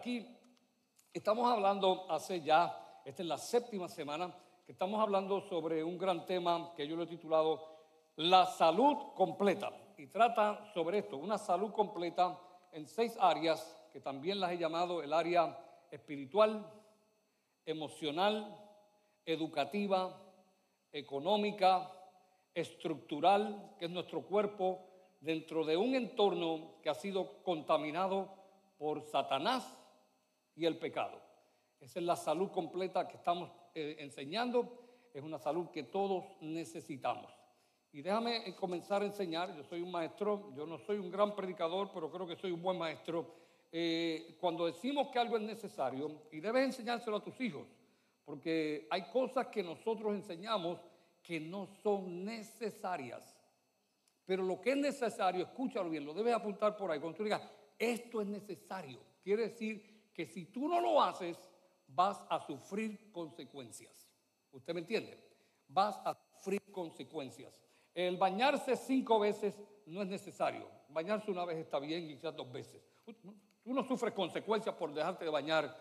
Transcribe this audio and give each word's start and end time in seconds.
aquí 0.00 0.26
estamos 1.12 1.52
hablando 1.52 2.10
hace 2.10 2.40
ya, 2.40 3.02
esta 3.04 3.22
es 3.22 3.28
la 3.28 3.36
séptima 3.36 3.86
semana, 3.86 4.34
que 4.64 4.72
estamos 4.72 4.98
hablando 4.98 5.42
sobre 5.42 5.84
un 5.84 5.98
gran 5.98 6.24
tema 6.24 6.72
que 6.74 6.88
yo 6.88 6.96
lo 6.96 7.02
he 7.02 7.06
titulado 7.06 7.60
La 8.16 8.46
salud 8.46 9.12
completa. 9.14 9.70
Y 9.98 10.06
trata 10.06 10.72
sobre 10.72 11.00
esto, 11.00 11.18
una 11.18 11.36
salud 11.36 11.72
completa 11.72 12.40
en 12.72 12.86
seis 12.86 13.14
áreas, 13.20 13.78
que 13.92 14.00
también 14.00 14.40
las 14.40 14.52
he 14.52 14.56
llamado 14.56 15.02
el 15.02 15.12
área 15.12 15.54
espiritual, 15.90 16.66
emocional, 17.66 18.56
educativa, 19.26 20.16
económica, 20.92 21.92
estructural, 22.54 23.74
que 23.78 23.84
es 23.84 23.90
nuestro 23.90 24.22
cuerpo, 24.22 24.80
dentro 25.20 25.62
de 25.66 25.76
un 25.76 25.94
entorno 25.94 26.76
que 26.82 26.88
ha 26.88 26.94
sido 26.94 27.42
contaminado 27.42 28.30
por 28.78 29.02
Satanás 29.02 29.76
y 30.56 30.66
el 30.66 30.78
pecado. 30.78 31.20
Esa 31.80 31.98
es 31.98 32.04
la 32.04 32.16
salud 32.16 32.50
completa 32.50 33.08
que 33.08 33.16
estamos 33.16 33.50
eh, 33.74 33.96
enseñando. 34.00 35.08
Es 35.14 35.22
una 35.22 35.38
salud 35.38 35.70
que 35.70 35.84
todos 35.84 36.24
necesitamos. 36.40 37.32
Y 37.92 38.02
déjame 38.02 38.48
eh, 38.48 38.54
comenzar 38.54 39.02
a 39.02 39.06
enseñar. 39.06 39.56
Yo 39.56 39.64
soy 39.64 39.80
un 39.80 39.90
maestro, 39.90 40.52
yo 40.54 40.66
no 40.66 40.78
soy 40.78 40.98
un 40.98 41.10
gran 41.10 41.34
predicador, 41.34 41.90
pero 41.92 42.10
creo 42.10 42.26
que 42.26 42.36
soy 42.36 42.52
un 42.52 42.62
buen 42.62 42.78
maestro. 42.78 43.34
Eh, 43.72 44.36
cuando 44.40 44.66
decimos 44.66 45.08
que 45.08 45.18
algo 45.18 45.36
es 45.36 45.42
necesario, 45.42 46.22
y 46.30 46.40
debes 46.40 46.64
enseñárselo 46.64 47.16
a 47.16 47.24
tus 47.24 47.40
hijos, 47.40 47.66
porque 48.24 48.86
hay 48.90 49.08
cosas 49.10 49.46
que 49.46 49.62
nosotros 49.62 50.14
enseñamos 50.14 50.80
que 51.22 51.40
no 51.40 51.66
son 51.82 52.24
necesarias. 52.24 53.40
Pero 54.24 54.42
lo 54.44 54.60
que 54.60 54.70
es 54.70 54.76
necesario, 54.76 55.44
escúchalo 55.44 55.90
bien, 55.90 56.04
lo 56.04 56.14
debes 56.14 56.34
apuntar 56.34 56.76
por 56.76 56.90
ahí. 56.90 57.00
Cuando 57.00 57.16
tú 57.16 57.24
digas, 57.24 57.42
esto 57.78 58.20
es 58.20 58.28
necesario, 58.28 59.00
quiere 59.22 59.48
decir 59.48 59.89
que 60.12 60.26
si 60.26 60.46
tú 60.46 60.68
no 60.68 60.80
lo 60.80 61.02
haces, 61.02 61.38
vas 61.86 62.22
a 62.28 62.40
sufrir 62.40 63.10
consecuencias. 63.12 64.08
¿Usted 64.52 64.74
me 64.74 64.80
entiende? 64.80 65.18
Vas 65.68 65.96
a 66.04 66.14
sufrir 66.14 66.62
consecuencias. 66.72 67.60
El 67.94 68.16
bañarse 68.16 68.76
cinco 68.76 69.18
veces 69.18 69.60
no 69.86 70.02
es 70.02 70.08
necesario. 70.08 70.68
Bañarse 70.88 71.30
una 71.30 71.44
vez 71.44 71.58
está 71.58 71.78
bien 71.78 72.04
y 72.04 72.14
quizás 72.14 72.34
dos 72.36 72.50
veces. 72.50 72.82
Tú 73.62 73.74
no 73.74 73.84
sufres 73.84 74.12
consecuencias 74.14 74.74
por 74.74 74.92
dejarte 74.92 75.24
de 75.24 75.30
bañar 75.30 75.76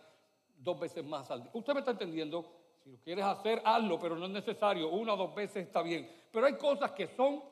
dos 0.58 0.80
veces 0.80 1.04
más 1.06 1.30
al 1.32 1.44
día. 1.44 1.52
¿Usted 1.54 1.74
me 1.74 1.80
está 1.80 1.92
entendiendo? 1.92 2.46
Si 2.84 2.92
lo 2.92 2.98
quieres 3.00 3.26
hacer, 3.26 3.62
hazlo, 3.66 4.00
pero 4.00 4.16
no 4.16 4.26
es 4.26 4.32
necesario. 4.32 4.90
Una 4.90 5.14
o 5.14 5.18
dos 5.18 5.36
veces 5.36 5.68
está 5.68 5.82
bien. 5.82 6.10
Pero 6.32 6.46
hay 6.46 6.58
cosas 6.58 6.92
que 6.92 7.08
son 7.08 7.44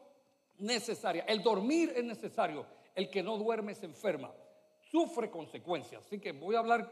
necesaria. 0.60 1.24
El 1.28 1.42
dormir 1.42 1.94
es 1.96 2.04
necesario. 2.04 2.66
El 2.96 3.10
que 3.10 3.22
no 3.22 3.38
duerme 3.38 3.76
se 3.76 3.86
enferma. 3.86 4.32
Sufre 4.92 5.30
consecuencias. 5.30 6.06
Así 6.06 6.20
que 6.20 6.32
voy 6.32 6.56
a 6.56 6.60
hablar 6.60 6.90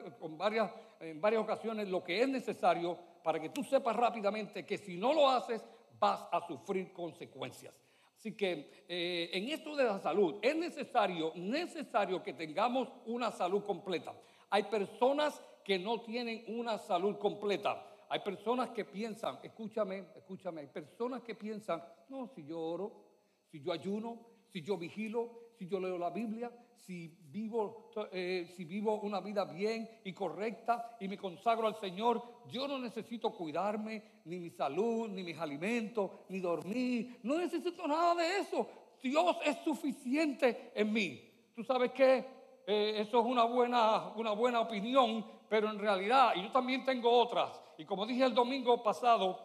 en 1.00 1.22
varias 1.22 1.42
ocasiones 1.42 1.88
lo 1.88 2.04
que 2.04 2.22
es 2.22 2.28
necesario 2.28 2.98
para 3.24 3.40
que 3.40 3.50
tú 3.50 3.64
sepas 3.64 3.96
rápidamente 3.96 4.66
que 4.66 4.78
si 4.78 4.98
no 4.98 5.14
lo 5.14 5.30
haces 5.30 5.64
vas 6.00 6.28
a 6.32 6.46
sufrir 6.46 6.92
consecuencias. 6.94 7.74
Así 8.18 8.36
que 8.36 8.86
eh, 8.88 9.30
en 9.34 9.50
esto 9.50 9.76
de 9.76 9.84
la 9.84 10.00
salud 10.00 10.40
es 10.42 10.56
necesario, 10.56 11.32
necesario 11.36 12.24
que 12.24 12.34
tengamos 12.34 12.90
una 13.06 13.32
salud 13.32 13.64
completa. 13.64 14.14
Hay 14.50 14.64
personas 14.64 15.42
que 15.64 15.80
no 15.80 16.02
tienen 16.02 16.44
una 16.48 16.78
salud 16.78 17.18
completa. 17.18 17.86
Hay 18.10 18.20
personas 18.20 18.70
que 18.70 18.86
piensan, 18.86 19.40
escúchame, 19.44 20.06
escúchame, 20.16 20.62
hay 20.62 20.68
personas 20.68 21.24
que 21.24 21.36
piensan, 21.36 21.84
no, 22.10 22.28
si 22.28 22.46
yo 22.46 22.60
oro, 22.60 23.06
si 23.52 23.62
yo 23.62 23.72
ayuno, 23.72 24.28
si 24.52 24.62
yo 24.62 24.78
vigilo, 24.78 25.45
si 25.58 25.68
yo 25.68 25.80
leo 25.80 25.98
la 25.98 26.10
Biblia, 26.10 26.52
si 26.86 27.08
vivo, 27.32 27.90
eh, 28.12 28.52
si 28.56 28.66
vivo 28.66 29.02
una 29.02 29.20
vida 29.20 29.46
bien 29.46 29.90
y 30.04 30.14
correcta 30.14 30.98
y 31.00 31.08
me 31.08 31.18
consagro 31.18 31.68
al 31.68 31.76
Señor, 31.76 32.22
yo 32.48 32.68
no 32.68 32.78
necesito 32.78 33.32
cuidarme, 33.32 34.22
ni 34.26 34.40
mi 34.40 34.52
salud, 34.52 35.10
ni 35.10 35.24
mis 35.24 35.38
alimentos, 35.38 36.12
ni 36.30 36.40
dormir, 36.40 37.20
no 37.24 37.38
necesito 37.38 37.88
nada 37.88 38.16
de 38.16 38.40
eso. 38.40 38.68
Dios 39.02 39.38
es 39.44 39.58
suficiente 39.64 40.72
en 40.76 40.94
mí. 40.94 41.22
¿Tú 41.56 41.64
sabes 41.64 41.92
qué? 41.92 42.26
Eh, 42.68 42.94
eso 42.98 43.20
es 43.20 43.26
una 43.26 43.44
buena, 43.44 44.14
una 44.16 44.32
buena 44.32 44.62
opinión, 44.62 45.26
pero 45.50 45.70
en 45.70 45.80
realidad, 45.80 46.34
y 46.36 46.44
yo 46.44 46.52
también 46.52 46.84
tengo 46.84 47.10
otras, 47.10 47.62
y 47.78 47.86
como 47.86 48.06
dije 48.06 48.24
el 48.24 48.34
domingo 48.34 48.82
pasado, 48.82 49.40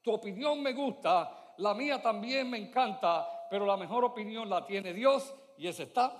tu 0.00 0.12
opinión 0.12 0.62
me 0.62 0.72
gusta, 0.72 1.54
la 1.58 1.74
mía 1.74 2.00
también 2.00 2.48
me 2.50 2.58
encanta, 2.58 3.46
pero 3.50 3.66
la 3.66 3.76
mejor 3.76 4.04
opinión 4.04 4.48
la 4.48 4.64
tiene 4.64 4.92
Dios 4.92 5.34
y 5.62 5.68
ese 5.68 5.84
está. 5.84 6.12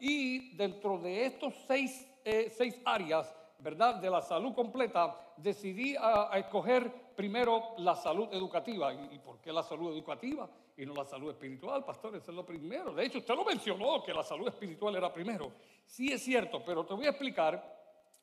Y 0.00 0.56
dentro 0.56 0.98
de 0.98 1.26
estos 1.26 1.52
seis, 1.66 2.08
eh, 2.24 2.48
seis 2.56 2.80
áreas, 2.86 3.34
¿verdad? 3.58 3.96
De 3.96 4.08
la 4.08 4.22
salud 4.22 4.54
completa, 4.54 5.14
decidí 5.36 5.96
a, 5.98 6.30
escoger 6.38 6.90
primero 7.14 7.74
la 7.78 7.94
salud 7.94 8.28
educativa. 8.32 8.94
¿Y, 8.94 9.18
por 9.18 9.38
qué 9.42 9.52
la 9.52 9.62
salud 9.62 9.92
educativa 9.92 10.48
y 10.78 10.86
no 10.86 10.94
la 10.94 11.04
salud 11.04 11.30
espiritual, 11.30 11.84
pastor? 11.84 12.16
Eso 12.16 12.30
es 12.30 12.36
lo 12.36 12.46
primero. 12.46 12.94
De 12.94 13.04
hecho, 13.04 13.18
usted 13.18 13.34
lo 13.34 13.44
mencionó, 13.44 14.02
que 14.02 14.14
la 14.14 14.22
salud 14.22 14.48
espiritual 14.48 14.96
era 14.96 15.12
primero. 15.12 15.52
Sí 15.84 16.10
es 16.10 16.22
cierto, 16.22 16.62
pero 16.64 16.86
te 16.86 16.94
voy 16.94 17.04
a 17.04 17.10
explicar, 17.10 17.75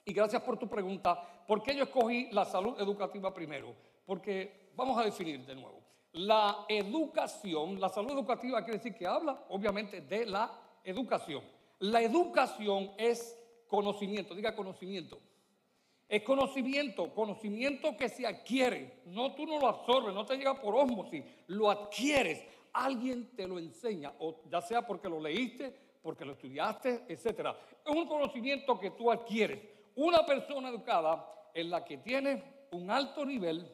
y 0.05 0.13
gracias 0.13 0.41
por 0.41 0.57
tu 0.57 0.67
pregunta, 0.67 1.45
por 1.47 1.61
qué 1.61 1.75
yo 1.75 1.83
escogí 1.83 2.29
la 2.31 2.45
salud 2.45 2.79
educativa 2.79 3.33
primero. 3.33 3.73
Porque 4.05 4.71
vamos 4.75 4.97
a 4.97 5.03
definir 5.03 5.45
de 5.45 5.55
nuevo. 5.55 5.81
La 6.13 6.65
educación, 6.67 7.79
la 7.79 7.89
salud 7.89 8.11
educativa 8.11 8.63
quiere 8.63 8.77
decir 8.77 8.93
que 8.93 9.07
habla, 9.07 9.45
obviamente, 9.49 10.01
de 10.01 10.25
la 10.25 10.51
educación. 10.83 11.41
La 11.79 12.01
educación 12.01 12.91
es 12.97 13.37
conocimiento, 13.67 14.35
diga 14.35 14.55
conocimiento. 14.55 15.19
Es 16.07 16.21
conocimiento, 16.21 17.13
conocimiento 17.13 17.97
que 17.97 18.09
se 18.09 18.27
adquiere. 18.27 19.01
No 19.05 19.33
tú 19.33 19.47
no 19.47 19.59
lo 19.59 19.67
absorbes, 19.67 20.13
no 20.13 20.25
te 20.25 20.37
llega 20.37 20.61
por 20.61 20.75
osmosis, 20.75 21.23
lo 21.47 21.71
adquieres. 21.71 22.45
Alguien 22.73 23.35
te 23.35 23.47
lo 23.47 23.57
enseña, 23.57 24.13
o 24.19 24.41
ya 24.49 24.61
sea 24.61 24.85
porque 24.85 25.09
lo 25.09 25.19
leíste, 25.19 25.73
porque 26.03 26.25
lo 26.25 26.33
estudiaste, 26.33 27.05
etc. 27.07 27.55
Es 27.85 27.95
un 27.95 28.07
conocimiento 28.07 28.79
que 28.79 28.91
tú 28.91 29.09
adquieres. 29.09 29.59
Una 29.95 30.25
persona 30.25 30.69
educada 30.69 31.49
es 31.53 31.65
la 31.65 31.83
que 31.83 31.97
tiene 31.97 32.43
un 32.71 32.89
alto 32.89 33.25
nivel 33.25 33.69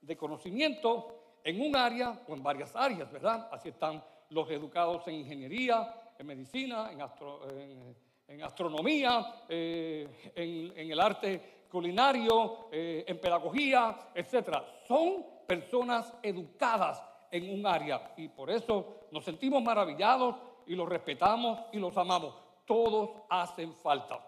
de 0.00 0.16
conocimiento 0.16 1.38
en 1.42 1.60
un 1.60 1.76
área 1.76 2.20
o 2.28 2.34
en 2.34 2.42
varias 2.42 2.74
áreas, 2.76 3.10
¿verdad? 3.10 3.48
Así 3.50 3.70
están 3.70 4.02
los 4.30 4.50
educados 4.50 5.06
en 5.08 5.14
ingeniería, 5.16 6.12
en 6.18 6.26
medicina, 6.26 6.90
en, 6.92 8.42
astronomía, 8.42 9.44
eh, 9.48 10.32
en, 10.34 10.90
el 10.90 11.00
arte 11.00 11.66
culinario, 11.70 12.68
eh, 12.70 13.04
en 13.06 13.20
pedagogía, 13.20 14.10
etc. 14.14 14.58
Son 14.86 15.24
personas 15.46 16.12
educadas 16.22 17.02
en 17.30 17.52
un 17.52 17.66
área 17.66 18.14
y 18.16 18.28
por 18.28 18.50
eso 18.50 19.06
nos 19.10 19.24
sentimos 19.24 19.62
maravillados 19.62 20.36
y 20.66 20.74
los 20.74 20.88
respetamos 20.88 21.60
y 21.72 21.78
los 21.78 21.96
amamos. 21.96 22.34
Todos 22.64 23.10
hacen 23.28 23.74
falta. 23.74 24.24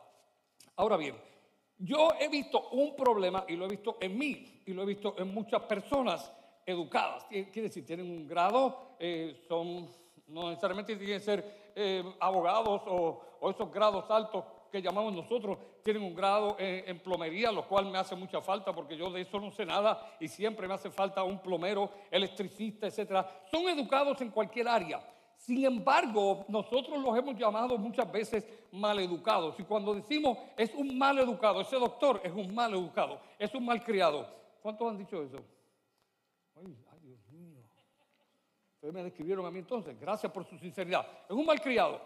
Ahora 0.77 0.97
bien, 0.97 1.17
yo 1.79 2.11
he 2.19 2.29
visto 2.29 2.69
un 2.71 2.97
problema 2.97 3.45
y 3.49 3.57
lo 3.57 3.67
he 3.67 3.69
visto 3.69 3.99
en 4.01 4.17
mí 4.19 4.63
y 4.65 4.73
lo 4.73 4.83
he 4.83 4.87
visto 4.87 5.15
en 5.19 5.33
muchas 5.33 5.63
personas 5.63 6.33
educadas. 6.65 7.25
Quiere 7.25 7.63
decir, 7.63 7.85
tienen 7.85 8.11
un 8.11 8.27
grado, 8.27 8.97
eh, 8.99 9.45
son, 9.47 9.89
no 10.29 10.49
necesariamente 10.49 10.97
tienen 10.97 11.19
que 11.19 11.25
ser 11.25 11.73
eh, 11.75 12.03
abogados 12.21 12.83
o, 12.87 13.23
esos 13.51 13.71
grados 13.71 14.11
altos 14.11 14.45
que 14.73 14.83
llamamos 14.83 15.15
nosotros, 15.15 15.59
tienen 15.85 16.03
un 16.03 16.15
grado 16.15 16.57
en, 16.59 16.99
plomería, 16.99 17.53
lo 17.53 17.69
cual 17.69 17.87
me 17.87 17.99
hace 17.99 18.17
mucha 18.17 18.41
falta 18.41 18.75
porque 18.75 18.97
yo 18.97 19.09
de 19.11 19.21
eso 19.21 19.39
no 19.39 19.53
sé 19.53 19.65
nada 19.65 20.17
y 20.19 20.27
siempre 20.27 20.67
me 20.67 20.75
hace 20.75 20.91
falta 20.91 21.23
un 21.23 21.39
plomero, 21.41 21.91
electricista, 22.11 22.89
etc. 22.89 23.25
Son 23.53 23.69
educados 23.69 24.21
en 24.21 24.31
cualquier 24.31 24.67
área. 24.67 25.01
Sin 25.37 25.65
embargo, 25.65 26.45
nosotros 26.49 26.99
los 26.99 27.17
hemos 27.17 27.37
llamado 27.37 27.79
muchas 27.79 28.11
veces 28.11 28.47
maleducados. 28.73 29.59
Y 29.61 29.65
cuando 29.65 29.95
decimos 29.95 30.39
es 30.57 30.75
un 30.75 30.97
mal 30.99 31.19
educado, 31.19 31.61
ese 31.61 31.77
doctor 31.77 32.21
es 32.25 32.33
un 32.33 32.55
mal 32.55 32.73
educado, 32.73 33.21
es 33.39 33.55
un 33.55 33.65
mal 33.65 33.85
criado. 33.85 34.27
¿Cuántos 34.63 34.91
han 34.91 34.99
dicho 34.99 35.23
eso? 35.23 35.39
Ay, 36.57 36.77
ay, 36.93 36.99
Dios 37.01 37.19
mío. 37.29 37.59
Ustedes 38.75 38.95
me 38.95 39.05
describieron 39.05 39.47
a 39.47 39.51
mí 39.51 39.61
entonces. 39.61 39.99
Gracias 40.01 40.33
por 40.33 40.45
su 40.45 40.59
sinceridad. 40.59 41.07
Es 41.29 41.37
un 41.37 41.47
mal 41.47 41.61
criado, 41.61 42.01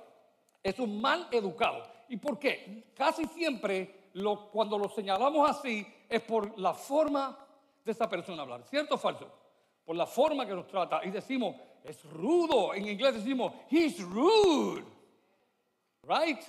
es 0.62 0.78
un 0.78 1.00
mal 1.00 1.28
educado. 1.30 1.82
¿Y 2.08 2.16
por 2.16 2.38
qué? 2.38 2.92
Casi 2.94 3.24
siempre 3.26 4.10
cuando 4.52 4.76
lo 4.76 4.88
señalamos 4.88 5.48
así 5.48 5.86
es 6.08 6.20
por 6.22 6.58
la 6.58 6.74
forma 6.74 7.38
de 7.84 7.92
esa 7.92 8.08
persona 8.08 8.42
hablar. 8.42 8.64
¿Cierto 8.64 8.96
o 8.96 8.98
falso? 8.98 9.30
Por 9.84 9.96
la 9.96 10.06
forma 10.06 10.44
que 10.44 10.54
nos 10.54 10.66
trata. 10.66 11.00
Y 11.04 11.10
decimos, 11.10 11.54
es 11.84 12.04
rudo. 12.10 12.74
En 12.74 12.86
inglés 12.86 13.14
decimos, 13.14 13.52
he's 13.70 14.00
rude. 14.02 14.84
Right? 16.02 16.40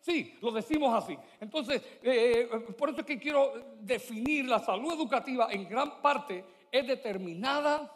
Sí, 0.00 0.38
lo 0.40 0.50
decimos 0.50 0.94
así. 0.94 1.16
Entonces, 1.40 1.82
eh, 2.02 2.48
eh, 2.50 2.72
por 2.72 2.90
eso 2.90 3.00
es 3.00 3.06
que 3.06 3.18
quiero 3.18 3.76
definir 3.80 4.46
la 4.46 4.58
salud 4.58 4.92
educativa 4.92 5.52
en 5.52 5.68
gran 5.68 6.00
parte 6.00 6.44
es 6.72 6.86
determinada 6.86 7.92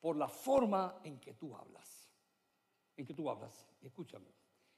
por 0.00 0.16
la 0.16 0.28
forma 0.28 1.00
en 1.04 1.18
que 1.18 1.34
tú 1.34 1.54
hablas. 1.54 2.10
En 2.96 3.04
que 3.04 3.14
tú 3.14 3.28
hablas. 3.28 3.68
Escúchame. 3.82 4.32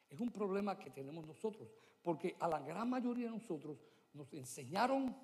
Es 0.09 0.19
un 0.19 0.31
problema 0.31 0.77
que 0.77 0.91
tenemos 0.91 1.25
nosotros, 1.25 1.73
porque 2.03 2.37
a 2.41 2.49
la 2.49 2.59
gran 2.59 2.91
mayoría 2.91 3.27
de 3.27 3.37
nosotros 3.37 3.79
nos 4.13 4.33
enseñaron 4.33 5.17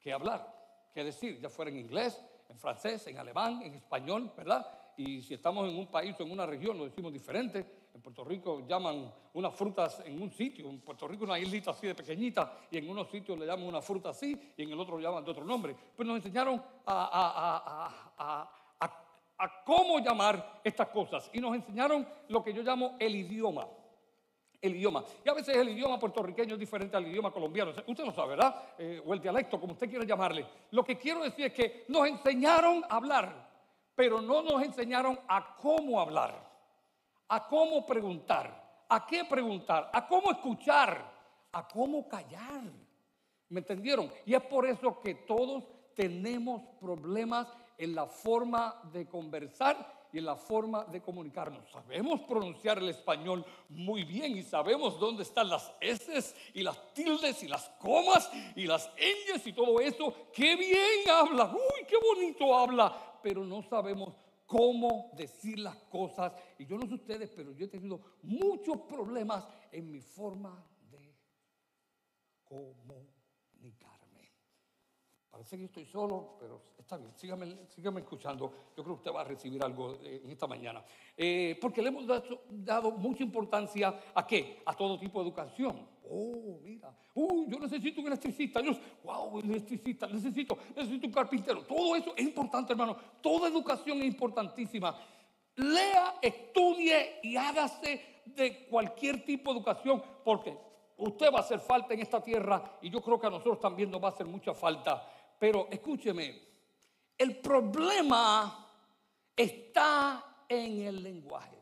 que 0.00 0.12
hablar, 0.12 0.90
que 0.94 1.04
decir, 1.04 1.38
ya 1.38 1.50
fuera 1.50 1.70
en 1.70 1.78
inglés, 1.78 2.18
en 2.48 2.58
francés, 2.58 3.06
en 3.06 3.18
alemán, 3.18 3.62
en 3.62 3.74
español, 3.74 4.32
¿verdad? 4.36 4.66
Y 4.96 5.22
si 5.22 5.34
estamos 5.34 5.68
en 5.68 5.76
un 5.76 5.86
país 5.86 6.16
o 6.18 6.22
en 6.22 6.32
una 6.32 6.44
región, 6.44 6.76
lo 6.76 6.84
decimos 6.84 7.12
diferente. 7.12 7.88
En 7.94 8.02
Puerto 8.02 8.24
Rico 8.24 8.66
llaman 8.66 9.12
unas 9.34 9.54
frutas 9.54 10.02
en 10.04 10.20
un 10.20 10.30
sitio, 10.30 10.68
en 10.68 10.80
Puerto 10.80 11.06
Rico 11.06 11.24
una 11.24 11.38
islita 11.38 11.70
así 11.70 11.86
de 11.86 11.94
pequeñita, 11.94 12.58
y 12.70 12.78
en 12.78 12.88
unos 12.88 13.08
sitios 13.10 13.38
le 13.38 13.46
llaman 13.46 13.66
una 13.66 13.80
fruta 13.80 14.10
así, 14.10 14.52
y 14.56 14.62
en 14.62 14.70
el 14.70 14.78
otro 14.78 14.96
lo 14.96 15.02
llaman 15.02 15.24
de 15.24 15.30
otro 15.30 15.44
nombre. 15.44 15.76
Pues 15.96 16.06
nos 16.06 16.16
enseñaron 16.16 16.62
a, 16.86 18.50
a 19.38 19.64
cómo 19.64 20.00
llamar 20.00 20.60
estas 20.64 20.88
cosas, 20.88 21.30
y 21.32 21.40
nos 21.40 21.54
enseñaron 21.54 22.06
lo 22.28 22.42
que 22.42 22.52
yo 22.52 22.62
llamo 22.62 22.96
el 22.98 23.14
idioma 23.14 23.66
el 24.60 24.76
idioma. 24.76 25.04
Y 25.24 25.28
a 25.28 25.34
veces 25.34 25.56
el 25.56 25.68
idioma 25.68 25.98
puertorriqueño 25.98 26.54
es 26.54 26.60
diferente 26.60 26.96
al 26.96 27.06
idioma 27.06 27.30
colombiano. 27.30 27.72
Usted 27.86 28.04
lo 28.04 28.12
sabe, 28.12 28.30
¿verdad? 28.30 28.62
Eh, 28.78 29.02
o 29.04 29.14
el 29.14 29.20
dialecto, 29.20 29.60
como 29.60 29.72
usted 29.72 29.88
quiera 29.88 30.04
llamarle. 30.04 30.46
Lo 30.72 30.84
que 30.84 30.98
quiero 30.98 31.22
decir 31.22 31.46
es 31.46 31.52
que 31.52 31.84
nos 31.88 32.06
enseñaron 32.06 32.84
a 32.88 32.96
hablar, 32.96 33.48
pero 33.94 34.20
no 34.20 34.42
nos 34.42 34.62
enseñaron 34.62 35.18
a 35.28 35.56
cómo 35.56 36.00
hablar, 36.00 36.34
a 37.28 37.46
cómo 37.46 37.86
preguntar, 37.86 38.84
a 38.88 39.06
qué 39.06 39.24
preguntar, 39.24 39.90
a 39.92 40.06
cómo 40.06 40.30
escuchar, 40.30 41.04
a 41.52 41.68
cómo 41.68 42.08
callar. 42.08 42.62
¿Me 43.50 43.60
entendieron? 43.60 44.10
Y 44.26 44.34
es 44.34 44.42
por 44.42 44.66
eso 44.66 45.00
que 45.00 45.14
todos 45.14 45.64
tenemos 45.94 46.62
problemas 46.80 47.48
en 47.78 47.94
la 47.94 48.06
forma 48.06 48.82
de 48.92 49.06
conversar 49.06 49.97
y 50.12 50.18
en 50.18 50.24
la 50.24 50.36
forma 50.36 50.84
de 50.84 51.00
comunicarnos. 51.00 51.70
Sabemos 51.70 52.20
pronunciar 52.22 52.78
el 52.78 52.88
español 52.88 53.44
muy 53.68 54.04
bien 54.04 54.36
y 54.36 54.42
sabemos 54.42 54.98
dónde 54.98 55.22
están 55.22 55.48
las 55.48 55.72
S 55.80 56.34
y 56.54 56.62
las 56.62 56.94
tildes 56.94 57.42
y 57.42 57.48
las 57.48 57.68
comas 57.80 58.30
y 58.56 58.66
las 58.66 58.90
ñes 58.96 59.46
y 59.46 59.52
todo 59.52 59.80
eso. 59.80 60.14
¡Qué 60.32 60.56
bien 60.56 61.08
habla! 61.10 61.52
¡Uy, 61.52 61.86
qué 61.86 61.96
bonito 61.96 62.56
habla! 62.56 63.20
Pero 63.22 63.44
no 63.44 63.62
sabemos 63.62 64.14
cómo 64.46 65.10
decir 65.14 65.58
las 65.58 65.76
cosas. 65.76 66.32
Y 66.58 66.66
yo 66.66 66.78
no 66.78 66.86
sé 66.86 66.94
ustedes, 66.94 67.30
pero 67.36 67.52
yo 67.52 67.66
he 67.66 67.68
tenido 67.68 68.00
muchos 68.22 68.78
problemas 68.80 69.46
en 69.70 69.90
mi 69.90 70.00
forma 70.00 70.64
de 70.90 71.14
comunicar. 72.44 73.87
Parece 75.30 75.58
que 75.58 75.64
estoy 75.64 75.84
solo, 75.84 76.36
pero 76.40 76.62
está 76.78 76.96
bien, 76.96 77.12
sígame, 77.14 78.00
escuchando. 78.00 78.52
Yo 78.76 78.82
creo 78.82 78.96
que 78.96 79.00
usted 79.00 79.12
va 79.12 79.20
a 79.20 79.24
recibir 79.24 79.62
algo 79.62 79.98
eh, 80.02 80.22
esta 80.28 80.46
mañana. 80.46 80.82
Eh, 81.16 81.56
porque 81.60 81.82
le 81.82 81.88
hemos 81.88 82.06
dado, 82.06 82.90
mucha 82.92 83.22
importancia 83.22 84.00
a 84.14 84.26
qué? 84.26 84.62
A 84.64 84.74
todo 84.74 84.98
tipo 84.98 85.20
de 85.20 85.28
educación. 85.28 85.86
Oh, 86.10 86.58
mira, 86.62 86.96
uh, 87.14 87.46
yo 87.46 87.58
necesito 87.58 88.00
un 88.00 88.06
electricista. 88.06 88.62
Yo, 88.62 88.72
wow, 89.04 89.38
electricista, 89.40 90.06
necesito, 90.06 90.56
necesito 90.74 91.06
un 91.06 91.12
carpintero. 91.12 91.62
Todo 91.64 91.94
eso 91.94 92.14
es 92.16 92.24
importante, 92.24 92.72
hermano. 92.72 92.96
Toda 93.20 93.48
educación 93.48 93.98
es 93.98 94.06
importantísima. 94.06 94.98
Lea, 95.56 96.14
estudie 96.22 97.20
y 97.22 97.36
hágase 97.36 98.22
de 98.24 98.66
cualquier 98.66 99.24
tipo 99.24 99.52
de 99.52 99.58
educación, 99.58 100.02
porque 100.24 100.56
usted 100.98 101.32
va 101.32 101.38
a 101.38 101.40
hacer 101.40 101.60
falta 101.60 101.94
en 101.94 102.00
esta 102.00 102.22
tierra 102.22 102.78
y 102.82 102.90
yo 102.90 103.00
creo 103.00 103.18
que 103.18 103.26
a 103.26 103.30
nosotros 103.30 103.60
también 103.60 103.90
nos 103.90 104.02
va 104.02 104.08
a 104.08 104.10
hacer 104.10 104.26
mucha 104.26 104.54
falta. 104.54 105.06
Pero 105.38 105.68
escúcheme, 105.70 106.42
el 107.16 107.38
problema 107.38 108.66
está 109.36 110.44
en 110.48 110.82
el 110.82 111.02
lenguaje. 111.02 111.56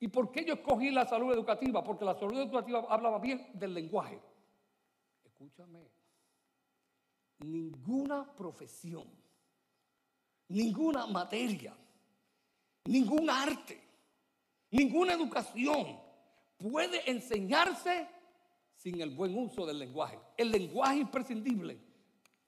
¿Y 0.00 0.08
por 0.08 0.30
qué 0.30 0.44
yo 0.44 0.54
escogí 0.54 0.90
la 0.90 1.06
salud 1.06 1.32
educativa? 1.32 1.82
Porque 1.82 2.04
la 2.04 2.14
salud 2.14 2.38
educativa 2.38 2.84
hablaba 2.88 3.18
bien 3.18 3.50
del 3.54 3.74
lenguaje. 3.74 4.20
Escúchame, 5.24 5.90
ninguna 7.38 8.24
profesión, 8.36 9.08
ninguna 10.48 11.06
materia, 11.06 11.76
ningún 12.84 13.28
arte, 13.30 13.80
ninguna 14.70 15.14
educación 15.14 16.03
puede 16.70 17.10
enseñarse 17.10 18.08
sin 18.76 19.00
el 19.00 19.10
buen 19.10 19.36
uso 19.36 19.66
del 19.66 19.78
lenguaje. 19.78 20.18
El 20.36 20.50
lenguaje 20.50 20.94
es 20.94 21.00
imprescindible 21.02 21.78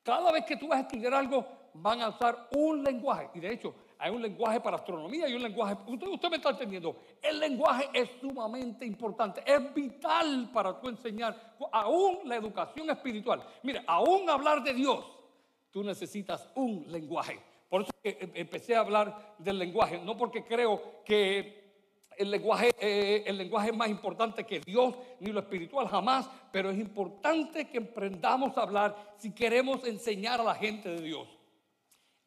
cada 0.07 0.31
vez 0.31 0.45
que 0.45 0.57
tú 0.57 0.69
vas 0.69 0.79
a 0.79 0.83
estudiar 0.83 1.13
algo, 1.15 1.45
van 1.75 2.01
a 2.01 2.11
usar 2.11 2.49
un 2.57 2.85
lenguaje. 2.85 3.29
Y 3.35 3.41
de 3.41 3.53
hecho, 3.53 3.75
hay 3.99 4.13
un 4.13 4.23
lenguaje 4.23 4.61
para 4.61 4.77
astronomía 4.77 5.29
y 5.29 5.35
un 5.35 5.43
lenguaje. 5.43 5.77
Usted, 5.85 6.31
me 6.31 6.37
está 6.37 6.51
entendiendo. 6.51 6.97
El 7.21 7.41
lenguaje 7.41 7.89
es 7.93 8.09
sumamente 8.21 8.87
importante. 8.87 9.43
Es 9.45 9.75
vital 9.75 10.49
para 10.55 10.81
tú 10.81 10.89
enseñar, 10.89 11.57
aún 11.73 12.21
la 12.25 12.37
educación 12.37 12.89
espiritual. 12.89 13.45
Mire, 13.65 13.83
aún 13.85 14.31
hablar 14.31 14.63
de 14.63 14.75
Dios, 14.75 15.05
tú 15.73 15.83
necesitas 15.83 16.49
un 16.55 16.85
lenguaje. 16.87 17.41
Por 17.69 17.83
eso 17.83 17.91
em, 18.05 18.31
empecé 18.33 18.77
a 18.77 18.81
hablar 18.83 19.35
del 19.39 19.59
lenguaje. 19.59 19.99
No 19.99 20.17
porque 20.17 20.45
creo 20.45 21.03
que 21.05 21.66
el 22.17 22.31
lenguaje, 22.31 22.71
eh, 22.81 23.25
el 23.27 23.39
lenguaje 23.39 23.71
es 23.71 23.77
más 23.77 23.89
importante 23.89 24.45
que 24.45 24.61
Dios 24.61 24.95
ni 25.21 25.33
lo 25.33 25.41
espiritual 25.41 25.89
jamás, 25.89 26.29
pero 26.53 26.71
es 26.71 26.79
importante 26.79 27.69
que 27.69 27.79
emprendamos 27.79 28.57
a 28.57 28.63
hablar 28.63 29.15
si 29.19 29.33
queremos 29.33 29.85
enseñar 29.85 30.41
a 30.41 30.45
la 30.45 30.55
gente 30.55 30.89
de 30.89 31.03
Dios. 31.03 31.29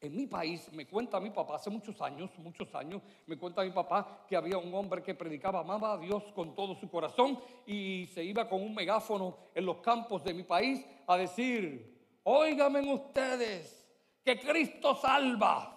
En 0.00 0.16
mi 0.16 0.26
país, 0.26 0.72
me 0.72 0.86
cuenta 0.86 1.20
mi 1.20 1.28
papá, 1.28 1.56
hace 1.56 1.68
muchos 1.68 2.00
años, 2.00 2.30
muchos 2.38 2.74
años, 2.74 3.02
me 3.26 3.36
cuenta 3.36 3.62
mi 3.62 3.70
papá 3.70 4.24
que 4.26 4.34
había 4.34 4.56
un 4.56 4.72
hombre 4.74 5.02
que 5.02 5.14
predicaba, 5.14 5.60
amaba 5.60 5.92
a 5.92 5.98
Dios 5.98 6.22
con 6.34 6.54
todo 6.54 6.74
su 6.74 6.88
corazón 6.88 7.38
y 7.66 8.06
se 8.14 8.24
iba 8.24 8.48
con 8.48 8.62
un 8.62 8.74
megáfono 8.74 9.36
en 9.54 9.66
los 9.66 9.78
campos 9.78 10.24
de 10.24 10.32
mi 10.32 10.44
país 10.44 10.82
a 11.06 11.18
decir, 11.18 12.18
óigame 12.22 12.80
ustedes, 12.80 13.76
que 14.24 14.38
Cristo 14.38 14.94
salva 14.94 15.76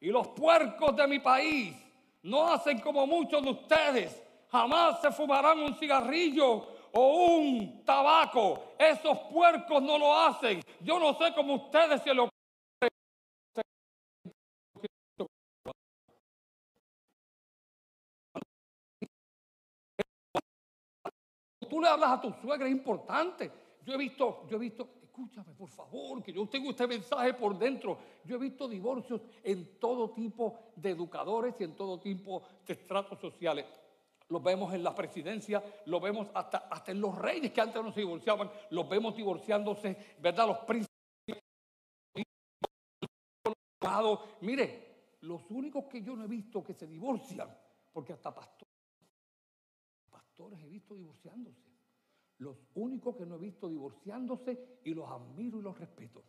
y 0.00 0.08
los 0.08 0.28
puercos 0.28 0.94
de 0.94 1.06
mi 1.06 1.18
país 1.18 1.85
no 2.26 2.48
hacen 2.48 2.80
como 2.80 3.06
muchos 3.06 3.42
de 3.42 3.50
ustedes. 3.50 4.22
Jamás 4.50 5.00
se 5.00 5.10
fumarán 5.12 5.60
un 5.60 5.74
cigarrillo 5.76 6.66
o 6.92 7.36
un 7.38 7.84
tabaco. 7.84 8.74
Esos 8.78 9.18
puercos 9.32 9.82
no 9.82 9.96
lo 9.96 10.14
hacen. 10.14 10.60
Yo 10.80 10.98
no 10.98 11.14
sé 11.14 11.32
cómo 11.34 11.54
ustedes 11.54 12.02
se 12.02 12.12
lo 12.12 12.28
Tú 21.68 21.80
le 21.80 21.88
hablas 21.88 22.10
a 22.10 22.20
tu 22.20 22.32
suegra, 22.40 22.66
es 22.66 22.72
importante. 22.72 23.50
Yo 23.84 23.94
he 23.94 23.98
visto, 23.98 24.46
yo 24.48 24.56
he 24.56 24.60
visto, 24.60 24.88
escúchame 25.16 25.54
por 25.54 25.70
favor, 25.70 26.22
que 26.22 26.30
yo 26.30 26.46
tengo 26.46 26.70
este 26.70 26.86
mensaje 26.86 27.32
por 27.32 27.58
dentro. 27.58 27.98
Yo 28.24 28.36
he 28.36 28.38
visto 28.38 28.68
divorcios 28.68 29.22
en 29.42 29.78
todo 29.80 30.10
tipo 30.10 30.58
de 30.76 30.90
educadores 30.90 31.54
y 31.58 31.64
en 31.64 31.74
todo 31.74 31.98
tipo 31.98 32.42
de 32.66 32.74
estratos 32.74 33.18
sociales. 33.18 33.64
Los 34.28 34.42
vemos 34.42 34.74
en 34.74 34.82
la 34.82 34.94
presidencia, 34.94 35.64
lo 35.86 36.00
vemos 36.00 36.28
hasta, 36.34 36.58
hasta 36.70 36.90
en 36.90 37.00
los 37.00 37.16
reyes 37.16 37.50
que 37.50 37.60
antes 37.62 37.82
no 37.82 37.92
se 37.92 38.00
divorciaban, 38.00 38.50
los 38.70 38.88
vemos 38.88 39.16
divorciándose, 39.16 40.16
¿verdad? 40.20 40.48
Los 40.48 40.58
príncipes. 40.58 40.92
Mire, 44.42 45.14
los 45.22 45.50
únicos 45.50 45.86
que 45.86 46.02
yo 46.02 46.14
no 46.14 46.24
he 46.24 46.28
visto 46.28 46.62
que 46.62 46.74
se 46.74 46.86
divorcian, 46.86 47.48
porque 47.90 48.12
hasta 48.12 48.34
pastores, 48.34 48.74
pastores 50.10 50.60
he 50.60 50.68
visto 50.68 50.94
divorciándose 50.94 51.75
los 52.38 52.56
únicos 52.74 53.16
que 53.16 53.26
no 53.26 53.36
he 53.36 53.38
visto 53.38 53.68
divorciándose 53.68 54.80
y 54.84 54.94
los 54.94 55.10
admiro 55.10 55.58
y 55.58 55.62
los 55.62 55.78
respeto 55.78 56.22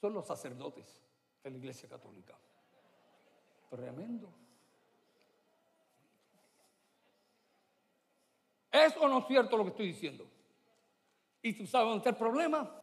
son 0.00 0.14
los 0.14 0.26
sacerdotes 0.26 1.02
de 1.42 1.50
la 1.50 1.56
Iglesia 1.56 1.88
Católica. 1.88 2.38
Tremendo. 3.68 4.32
¿Es 8.70 8.96
o 8.98 9.08
no 9.08 9.18
es 9.20 9.26
cierto 9.26 9.56
lo 9.56 9.64
que 9.64 9.70
estoy 9.70 9.86
diciendo? 9.88 10.26
¿Y 11.42 11.54
tú 11.54 11.66
sabes 11.66 11.88
dónde 11.88 11.98
está 11.98 12.10
el 12.10 12.16
problema? 12.16 12.80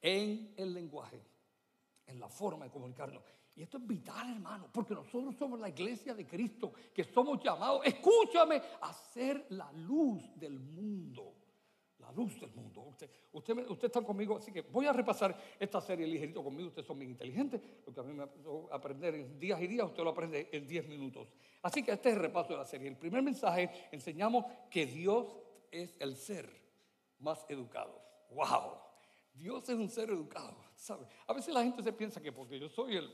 En 0.00 0.54
el 0.56 0.74
lenguaje, 0.74 1.22
en 2.06 2.18
la 2.18 2.28
forma 2.28 2.64
de 2.64 2.70
comunicarnos. 2.70 3.22
Y 3.54 3.62
esto 3.62 3.76
es 3.76 3.86
vital, 3.86 4.30
hermano, 4.30 4.68
porque 4.72 4.94
nosotros 4.94 5.36
somos 5.36 5.60
la 5.60 5.68
iglesia 5.68 6.14
de 6.14 6.26
Cristo, 6.26 6.72
que 6.94 7.04
somos 7.04 7.42
llamados, 7.42 7.82
escúchame, 7.84 8.62
a 8.80 8.92
ser 8.92 9.46
la 9.50 9.70
luz 9.72 10.22
del 10.36 10.58
mundo. 10.58 11.34
La 11.98 12.10
luz 12.10 12.40
del 12.40 12.50
mundo. 12.50 12.80
Usted, 12.80 13.10
usted, 13.32 13.86
está 13.86 14.02
conmigo, 14.02 14.36
así 14.36 14.50
que 14.50 14.62
voy 14.62 14.86
a 14.86 14.92
repasar 14.92 15.38
esta 15.60 15.80
serie 15.80 16.06
ligerito 16.06 16.42
conmigo. 16.42 16.68
Ustedes 16.68 16.86
son 16.86 16.98
bien 16.98 17.12
inteligentes. 17.12 17.60
Lo 17.86 17.92
que 17.92 18.00
a 18.00 18.02
mí 18.02 18.12
me 18.12 18.24
a 18.24 18.74
aprender 18.74 19.14
en 19.14 19.38
días 19.38 19.60
y 19.60 19.68
días, 19.68 19.86
usted 19.86 20.02
lo 20.02 20.10
aprende 20.10 20.48
en 20.50 20.66
10 20.66 20.88
minutos. 20.88 21.28
Así 21.62 21.82
que 21.84 21.92
este 21.92 22.08
es 22.08 22.16
el 22.16 22.22
repaso 22.22 22.54
de 22.54 22.56
la 22.56 22.64
serie. 22.64 22.88
El 22.88 22.96
primer 22.96 23.22
mensaje 23.22 23.70
enseñamos 23.92 24.46
que 24.68 24.86
Dios 24.86 25.38
es 25.70 25.96
el 26.00 26.16
ser 26.16 26.50
más 27.20 27.46
educado. 27.48 28.02
¡Wow! 28.30 28.78
Dios 29.34 29.68
es 29.68 29.76
un 29.76 29.88
ser 29.88 30.10
educado. 30.10 30.56
¿sabe? 30.74 31.06
A 31.26 31.32
veces 31.32 31.54
la 31.54 31.62
gente 31.62 31.82
se 31.82 31.92
piensa 31.92 32.20
que 32.20 32.32
porque 32.32 32.58
yo 32.58 32.68
soy 32.68 32.96
el... 32.96 33.12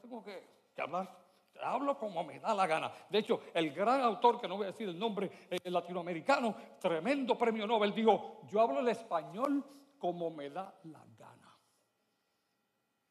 Tengo 0.00 0.24
que, 0.24 0.42
que 0.74 0.82
hablar 0.82 1.22
hablo 1.60 1.98
como 1.98 2.24
me 2.24 2.38
da 2.38 2.54
la 2.54 2.66
gana. 2.66 2.92
De 3.08 3.18
hecho, 3.18 3.42
el 3.54 3.72
gran 3.72 4.00
autor, 4.00 4.40
que 4.40 4.48
no 4.48 4.56
voy 4.56 4.64
a 4.64 4.70
decir 4.70 4.88
el 4.88 4.98
nombre, 4.98 5.30
el 5.50 5.60
eh, 5.62 5.70
latinoamericano, 5.70 6.54
tremendo 6.80 7.36
premio 7.36 7.66
Nobel, 7.66 7.94
dijo, 7.94 8.40
yo 8.48 8.60
hablo 8.60 8.80
el 8.80 8.88
español 8.88 9.64
como 9.98 10.30
me 10.30 10.50
da 10.50 10.74
la 10.84 11.04
gana. 11.16 11.58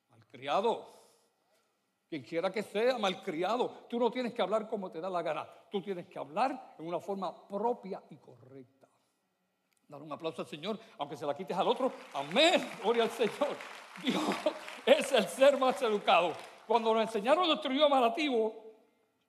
Malcriado. 0.09 0.99
Quien 2.09 2.23
quiera 2.23 2.51
que 2.51 2.61
sea 2.61 2.97
malcriado, 2.97 3.85
tú 3.89 3.97
no 3.97 4.11
tienes 4.11 4.33
que 4.33 4.41
hablar 4.41 4.67
como 4.67 4.91
te 4.91 4.99
da 4.99 5.09
la 5.09 5.21
gana. 5.21 5.47
Tú 5.69 5.81
tienes 5.81 6.07
que 6.07 6.19
hablar 6.19 6.75
en 6.77 6.85
una 6.85 6.99
forma 6.99 7.47
propia 7.47 8.03
y 8.09 8.17
correcta. 8.17 8.89
Dar 9.87 10.01
un 10.01 10.11
aplauso 10.11 10.41
al 10.41 10.47
Señor, 10.47 10.77
aunque 10.97 11.15
se 11.15 11.25
la 11.25 11.35
quites 11.35 11.55
al 11.55 11.67
otro. 11.67 11.91
Amén. 12.13 12.69
Gloria 12.81 13.03
al 13.03 13.11
Señor. 13.11 13.55
Dios 14.03 14.21
es 14.85 15.11
el 15.13 15.25
ser 15.27 15.57
más 15.57 15.81
educado. 15.81 16.33
Cuando 16.67 16.93
nos 16.93 17.03
enseñaron 17.03 17.47
nuestro 17.47 17.73
idioma 17.73 17.99
nativo, 17.99 18.71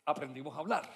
aprendimos 0.05 0.55
a 0.57 0.61
hablar. 0.61 0.89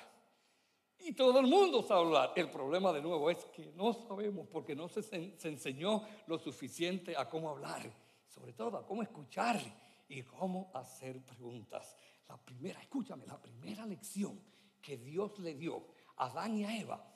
Y 0.99 1.13
todo 1.13 1.41
el 1.41 1.47
mundo 1.47 1.83
sabe 1.83 2.01
hablar. 2.01 2.33
El 2.37 2.51
problema 2.51 2.93
de 2.93 3.03
nuevo 3.03 3.31
es 3.31 3.45
que 3.47 3.73
no 3.75 3.93
sabemos 3.93 4.47
porque 4.49 4.75
no 4.75 4.89
se, 4.89 5.03
se 5.03 5.49
enseñó 5.49 6.03
lo 6.27 6.39
suficiente 6.39 7.17
a 7.17 7.29
cómo 7.29 7.51
hablar, 7.51 7.83
sobre 8.27 8.53
todo 8.53 8.79
a 8.79 8.87
cómo 8.87 9.03
escuchar 9.03 9.61
y 10.09 10.23
cómo 10.23 10.71
hacer 10.75 11.23
preguntas. 11.25 11.97
La 12.29 12.37
primera, 12.37 12.81
escúchame, 12.81 13.27
la 13.27 13.41
primera 13.41 13.87
lección 13.87 14.41
que 14.81 14.97
Dios 14.97 15.39
le 15.39 15.55
dio 15.55 15.87
a 16.17 16.27
Adán 16.27 16.57
y 16.57 16.65
a 16.65 16.77
Eva 16.77 17.13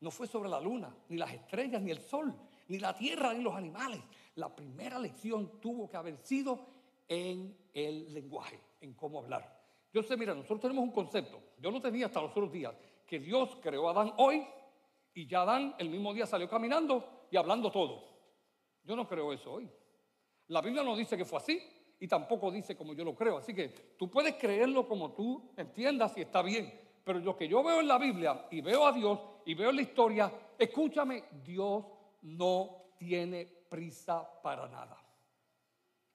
no 0.00 0.10
fue 0.10 0.26
sobre 0.26 0.48
la 0.48 0.60
luna, 0.60 0.94
ni 1.08 1.16
las 1.16 1.32
estrellas, 1.32 1.80
ni 1.80 1.90
el 1.90 2.00
sol, 2.00 2.34
ni 2.68 2.78
la 2.78 2.94
tierra, 2.94 3.32
ni 3.32 3.42
los 3.42 3.54
animales. 3.54 4.00
La 4.36 4.54
primera 4.54 4.98
lección 4.98 5.60
tuvo 5.60 5.88
que 5.88 5.96
haber 5.96 6.18
sido 6.18 6.73
en 7.08 7.56
el 7.72 8.12
lenguaje 8.12 8.60
en 8.80 8.94
cómo 8.94 9.18
hablar. 9.18 9.62
Yo 9.92 10.02
sé, 10.02 10.16
mira, 10.16 10.34
nosotros 10.34 10.60
tenemos 10.60 10.82
un 10.82 10.92
concepto, 10.92 11.40
yo 11.58 11.70
no 11.70 11.80
tenía 11.80 12.06
hasta 12.06 12.20
los 12.20 12.30
otros 12.30 12.50
días, 12.50 12.74
que 13.06 13.18
Dios 13.18 13.56
creó 13.62 13.88
a 13.88 13.92
Adán 13.92 14.12
hoy 14.16 14.46
y 15.12 15.26
ya 15.26 15.42
Adán 15.42 15.74
el 15.78 15.88
mismo 15.88 16.12
día 16.12 16.26
salió 16.26 16.48
caminando 16.48 17.26
y 17.30 17.36
hablando 17.36 17.70
todo. 17.70 18.02
Yo 18.82 18.96
no 18.96 19.06
creo 19.06 19.32
eso 19.32 19.52
hoy. 19.52 19.70
La 20.48 20.60
Biblia 20.60 20.82
no 20.82 20.96
dice 20.96 21.16
que 21.16 21.24
fue 21.24 21.38
así 21.38 21.62
y 22.00 22.08
tampoco 22.08 22.50
dice 22.50 22.76
como 22.76 22.94
yo 22.94 23.04
lo 23.04 23.14
creo. 23.14 23.38
Así 23.38 23.54
que 23.54 23.68
tú 23.96 24.10
puedes 24.10 24.34
creerlo 24.34 24.86
como 24.86 25.12
tú 25.12 25.52
entiendas 25.56 26.16
y 26.18 26.22
está 26.22 26.42
bien. 26.42 26.80
Pero 27.04 27.18
lo 27.20 27.36
que 27.36 27.46
yo 27.46 27.62
veo 27.62 27.80
en 27.80 27.88
la 27.88 27.98
Biblia 27.98 28.46
y 28.50 28.60
veo 28.60 28.86
a 28.86 28.92
Dios 28.92 29.20
y 29.44 29.54
veo 29.54 29.70
en 29.70 29.76
la 29.76 29.82
historia, 29.82 30.32
escúchame, 30.58 31.24
Dios 31.44 31.84
no 32.22 32.92
tiene 32.96 33.46
prisa 33.68 34.28
para 34.42 34.68
nada. 34.68 35.03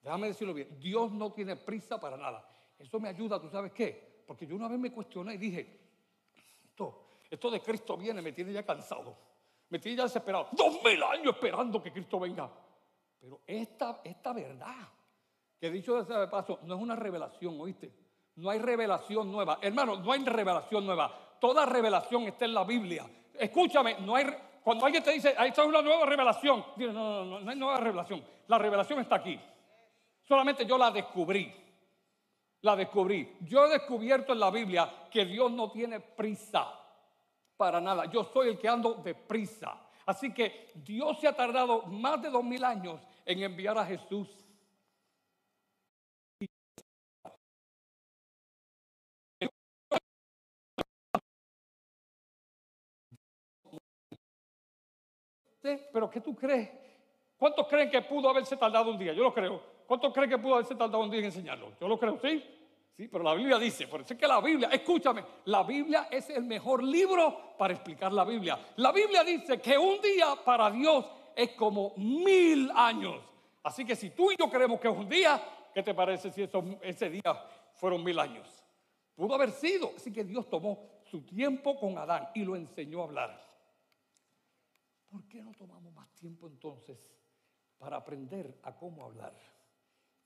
Déjame 0.02 0.28
decirlo 0.28 0.54
bien, 0.54 0.80
Dios 0.80 1.12
no 1.12 1.32
tiene 1.32 1.56
prisa 1.56 2.00
para 2.00 2.18
nada. 2.18 2.48
Eso 2.78 3.00
me 3.00 3.10
ayuda, 3.10 3.40
¿tú 3.40 3.50
sabes 3.50 3.72
qué? 3.74 4.24
Porque 4.26 4.48
yo 4.48 4.56
una 4.56 4.68
vez 4.68 4.80
me 4.80 4.92
cuestioné 4.92 5.34
y 5.34 5.38
dije, 5.38 5.80
esto, 6.64 7.08
esto 7.30 7.52
de 7.52 7.60
Cristo 7.62 7.98
viene, 7.98 8.22
me 8.22 8.32
tiene 8.32 8.54
ya 8.54 8.64
cansado, 8.64 9.18
me 9.70 9.80
tiene 9.80 9.98
ya 9.98 10.04
desesperado. 10.04 10.48
Dos 10.54 10.82
mil 10.84 11.02
años 11.04 11.34
esperando 11.36 11.82
que 11.82 11.92
Cristo 11.92 12.20
venga. 12.20 12.50
Pero 13.20 13.42
esta, 13.46 14.00
esta 14.04 14.32
verdad, 14.32 14.88
que 15.60 15.70
dicho 15.70 16.02
de 16.02 16.28
paso, 16.28 16.60
no 16.64 16.76
es 16.76 16.82
una 16.82 16.96
revelación, 16.96 17.60
¿oíste? 17.60 17.92
No 18.36 18.50
hay 18.50 18.60
revelación 18.60 19.30
nueva. 19.30 19.60
Hermano, 19.62 19.98
no 19.98 20.12
hay 20.14 20.24
revelación 20.24 20.86
nueva. 20.86 21.38
Toda 21.40 21.66
revelación 21.66 22.24
está 22.24 22.46
en 22.46 22.54
la 22.54 22.64
Biblia. 22.64 23.06
Escúchame, 23.34 24.00
no 24.00 24.16
hay, 24.16 24.26
cuando 24.64 24.86
alguien 24.86 25.04
te 25.04 25.12
dice, 25.12 25.36
ahí 25.38 25.50
está 25.50 25.66
una 25.66 25.82
nueva 25.82 26.06
revelación, 26.06 26.64
no, 26.78 26.94
no, 26.94 27.26
no, 27.26 27.40
no 27.42 27.52
hay 27.52 27.58
nueva 27.58 27.78
revelación. 27.78 28.24
La 28.48 28.58
revelación 28.58 29.00
está 29.00 29.16
aquí. 29.16 29.40
Solamente 30.30 30.66
yo 30.66 30.78
la 30.78 30.92
descubrí 30.92 31.60
la 32.62 32.76
descubrí. 32.76 33.38
Yo 33.42 33.66
he 33.66 33.70
descubierto 33.70 34.34
en 34.34 34.40
la 34.40 34.52
Biblia 34.52 35.08
que 35.10 35.26
Dios 35.26 35.52
no 35.52 35.72
tiene 35.72 36.00
prisa 36.00 36.68
para 37.56 37.80
nada. 37.80 38.06
Yo 38.06 38.24
soy 38.24 38.50
el 38.50 38.60
que 38.60 38.68
ando 38.68 38.96
de 38.96 39.16
prisa. 39.16 39.80
Así 40.06 40.34
que 40.34 40.72
Dios 40.76 41.20
se 41.20 41.28
ha 41.28 41.36
tardado 41.36 41.84
más 41.84 42.22
de 42.22 42.30
dos 42.30 42.44
mil 42.44 42.64
años 42.64 43.00
en 43.26 43.44
enviar 43.44 43.78
a 43.78 43.86
Jesús. 43.86 44.28
Pero 55.62 56.10
¿qué 56.10 56.22
tú 56.22 56.36
crees? 56.36 56.72
¿Cuántos 57.38 57.68
creen 57.68 57.92
que 57.92 58.02
pudo 58.02 58.30
haberse 58.30 58.58
tardado 58.58 58.90
un 58.90 58.98
día? 58.98 59.14
Yo 59.14 59.24
lo 59.24 59.34
creo. 59.34 59.79
¿Cuántos 59.90 60.14
creen 60.14 60.30
que 60.30 60.38
pudo 60.38 60.54
haberse 60.54 60.76
tardado 60.76 61.00
un 61.00 61.10
día 61.10 61.22
en 61.22 61.26
enseñarlo? 61.26 61.72
Yo 61.82 61.88
lo 61.88 61.98
creo, 61.98 62.20
¿sí? 62.20 62.44
Sí, 62.96 63.08
pero 63.08 63.24
la 63.24 63.34
Biblia 63.34 63.58
dice, 63.58 63.88
por 63.88 64.02
eso 64.02 64.14
es 64.14 64.20
que 64.20 64.28
la 64.28 64.40
Biblia, 64.40 64.70
escúchame, 64.72 65.26
la 65.46 65.64
Biblia 65.64 66.08
es 66.12 66.30
el 66.30 66.44
mejor 66.44 66.84
libro 66.84 67.56
para 67.58 67.74
explicar 67.74 68.14
la 68.14 68.24
Biblia. 68.24 68.60
La 68.76 68.92
Biblia 68.92 69.24
dice 69.24 69.60
que 69.60 69.76
un 69.80 70.00
día 70.00 70.36
para 70.46 70.70
Dios 70.70 71.10
es 71.36 71.54
como 71.54 71.96
mil 71.98 72.70
años. 72.76 73.20
Así 73.64 73.84
que 73.84 73.96
si 73.96 74.12
tú 74.12 74.32
y 74.32 74.36
yo 74.38 74.48
creemos 74.48 74.80
que 74.80 74.90
es 74.90 74.96
un 74.96 75.10
día, 75.10 75.42
¿qué 75.74 75.82
te 75.82 75.96
parece 75.96 76.30
si 76.30 76.48
ese 76.84 77.10
día 77.10 77.50
fueron 77.74 78.04
mil 78.04 78.20
años? 78.20 78.48
Pudo 79.16 79.34
haber 79.34 79.50
sido. 79.50 79.94
Así 79.96 80.14
que 80.14 80.24
Dios 80.24 80.48
tomó 80.48 81.00
su 81.10 81.24
tiempo 81.24 81.80
con 81.80 81.98
Adán 81.98 82.30
y 82.36 82.46
lo 82.46 82.56
enseñó 82.56 83.02
a 83.02 83.06
hablar. 83.06 83.44
¿Por 85.10 85.28
qué 85.28 85.42
no 85.42 85.52
tomamos 85.56 85.92
más 85.96 86.14
tiempo 86.14 86.46
entonces 86.46 86.96
para 87.80 87.98
aprender 87.98 88.60
a 88.62 88.76
cómo 88.76 89.04
hablar? 89.04 89.34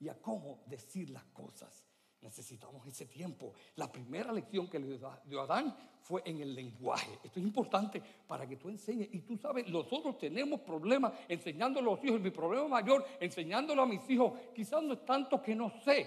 Y 0.04 0.08
a 0.10 0.14
cómo 0.20 0.60
decir 0.66 1.08
las 1.08 1.24
cosas. 1.24 1.86
Necesitamos 2.20 2.86
ese 2.86 3.06
tiempo. 3.06 3.54
La 3.76 3.90
primera 3.90 4.32
lección 4.32 4.68
que 4.68 4.78
le 4.78 4.98
dio 5.26 5.40
Adán 5.40 5.74
fue 6.00 6.22
en 6.26 6.40
el 6.40 6.54
lenguaje. 6.54 7.18
Esto 7.22 7.40
es 7.40 7.46
importante 7.46 8.02
para 8.26 8.46
que 8.46 8.56
tú 8.56 8.68
enseñes. 8.68 9.08
Y 9.12 9.20
tú 9.20 9.38
sabes, 9.38 9.66
nosotros 9.68 10.18
tenemos 10.18 10.60
problemas 10.60 11.12
enseñándolo 11.28 11.92
a 11.92 11.94
los 11.96 12.04
hijos. 12.04 12.20
Mi 12.20 12.30
problema 12.30 12.68
mayor, 12.68 13.04
enseñándolo 13.18 13.82
a 13.82 13.86
mis 13.86 14.08
hijos, 14.10 14.32
quizás 14.54 14.82
no 14.82 14.92
es 14.92 15.04
tanto 15.06 15.40
que 15.42 15.54
no 15.54 15.70
sé, 15.82 16.06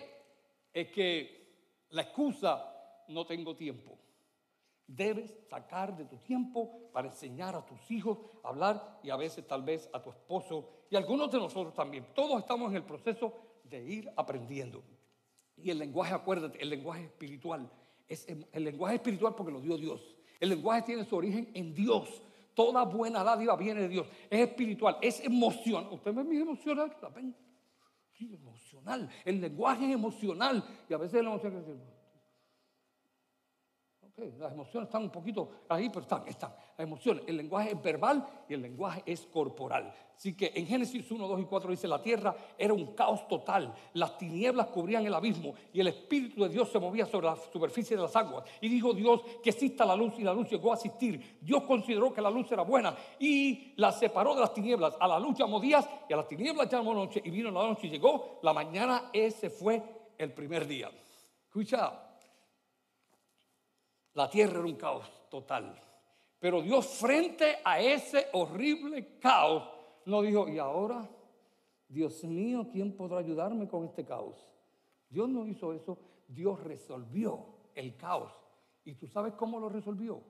es 0.74 0.90
que 0.90 1.86
la 1.90 2.04
excusa 2.04 3.04
no 3.08 3.26
tengo 3.26 3.56
tiempo. 3.56 3.98
Debes 4.86 5.36
sacar 5.50 5.98
de 5.98 6.06
tu 6.06 6.18
tiempo 6.18 6.90
para 6.94 7.08
enseñar 7.08 7.56
a 7.56 7.66
tus 7.66 7.92
hijos 7.92 8.20
a 8.44 8.50
hablar 8.50 9.00
y 9.04 9.10
a 9.10 9.18
veces 9.18 9.46
tal 9.46 9.64
vez 9.64 9.90
a 9.92 10.02
tu 10.02 10.12
esposo 10.12 10.70
y 10.90 10.96
a 10.96 11.00
algunos 11.00 11.32
de 11.32 11.40
nosotros 11.40 11.74
también. 11.74 12.08
Todos 12.14 12.40
estamos 12.40 12.70
en 12.70 12.78
el 12.78 12.84
proceso 12.84 13.47
de 13.70 13.84
ir 13.84 14.12
aprendiendo. 14.16 14.84
Y 15.56 15.72
el 15.72 15.80
lenguaje, 15.80 16.14
acuérdate, 16.14 16.62
el 16.62 16.70
lenguaje 16.70 17.06
espiritual, 17.06 17.70
es 18.08 18.28
el 18.28 18.64
lenguaje 18.64 18.96
espiritual 18.96 19.36
porque 19.36 19.52
lo 19.52 19.60
dio 19.60 19.78
Dios. 19.78 20.16
El 20.40 20.50
lenguaje 20.50 20.84
tiene 20.84 21.04
su 21.04 21.16
origen 21.16 21.50
en 21.54 21.74
Dios. 21.74 22.22
Toda 22.54 22.86
buena 22.86 23.24
dádiva 23.24 23.56
viene 23.56 23.82
de 23.82 23.90
Dios. 23.90 24.08
Es 24.30 24.48
espiritual, 24.48 24.98
es 25.02 25.24
emoción. 25.24 25.88
¿Usted 25.92 26.14
ve 26.14 26.24
mis 26.24 26.42
emociones? 26.42 26.92
Sí, 28.14 28.34
emocional. 28.34 29.10
El 29.26 29.42
lenguaje 29.42 29.86
es 29.86 29.94
emocional. 29.94 30.64
Y 30.90 30.94
a 30.94 30.98
veces 30.98 31.24
la 31.24 31.30
emoción 31.30 31.54
las 34.18 34.52
emociones 34.52 34.88
están 34.88 35.04
un 35.04 35.12
poquito 35.12 35.48
ahí, 35.70 35.90
pero 35.90 36.02
están, 36.02 36.28
están. 36.28 36.52
Las 36.76 36.88
emociones, 36.88 37.24
el 37.28 37.38
lenguaje 37.38 37.72
es 37.74 37.82
verbal 37.82 38.28
y 38.50 38.56
el 38.56 38.64
lenguaje 38.64 39.04
es 39.06 39.28
corporal. 39.28 39.94
Así 40.16 40.36
que 40.36 40.52
en 40.56 40.66
Génesis 40.66 41.12
1, 41.12 41.28
2 41.28 41.42
y 41.42 41.46
4 41.46 41.70
dice, 41.70 41.88
la 41.88 42.02
tierra 42.02 42.36
era 42.58 42.74
un 42.74 42.96
caos 42.96 43.28
total, 43.28 43.72
las 43.94 44.18
tinieblas 44.18 44.68
cubrían 44.68 45.06
el 45.06 45.14
abismo 45.14 45.54
y 45.72 45.80
el 45.80 45.90
Espíritu 45.90 46.42
de 46.42 46.50
Dios 46.50 46.70
se 46.70 46.80
movía 46.80 47.06
sobre 47.06 47.28
la 47.28 47.36
superficie 47.36 47.96
de 47.96 48.02
las 48.02 48.16
aguas. 48.16 48.44
Y 48.60 48.70
dijo 48.70 48.92
Dios 48.94 49.22
que 49.44 49.52
exista 49.52 49.86
la 49.86 49.96
luz 49.96 50.16
y 50.18 50.24
la 50.24 50.34
luz 50.34 50.50
llegó 50.50 50.72
a 50.72 50.76
existir. 50.76 51.38
Dios 51.40 51.62
consideró 51.64 52.12
que 52.12 52.22
la 52.22 52.32
luz 52.32 52.52
era 52.52 52.64
buena 52.64 52.96
y 53.20 53.74
la 53.76 53.92
separó 53.92 54.34
de 54.34 54.42
las 54.42 54.54
tinieblas. 54.54 54.96
A 55.00 55.08
la 55.08 55.20
luz 55.20 55.38
llamó 55.38 55.60
días 55.60 55.88
y 56.10 56.14
a 56.14 56.18
las 56.18 56.28
tinieblas 56.28 56.68
llamó 56.68 56.96
noche 56.96 57.22
y 57.24 57.30
vino 57.30 57.52
la 57.52 57.68
noche 57.68 57.86
y 57.86 57.92
llegó 57.92 58.40
la 58.42 58.52
mañana, 58.52 59.12
ese 59.14 59.52
fue 59.52 59.84
el 60.18 60.34
primer 60.34 60.66
día. 60.66 60.90
Escucha, 61.46 62.07
la 64.18 64.28
tierra 64.28 64.58
era 64.58 64.68
un 64.68 64.76
caos 64.76 65.06
total. 65.30 65.80
Pero 66.40 66.64
Dios 66.64 66.88
frente 66.88 67.58
a 67.64 67.80
ese 67.80 68.28
horrible 68.34 69.20
caos 69.20 69.70
no 70.06 70.24
dijo, 70.24 70.50
y 70.50 70.58
ahora, 70.58 71.08
Dios 71.88 72.24
mío, 72.24 72.68
¿quién 72.72 72.96
podrá 72.98 73.20
ayudarme 73.20 73.68
con 73.68 73.86
este 73.86 74.04
caos? 74.04 74.36
Dios 75.08 75.30
no 75.30 75.46
hizo 75.46 75.72
eso, 75.72 76.00
Dios 76.28 76.64
resolvió 76.64 77.46
el 77.76 77.96
caos. 77.96 78.34
¿Y 78.86 78.96
tú 78.96 79.06
sabes 79.06 79.34
cómo 79.34 79.60
lo 79.60 79.70
resolvió? 79.70 80.24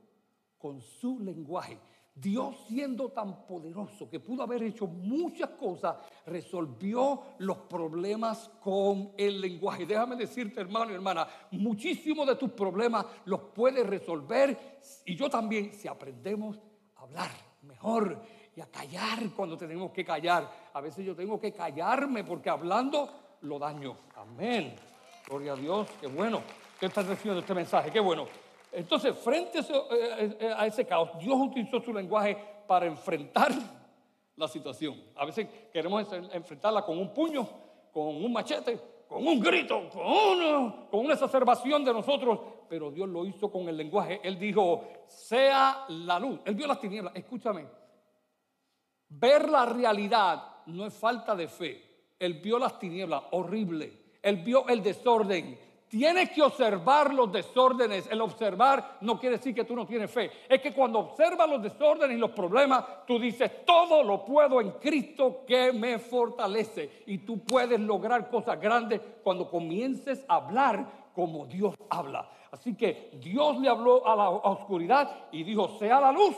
Con 0.57 0.81
su 0.81 1.19
lenguaje. 1.21 1.79
Dios 2.13 2.57
siendo 2.67 3.09
tan 3.09 3.45
poderoso 3.45 4.09
que 4.09 4.19
pudo 4.19 4.43
haber 4.43 4.63
hecho 4.63 4.85
muchas 4.85 5.51
cosas, 5.51 5.95
resolvió 6.27 7.23
los 7.39 7.57
problemas 7.59 8.51
con 8.61 9.13
el 9.17 9.41
lenguaje. 9.41 9.85
Déjame 9.85 10.15
decirte, 10.15 10.61
hermano 10.61 10.91
y 10.91 10.95
hermana, 10.95 11.27
muchísimos 11.51 12.27
de 12.27 12.35
tus 12.35 12.51
problemas 12.51 13.05
los 13.25 13.39
puedes 13.55 13.85
resolver 13.87 14.79
y 15.05 15.15
yo 15.15 15.29
también 15.29 15.73
si 15.73 15.87
aprendemos 15.87 16.59
a 16.95 17.01
hablar 17.01 17.31
mejor 17.63 18.21
y 18.55 18.61
a 18.61 18.65
callar 18.65 19.19
cuando 19.35 19.57
tenemos 19.57 19.91
que 19.91 20.03
callar. 20.03 20.49
A 20.73 20.81
veces 20.81 21.05
yo 21.05 21.15
tengo 21.15 21.39
que 21.39 21.53
callarme 21.53 22.23
porque 22.23 22.49
hablando 22.49 23.37
lo 23.41 23.57
daño. 23.57 23.97
Amén. 24.15 24.75
Gloria 25.27 25.53
a 25.53 25.55
Dios. 25.55 25.87
Qué 26.01 26.07
bueno 26.07 26.41
que 26.79 26.87
estás 26.87 27.07
recibiendo 27.07 27.39
este 27.39 27.53
mensaje. 27.53 27.91
Qué 27.91 27.99
bueno. 27.99 28.25
Entonces, 28.71 29.17
frente 29.17 29.59
a 29.59 29.61
ese, 29.61 29.73
eh, 29.73 30.37
eh, 30.39 30.53
a 30.55 30.65
ese 30.67 30.85
caos, 30.85 31.17
Dios 31.19 31.37
utilizó 31.39 31.81
su 31.81 31.93
lenguaje 31.93 32.37
para 32.67 32.85
enfrentar 32.85 33.51
la 34.37 34.47
situación. 34.47 35.03
A 35.15 35.25
veces 35.25 35.47
queremos 35.73 36.07
enfrentarla 36.31 36.85
con 36.85 36.97
un 36.97 37.13
puño, 37.13 37.47
con 37.91 38.23
un 38.23 38.31
machete, 38.31 38.79
con 39.07 39.25
un 39.25 39.39
grito, 39.39 39.89
con 39.89 40.05
una, 40.05 40.87
con 40.89 41.05
una 41.05 41.13
exacerbación 41.13 41.83
de 41.83 41.93
nosotros, 41.93 42.39
pero 42.69 42.91
Dios 42.91 43.09
lo 43.09 43.25
hizo 43.25 43.51
con 43.51 43.67
el 43.67 43.75
lenguaje. 43.75 44.21
Él 44.23 44.37
dijo, 44.37 44.83
sea 45.07 45.85
la 45.89 46.19
luz. 46.19 46.39
Él 46.45 46.55
vio 46.55 46.67
las 46.67 46.79
tinieblas. 46.79 47.15
Escúchame, 47.15 47.65
ver 49.09 49.49
la 49.49 49.65
realidad 49.65 50.43
no 50.67 50.85
es 50.85 50.93
falta 50.93 51.35
de 51.35 51.47
fe. 51.47 51.83
Él 52.19 52.35
vio 52.35 52.59
las 52.59 52.77
tinieblas, 52.79 53.23
horrible. 53.31 54.07
Él 54.21 54.37
vio 54.37 54.67
el 54.67 54.83
desorden. 54.83 55.57
Tienes 55.89 56.31
que 56.31 56.41
observar 56.41 57.13
los 57.13 57.31
desórdenes. 57.31 58.07
El 58.11 58.19
observar 58.19 58.97
no 59.01 59.17
quiere 59.17 59.37
decir 59.37 59.55
que 59.55 59.63
tú 59.63 59.73
no 59.73 59.85
tienes 59.85 60.11
fe. 60.11 60.29
Es 60.49 60.61
que 60.61 60.73
cuando 60.73 60.99
observas 60.99 61.49
los 61.49 61.63
desórdenes 61.63 62.17
y 62.17 62.19
los 62.19 62.31
problemas, 62.31 62.83
tú 63.05 63.17
dices, 63.17 63.65
todo 63.65 64.03
lo 64.03 64.25
puedo 64.25 64.59
en 64.59 64.71
Cristo 64.71 65.45
que 65.47 65.71
me 65.71 65.97
fortalece. 65.99 67.03
Y 67.05 67.19
tú 67.19 67.39
puedes 67.39 67.79
lograr 67.79 68.29
cosas 68.29 68.59
grandes 68.59 68.99
cuando 69.23 69.49
comiences 69.49 70.25
a 70.27 70.35
hablar 70.35 71.11
como 71.15 71.45
Dios 71.45 71.73
habla. 71.89 72.29
Así 72.51 72.75
que 72.75 73.11
Dios 73.13 73.57
le 73.59 73.69
habló 73.69 74.05
a 74.05 74.15
la 74.15 74.29
oscuridad 74.29 75.27
y 75.31 75.43
dijo, 75.43 75.69
sea 75.79 76.01
la 76.01 76.11
luz. 76.11 76.35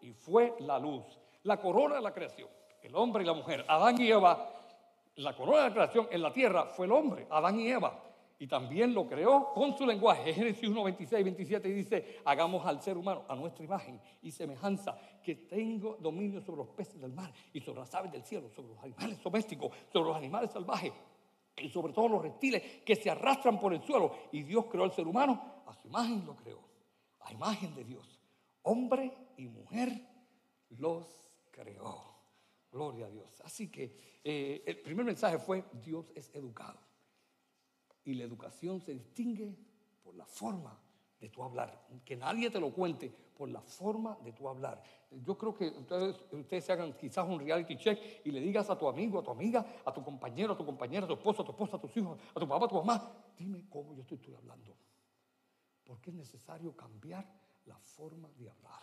Y 0.00 0.12
fue 0.12 0.54
la 0.60 0.78
luz. 0.78 1.02
La 1.42 1.56
corona 1.60 1.96
de 1.96 2.02
la 2.02 2.14
creación, 2.14 2.48
el 2.82 2.94
hombre 2.94 3.24
y 3.24 3.26
la 3.26 3.32
mujer, 3.32 3.64
Adán 3.66 4.00
y 4.00 4.08
Eva, 4.08 4.48
la 5.16 5.34
corona 5.34 5.64
de 5.64 5.68
la 5.70 5.74
creación 5.74 6.08
en 6.12 6.22
la 6.22 6.32
tierra 6.32 6.66
fue 6.66 6.86
el 6.86 6.92
hombre, 6.92 7.26
Adán 7.30 7.58
y 7.58 7.68
Eva 7.68 7.92
y 8.42 8.48
también 8.48 8.92
lo 8.92 9.06
creó 9.06 9.52
con 9.54 9.78
su 9.78 9.86
lenguaje. 9.86 10.34
Génesis 10.34 10.68
1, 10.68 10.82
26, 10.82 11.24
27 11.26 11.68
dice, 11.68 12.18
hagamos 12.24 12.66
al 12.66 12.82
ser 12.82 12.98
humano 12.98 13.24
a 13.28 13.36
nuestra 13.36 13.64
imagen 13.64 14.00
y 14.20 14.32
semejanza, 14.32 14.98
que 15.22 15.36
tengo 15.36 15.96
dominio 16.00 16.40
sobre 16.40 16.56
los 16.56 16.68
peces 16.70 17.00
del 17.00 17.12
mar 17.12 17.32
y 17.52 17.60
sobre 17.60 17.78
las 17.78 17.94
aves 17.94 18.10
del 18.10 18.24
cielo, 18.24 18.50
sobre 18.50 18.70
los 18.70 18.82
animales 18.82 19.22
domésticos, 19.22 19.70
sobre 19.92 20.08
los 20.08 20.16
animales 20.16 20.50
salvajes 20.50 20.92
y 21.56 21.68
sobre 21.68 21.92
todos 21.92 22.10
los 22.10 22.20
reptiles 22.20 22.82
que 22.84 22.96
se 22.96 23.10
arrastran 23.10 23.60
por 23.60 23.74
el 23.74 23.82
suelo. 23.84 24.12
Y 24.32 24.42
Dios 24.42 24.64
creó 24.68 24.82
al 24.82 24.92
ser 24.92 25.06
humano, 25.06 25.62
a 25.64 25.74
su 25.74 25.86
imagen 25.86 26.26
lo 26.26 26.34
creó, 26.34 26.58
a 27.20 27.32
imagen 27.32 27.72
de 27.76 27.84
Dios. 27.84 28.18
Hombre 28.62 29.12
y 29.36 29.46
mujer 29.46 29.92
los 30.70 31.06
creó. 31.52 32.02
Gloria 32.72 33.06
a 33.06 33.08
Dios. 33.08 33.40
Así 33.44 33.70
que 33.70 34.20
eh, 34.24 34.64
el 34.66 34.80
primer 34.80 35.06
mensaje 35.06 35.38
fue, 35.38 35.62
Dios 35.80 36.10
es 36.16 36.28
educado. 36.34 36.80
Y 38.04 38.14
la 38.14 38.24
educación 38.24 38.80
se 38.80 38.92
distingue 38.94 39.54
por 40.02 40.14
la 40.14 40.26
forma 40.26 40.78
de 41.20 41.28
tu 41.28 41.42
hablar. 41.42 41.86
Que 42.04 42.16
nadie 42.16 42.50
te 42.50 42.58
lo 42.58 42.72
cuente, 42.72 43.12
por 43.36 43.48
la 43.48 43.60
forma 43.60 44.18
de 44.24 44.32
tu 44.32 44.48
hablar. 44.48 44.82
Yo 45.10 45.38
creo 45.38 45.54
que 45.54 45.68
ustedes, 45.68 46.64
se 46.64 46.72
hagan 46.72 46.92
quizás 46.94 47.26
un 47.28 47.40
reality 47.40 47.76
check 47.76 47.98
y 48.24 48.30
le 48.30 48.40
digas 48.40 48.68
a 48.70 48.78
tu 48.78 48.88
amigo, 48.88 49.20
a 49.20 49.22
tu 49.22 49.30
amiga, 49.30 49.64
a 49.84 49.92
tu 49.92 50.02
compañero, 50.02 50.54
a 50.54 50.56
tu 50.56 50.66
compañera, 50.66 51.04
a 51.04 51.08
tu 51.08 51.14
esposo, 51.14 51.42
a 51.42 51.44
tu 51.44 51.52
esposa, 51.52 51.76
a 51.76 51.80
tus 51.80 51.96
hijos, 51.96 52.18
a 52.34 52.40
tu 52.40 52.48
papá, 52.48 52.66
a 52.66 52.68
tu 52.68 52.74
mamá, 52.76 53.12
dime 53.36 53.64
cómo 53.68 53.94
yo 53.94 54.02
estoy 54.02 54.34
hablando. 54.34 54.76
Porque 55.84 56.10
es 56.10 56.16
necesario 56.16 56.74
cambiar 56.76 57.26
la 57.66 57.78
forma 57.78 58.28
de 58.38 58.50
hablar. 58.50 58.82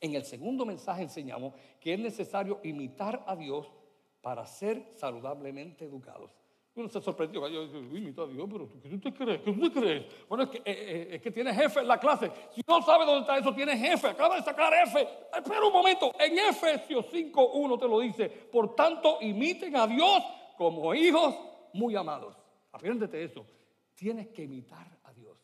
En 0.00 0.14
el 0.14 0.24
segundo 0.24 0.66
mensaje 0.66 1.02
enseñamos 1.02 1.54
que 1.80 1.94
es 1.94 2.00
necesario 2.00 2.60
imitar 2.62 3.24
a 3.26 3.34
Dios 3.36 3.72
para 4.20 4.46
ser 4.46 4.90
saludablemente 4.96 5.84
educados. 5.84 6.30
Uno 6.76 6.88
se 6.88 7.00
sorprendió, 7.00 7.46
yo 7.46 7.62
imito 7.96 8.24
a 8.24 8.26
Dios, 8.26 8.48
pero 8.50 8.68
¿qué 8.68 8.88
tú 8.88 8.98
te 8.98 9.12
crees? 9.12 9.40
¿Qué 9.42 9.52
tú 9.52 9.60
te 9.60 9.80
crees? 9.80 10.06
Bueno, 10.28 10.42
es 10.42 10.50
que, 10.50 10.58
eh, 10.58 10.62
eh, 10.66 11.08
es 11.12 11.22
que 11.22 11.30
tiene 11.30 11.54
jefe 11.54 11.80
en 11.80 11.86
la 11.86 12.00
clase. 12.00 12.32
Si 12.50 12.62
no 12.66 12.82
sabe 12.82 13.06
dónde 13.06 13.20
está 13.20 13.38
eso, 13.38 13.54
tiene 13.54 13.76
jefe. 13.78 14.08
Acaba 14.08 14.34
de 14.34 14.42
sacar 14.42 14.72
F. 14.74 15.00
Espera 15.36 15.64
un 15.64 15.72
momento. 15.72 16.12
En 16.18 16.36
Efesios 16.36 17.06
5.1 17.12 17.78
te 17.78 17.86
lo 17.86 18.00
dice. 18.00 18.28
Por 18.28 18.74
tanto, 18.74 19.18
imiten 19.20 19.76
a 19.76 19.86
Dios 19.86 20.24
como 20.56 20.92
hijos 20.96 21.36
muy 21.74 21.94
amados. 21.94 22.36
Apréndete 22.72 23.22
eso. 23.22 23.46
Tienes 23.94 24.26
que 24.30 24.42
imitar 24.42 24.98
a 25.04 25.12
Dios. 25.12 25.38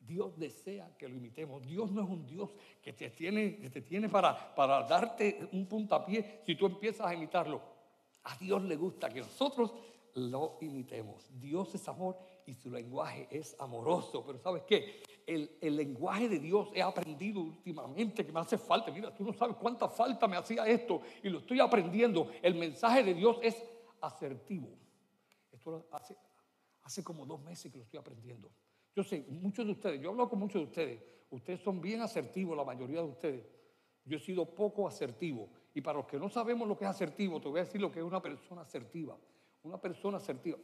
Dios 0.00 0.38
desea 0.38 0.96
que 0.96 1.06
lo 1.06 1.16
imitemos. 1.16 1.66
Dios 1.66 1.90
no 1.90 2.02
es 2.02 2.08
un 2.08 2.24
Dios 2.24 2.54
que 2.80 2.94
te 2.94 3.10
tiene, 3.10 3.58
que 3.58 3.68
te 3.68 3.82
tiene 3.82 4.08
para, 4.08 4.54
para 4.54 4.82
darte 4.84 5.50
un 5.52 5.66
puntapié 5.66 6.40
si 6.46 6.54
tú 6.54 6.64
empiezas 6.64 7.06
a 7.06 7.12
imitarlo. 7.12 7.60
A 8.22 8.34
Dios 8.38 8.62
le 8.62 8.76
gusta 8.76 9.10
que 9.10 9.20
nosotros 9.20 9.74
lo 10.16 10.56
imitemos. 10.62 11.30
Dios 11.38 11.74
es 11.74 11.86
amor 11.88 12.18
y 12.46 12.54
su 12.54 12.70
lenguaje 12.70 13.28
es 13.30 13.54
amoroso. 13.58 14.24
Pero 14.26 14.38
¿sabes 14.38 14.62
qué? 14.62 15.02
El, 15.26 15.58
el, 15.60 15.76
lenguaje 15.76 16.28
de 16.28 16.38
Dios 16.38 16.70
he 16.74 16.82
aprendido 16.82 17.40
últimamente 17.40 18.24
que 18.24 18.32
me 18.32 18.40
hace 18.40 18.56
falta. 18.56 18.90
Mira, 18.90 19.14
tú 19.14 19.24
no 19.24 19.32
sabes 19.32 19.56
cuánta 19.56 19.88
falta 19.88 20.26
me 20.26 20.36
hacía 20.36 20.66
esto 20.66 21.02
y 21.22 21.28
lo 21.28 21.38
estoy 21.38 21.60
aprendiendo. 21.60 22.30
El 22.42 22.54
mensaje 22.54 23.04
de 23.04 23.14
Dios 23.14 23.38
es 23.42 23.62
asertivo. 24.00 24.68
Esto 25.52 25.86
hace, 25.90 26.16
hace 26.82 27.04
como 27.04 27.26
dos 27.26 27.40
meses 27.42 27.70
que 27.70 27.78
lo 27.78 27.84
estoy 27.84 28.00
aprendiendo. 28.00 28.50
Yo 28.94 29.04
sé, 29.04 29.26
muchos 29.28 29.66
de 29.66 29.72
ustedes, 29.72 30.00
yo 30.00 30.10
hablo 30.10 30.28
con 30.28 30.38
muchos 30.38 30.62
de 30.62 30.68
ustedes, 30.68 31.02
ustedes 31.28 31.60
son 31.60 31.82
bien 31.82 32.00
asertivos, 32.00 32.56
la 32.56 32.64
mayoría 32.64 33.02
de 33.02 33.08
ustedes. 33.08 33.46
Yo 34.06 34.16
he 34.16 34.20
sido 34.20 34.46
poco 34.46 34.88
asertivo. 34.88 35.50
Y 35.74 35.82
para 35.82 35.98
los 35.98 36.06
que 36.06 36.18
no 36.18 36.30
sabemos 36.30 36.66
lo 36.66 36.78
que 36.78 36.84
es 36.84 36.90
asertivo, 36.90 37.38
te 37.38 37.48
voy 37.48 37.60
a 37.60 37.64
decir 37.64 37.80
lo 37.80 37.92
que 37.92 37.98
es 37.98 38.04
una 38.04 38.22
persona 38.22 38.62
asertiva. 38.62 39.18
Una 39.66 39.78
persona 39.78 40.18
asertiva. 40.18 40.58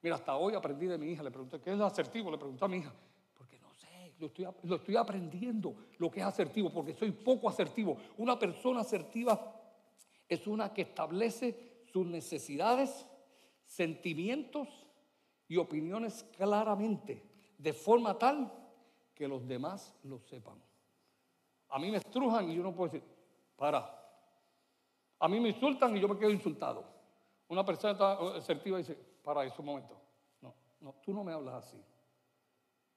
Mira, 0.00 0.14
hasta 0.16 0.34
hoy 0.36 0.54
aprendí 0.54 0.86
de 0.86 0.96
mi 0.96 1.10
hija, 1.12 1.22
le 1.22 1.30
pregunté, 1.30 1.60
¿qué 1.60 1.70
es 1.70 1.80
asertivo? 1.80 2.30
Le 2.30 2.38
pregunté 2.38 2.64
a 2.64 2.68
mi 2.68 2.78
hija, 2.78 2.94
porque 3.34 3.58
no 3.58 3.74
sé, 3.74 4.14
lo 4.18 4.28
estoy, 4.28 4.46
lo 4.62 4.76
estoy 4.76 4.96
aprendiendo 4.96 5.74
lo 5.98 6.10
que 6.10 6.20
es 6.20 6.26
asertivo, 6.26 6.72
porque 6.72 6.94
soy 6.94 7.10
poco 7.10 7.48
asertivo. 7.48 7.98
Una 8.16 8.38
persona 8.38 8.80
asertiva 8.80 9.54
es 10.26 10.46
una 10.46 10.72
que 10.72 10.82
establece 10.82 11.82
sus 11.92 12.06
necesidades, 12.06 13.06
sentimientos 13.66 14.68
y 15.46 15.58
opiniones 15.58 16.24
claramente, 16.34 17.22
de 17.58 17.72
forma 17.74 18.18
tal 18.18 18.50
que 19.14 19.28
los 19.28 19.46
demás 19.46 19.94
lo 20.04 20.20
sepan. 20.20 20.58
A 21.68 21.78
mí 21.78 21.90
me 21.90 21.98
estrujan 21.98 22.50
y 22.50 22.56
yo 22.56 22.62
no 22.62 22.74
puedo 22.74 22.90
decir, 22.90 23.06
para. 23.56 23.94
A 25.18 25.28
mí 25.28 25.38
me 25.38 25.50
insultan 25.50 25.94
y 25.94 26.00
yo 26.00 26.08
me 26.08 26.16
quedo 26.16 26.30
insultado. 26.30 26.97
Una 27.48 27.64
persona 27.64 28.12
asertiva 28.36 28.78
dice, 28.78 28.96
para 29.22 29.44
eso 29.44 29.56
un 29.60 29.66
momento. 29.66 30.00
No, 30.40 30.54
no, 30.80 30.94
tú 31.02 31.12
no 31.12 31.24
me 31.24 31.32
hablas 31.32 31.66
así. 31.66 31.82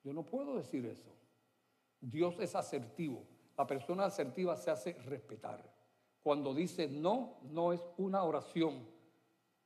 Yo 0.04 0.14
no 0.14 0.24
puedo 0.24 0.56
decir 0.56 0.86
eso. 0.86 1.16
Dios 2.00 2.36
es 2.40 2.56
asertivo. 2.56 3.24
La 3.58 3.66
persona 3.66 4.06
asertiva 4.06 4.58
se 4.58 4.72
hace 4.72 4.94
respetar. 5.06 5.64
Cuando 6.24 6.54
dice 6.54 6.88
no, 6.88 7.38
no 7.44 7.74
es 7.74 7.82
una 7.98 8.24
oración. 8.24 8.86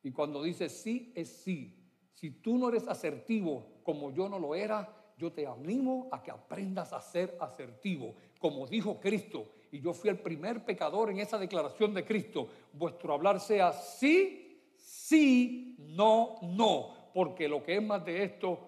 Y 0.04 0.12
cuando 0.12 0.44
dice 0.44 0.70
sí, 0.70 1.12
es 1.16 1.30
sí. 1.30 1.82
Si 2.14 2.32
tú 2.32 2.58
no 2.58 2.70
eres 2.70 2.88
asertivo 2.88 3.80
como 3.84 4.12
yo 4.12 4.30
no 4.30 4.40
lo 4.40 4.54
era, 4.56 5.14
yo 5.18 5.32
te 5.32 5.48
animo 5.48 6.10
a 6.12 6.22
que 6.22 6.32
aprendas 6.32 6.94
a 6.94 7.02
ser 7.02 7.38
asertivo. 7.40 8.16
Como 8.40 8.68
dijo 8.68 9.00
Cristo, 9.00 9.52
y 9.72 9.80
yo 9.80 9.94
fui 9.94 10.10
el 10.10 10.20
primer 10.20 10.64
pecador 10.64 11.10
en 11.10 11.20
esa 11.20 11.38
declaración 11.38 11.94
de 11.94 12.06
Cristo, 12.06 12.50
vuestro 12.74 13.14
hablar 13.14 13.40
sea 13.40 13.72
sí 13.72 14.45
sí, 14.86 15.76
no, 15.80 16.36
no, 16.44 17.10
porque 17.14 17.50
lo 17.50 17.64
que 17.64 17.78
es 17.78 17.84
más 17.84 18.06
de 18.06 18.24
esto, 18.24 18.60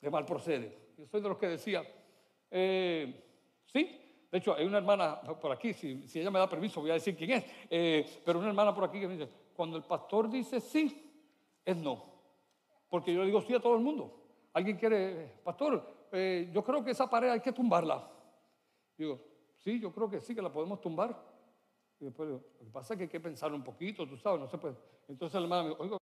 de 0.00 0.10
mal 0.10 0.26
procede. 0.26 0.92
Yo 0.98 1.06
soy 1.06 1.20
de 1.20 1.28
los 1.28 1.38
que 1.38 1.48
decía, 1.48 1.82
eh, 2.50 3.24
sí, 3.72 4.26
de 4.30 4.38
hecho 4.38 4.54
hay 4.54 4.66
una 4.66 4.78
hermana 4.78 5.20
por 5.22 5.52
aquí, 5.52 5.72
si, 5.72 6.04
ella 6.14 6.30
me 6.30 6.40
da 6.40 6.48
permiso 6.48 6.80
voy 6.80 6.90
a 6.90 6.94
decir 6.94 7.16
quién 7.16 7.30
es, 7.30 7.44
eh, 7.70 8.04
pero 8.24 8.40
una 8.40 8.48
hermana 8.48 8.74
por 8.74 8.84
aquí 8.84 8.98
que 8.98 9.06
me 9.06 9.16
dice, 9.16 9.30
cuando 9.54 9.76
el 9.76 9.84
pastor 9.84 10.28
dice 10.28 10.60
sí, 10.60 11.12
es 11.64 11.76
no, 11.76 12.04
porque 12.88 13.14
yo 13.14 13.20
le 13.20 13.26
digo 13.26 13.40
sí 13.40 13.54
a 13.54 13.60
todo 13.60 13.76
el 13.76 13.82
mundo. 13.82 14.20
Alguien 14.52 14.76
quiere, 14.76 15.40
pastor, 15.42 16.06
eh, 16.12 16.50
yo 16.52 16.62
creo 16.62 16.84
que 16.84 16.92
esa 16.92 17.08
pared 17.08 17.30
hay 17.30 17.40
que 17.40 17.52
tumbarla. 17.52 18.08
Digo, 18.96 19.20
sí, 19.56 19.80
yo 19.80 19.92
creo 19.92 20.08
que 20.08 20.20
sí, 20.20 20.34
que 20.34 20.42
la 20.42 20.52
podemos 20.52 20.80
tumbar. 20.80 21.33
Y 22.00 22.06
después 22.06 22.28
lo 22.28 22.40
que 22.40 22.70
pasa 22.72 22.94
es 22.94 22.98
que 22.98 23.04
hay 23.04 23.10
que 23.10 23.20
pensar 23.20 23.52
un 23.52 23.62
poquito, 23.62 24.06
tú 24.06 24.16
sabes, 24.16 24.40
no 24.40 24.48
se 24.48 24.58
puede. 24.58 24.76
Entonces 25.08 25.36
el 25.36 25.44
hermano 25.44 25.62
me 25.64 25.68
dijo, 25.70 25.82
oiga, 25.82 25.98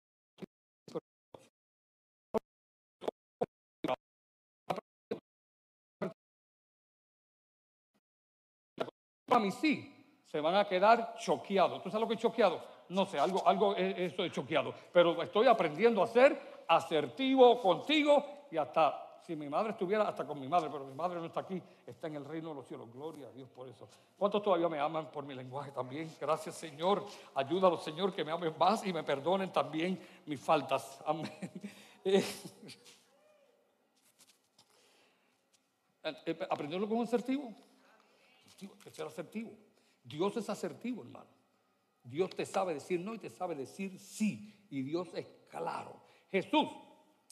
a 9.31 9.39
mí 9.39 9.51
sí, 9.51 10.23
se 10.27 10.41
van 10.41 10.57
a 10.57 10.67
quedar 10.67 11.15
choqueados. 11.19 11.83
¿Tú 11.83 11.91
sabes 11.91 12.03
lo 12.03 12.09
que 12.09 12.15
es 12.15 12.21
choqueado? 12.21 12.63
No 12.89 13.07
sé, 13.07 13.19
algo, 13.19 13.47
algo 13.47 13.75
eso 13.77 14.23
de 14.23 14.31
choqueado. 14.31 14.75
Pero 14.93 15.23
estoy 15.23 15.47
aprendiendo 15.47 16.03
a 16.03 16.07
ser 16.07 16.65
asertivo 16.69 17.61
contigo 17.61 18.47
y 18.51 18.57
hasta 18.57 19.12
si 19.27 19.37
mi 19.37 19.49
madre 19.49 19.71
estuviera 19.71 20.09
hasta 20.09 20.27
con 20.27 20.41
mi 20.41 20.49
madre, 20.49 20.69
pero 20.71 20.85
mi 20.85 20.95
madre 20.95 21.21
no 21.21 21.27
está 21.27 21.41
aquí, 21.41 21.63
está 21.87 22.09
en 22.09 22.17
el 22.17 22.25
reino 22.25 22.49
de 22.51 22.55
los 22.57 22.67
cielos. 22.67 22.93
Gloria 22.93 23.29
a 23.29 23.31
Dios 23.33 23.49
por 23.51 23.69
eso. 23.69 23.89
¿Cuántos 24.17 24.43
todavía 24.43 24.69
me 24.69 24.81
aman 24.81 25.11
por 25.11 25.25
mi 25.25 25.35
lenguaje 25.35 25.71
también? 25.71 26.15
Gracias, 26.21 26.57
Señor. 26.57 27.05
Ayúdalo, 27.35 27.79
Señor, 27.79 28.13
que 28.13 28.25
me 28.25 28.33
amen 28.33 28.55
más 28.59 28.85
y 28.85 28.93
me 28.93 29.05
perdonen 29.05 29.53
también 29.53 30.01
mis 30.27 30.41
faltas. 30.41 31.01
Amén. 31.07 31.31
Eh, 36.05 36.17
eh, 36.27 36.39
¿Aprenderlo 36.51 36.89
con 36.89 37.01
asertivo? 37.01 37.55
Que 38.83 38.91
ser 38.91 39.07
asertivo. 39.07 39.57
Dios 40.03 40.37
es 40.37 40.51
asertivo, 40.51 41.03
hermano. 41.03 41.31
Dios 42.03 42.31
te 42.31 42.45
sabe 42.45 42.75
decir 42.75 42.99
no 42.99 43.15
y 43.15 43.19
te 43.19 43.31
sabe 43.31 43.55
decir 43.55 43.99
sí. 44.01 44.67
Y 44.69 44.83
Dios 44.83 45.15
es 45.15 45.27
claro. 45.49 46.01
Jesús, 46.31 46.67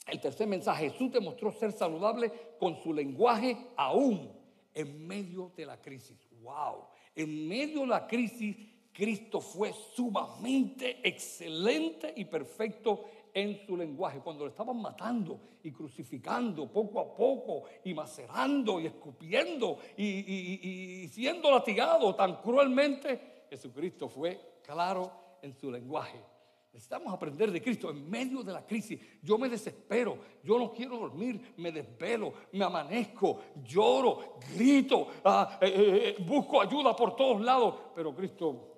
el 0.07 0.19
tercer 0.19 0.47
mensaje, 0.47 0.89
Jesús 0.89 1.11
demostró 1.11 1.51
ser 1.51 1.71
saludable 1.71 2.31
con 2.59 2.75
su 2.81 2.93
lenguaje 2.93 3.57
aún 3.75 4.31
en 4.73 5.07
medio 5.07 5.51
de 5.55 5.65
la 5.65 5.79
crisis. 5.79 6.17
¡Wow! 6.41 6.85
En 7.15 7.47
medio 7.47 7.81
de 7.81 7.87
la 7.87 8.07
crisis, 8.07 8.55
Cristo 8.91 9.39
fue 9.39 9.73
sumamente 9.95 10.99
excelente 11.07 12.13
y 12.15 12.25
perfecto 12.25 13.05
en 13.33 13.65
su 13.65 13.77
lenguaje. 13.77 14.19
Cuando 14.19 14.45
lo 14.45 14.49
estaban 14.49 14.81
matando 14.81 15.39
y 15.63 15.71
crucificando 15.71 16.67
poco 16.67 16.99
a 16.99 17.15
poco 17.15 17.63
y 17.83 17.93
macerando 17.93 18.79
y 18.79 18.87
escupiendo 18.87 19.77
y, 19.95 21.03
y 21.03 21.07
siendo 21.09 21.51
latigado 21.51 22.13
tan 22.15 22.41
cruelmente, 22.41 23.45
Jesucristo 23.49 24.09
fue 24.09 24.59
claro 24.63 25.11
en 25.41 25.53
su 25.53 25.71
lenguaje. 25.71 26.30
Necesitamos 26.73 27.13
aprender 27.13 27.51
de 27.51 27.61
Cristo 27.61 27.89
en 27.89 28.09
medio 28.09 28.43
de 28.43 28.53
la 28.53 28.65
crisis. 28.65 28.99
Yo 29.21 29.37
me 29.37 29.49
desespero, 29.49 30.17
yo 30.41 30.57
no 30.57 30.71
quiero 30.71 30.97
dormir, 30.97 31.53
me 31.57 31.69
desvelo, 31.69 32.33
me 32.53 32.63
amanezco, 32.63 33.41
lloro, 33.63 34.37
grito, 34.55 35.07
ah, 35.25 35.59
eh, 35.61 35.67
eh, 35.67 36.15
eh, 36.17 36.23
busco 36.23 36.61
ayuda 36.61 36.95
por 36.95 37.15
todos 37.17 37.41
lados. 37.41 37.75
Pero 37.93 38.15
Cristo 38.15 38.71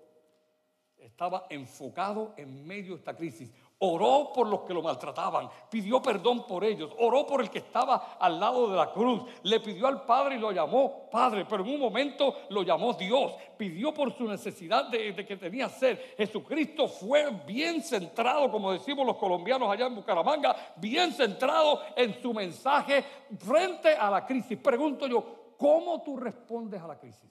estaba 0.97 1.45
enfocado 1.51 2.33
en 2.35 2.65
medio 2.65 2.93
de 2.93 2.99
esta 2.99 3.15
crisis 3.15 3.51
oró 3.85 4.31
por 4.33 4.47
los 4.47 4.61
que 4.61 4.73
lo 4.73 4.81
maltrataban, 4.81 5.49
pidió 5.69 6.01
perdón 6.01 6.47
por 6.47 6.63
ellos, 6.63 6.89
oró 6.99 7.27
por 7.27 7.41
el 7.41 7.49
que 7.49 7.57
estaba 7.57 8.15
al 8.17 8.39
lado 8.39 8.69
de 8.69 8.77
la 8.77 8.93
cruz, 8.93 9.23
le 9.43 9.59
pidió 9.59 9.87
al 9.87 10.05
Padre 10.05 10.35
y 10.35 10.39
lo 10.39 10.53
llamó 10.53 11.09
Padre, 11.11 11.45
pero 11.49 11.65
en 11.65 11.73
un 11.73 11.81
momento 11.81 12.33
lo 12.49 12.63
llamó 12.63 12.93
Dios, 12.93 13.33
pidió 13.57 13.93
por 13.93 14.15
su 14.15 14.23
necesidad 14.23 14.85
de, 14.85 15.13
que 15.13 15.35
tenía 15.35 15.67
ser. 15.67 16.15
Jesucristo 16.17 16.87
fue 16.87 17.29
bien 17.45 17.81
centrado, 17.81 18.49
como 18.49 18.71
decimos 18.71 19.05
los 19.05 19.17
colombianos 19.17 19.69
allá 19.69 19.87
en 19.87 19.95
Bucaramanga, 19.95 20.55
bien 20.77 21.11
centrado 21.11 21.81
en 21.97 22.21
su 22.21 22.33
mensaje 22.33 23.03
frente 23.37 23.95
a 23.95 24.09
la 24.09 24.25
crisis. 24.25 24.57
Pregunto 24.59 25.07
yo, 25.07 25.55
¿cómo 25.57 26.01
tú 26.01 26.15
respondes 26.15 26.81
a 26.81 26.87
la 26.87 26.97
crisis? 26.97 27.29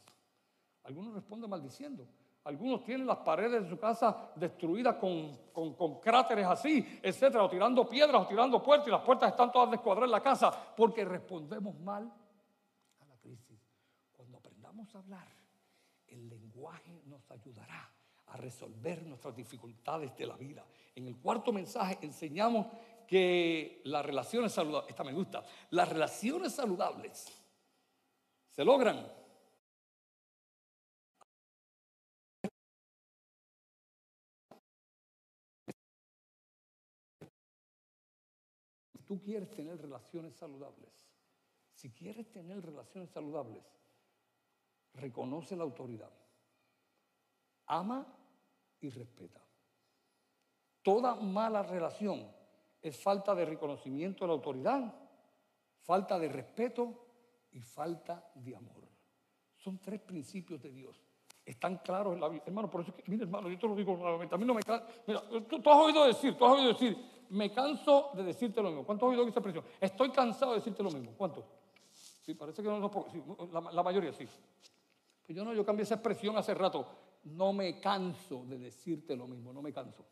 Algunos 0.84 1.14
responden 1.14 1.48
maldiciendo. 1.48 2.06
Algunos 2.44 2.82
tienen 2.82 3.06
las 3.06 3.18
paredes 3.18 3.62
de 3.62 3.68
su 3.68 3.78
casa 3.78 4.32
destruidas 4.34 4.96
con, 4.96 6.00
cráteres 6.00 6.46
así, 6.46 7.00
etcétera, 7.00 7.44
o 7.44 7.50
tirando 7.50 7.88
piedras, 7.88 8.22
o 8.22 8.26
tirando 8.26 8.60
puertas, 8.60 8.88
y 8.88 8.90
las 8.90 9.02
puertas 9.02 9.30
están 9.30 9.52
todas 9.52 9.70
descuadradas 9.70 10.08
en 10.08 10.12
la 10.12 10.22
casa, 10.22 10.74
porque 10.76 11.04
respondemos 11.04 11.78
mal 11.78 12.12
a 13.00 13.06
la 13.06 13.16
crisis. 13.18 13.60
Cuando 14.10 14.38
aprendamos 14.38 14.92
a 14.94 14.98
hablar, 14.98 15.28
el 16.08 16.28
lenguaje 16.28 17.02
nos 17.06 17.30
ayudará 17.30 17.88
a 18.26 18.36
resolver 18.36 19.04
nuestras 19.04 19.36
dificultades 19.36 20.16
de 20.16 20.26
la 20.26 20.36
vida. 20.36 20.64
En 20.96 21.06
el 21.06 21.16
cuarto 21.18 21.52
mensaje 21.52 21.98
enseñamos 22.02 22.66
que 23.06 23.82
las 23.84 24.04
relaciones 24.04 24.52
saludables, 24.52 24.90
esta 24.90 25.04
me 25.04 25.12
gusta, 25.12 25.44
las 25.70 25.88
relaciones 25.88 26.52
saludables 26.52 27.30
se 28.48 28.64
logran 28.64 29.06
tú 39.12 39.20
quieres 39.20 39.50
tener 39.50 39.78
relaciones 39.78 40.34
saludables, 40.36 40.90
si 41.74 41.90
quieres 41.90 42.32
tener 42.32 42.64
relaciones 42.64 43.10
saludables, 43.10 43.62
reconoce 44.94 45.54
la 45.54 45.64
autoridad, 45.64 46.10
ama 47.66 48.06
y 48.80 48.88
respeta. 48.88 49.44
Toda 50.80 51.14
mala 51.16 51.62
relación 51.62 52.26
es 52.80 52.98
falta 52.98 53.34
de 53.34 53.44
reconocimiento 53.44 54.24
de 54.24 54.28
la 54.28 54.32
autoridad, 54.32 54.94
falta 55.82 56.18
de 56.18 56.30
respeto 56.30 57.04
y 57.50 57.60
falta 57.60 58.30
de 58.34 58.56
amor. 58.56 58.88
Son 59.58 59.78
tres 59.78 60.00
principios 60.00 60.62
de 60.62 60.72
Dios. 60.72 61.04
Están 61.44 61.76
claros 61.84 62.14
en 62.14 62.20
la 62.22 62.28
Biblia. 62.28 62.44
Hermano, 62.46 62.70
por 62.70 62.80
eso 62.80 62.94
mira, 63.08 63.24
hermano, 63.24 63.50
yo 63.50 63.58
te 63.58 63.68
lo 63.68 63.76
digo 63.76 63.94
nuevamente. 63.94 64.34
A 64.34 64.38
mí 64.38 64.46
no 64.46 64.54
me 64.54 64.62
Mira, 65.06 65.20
tú, 65.28 65.60
tú, 65.60 65.70
has 65.70 65.76
oído 65.76 66.06
decir, 66.06 66.34
tú 66.34 66.46
has 66.46 66.52
oído 66.52 66.72
decir, 66.72 67.11
me 67.32 67.50
canso 67.50 68.10
de 68.14 68.24
decirte 68.24 68.62
lo 68.62 68.68
mismo. 68.68 68.84
¿Cuántos 68.84 69.08
oído 69.08 69.22
esa 69.22 69.40
expresión? 69.40 69.64
Estoy 69.80 70.10
cansado 70.10 70.52
de 70.52 70.58
decirte 70.58 70.82
lo 70.82 70.90
mismo. 70.90 71.12
¿Cuántos? 71.16 71.44
Sí, 72.20 72.34
parece 72.34 72.62
que 72.62 72.68
no, 72.68 72.78
no 72.78 72.90
sí, 73.10 73.22
la, 73.52 73.60
la, 73.72 73.82
mayoría 73.82 74.12
sí. 74.12 74.26
Pues 75.26 75.36
yo 75.36 75.44
no, 75.44 75.54
yo 75.54 75.64
cambié 75.64 75.82
esa 75.84 75.94
expresión 75.94 76.36
hace 76.36 76.54
rato. 76.54 76.86
No 77.24 77.52
me 77.52 77.80
canso 77.80 78.44
de 78.44 78.58
decirte 78.58 79.16
lo 79.16 79.26
mismo, 79.26 79.52
no 79.52 79.62
me 79.62 79.72
canso. 79.72 80.04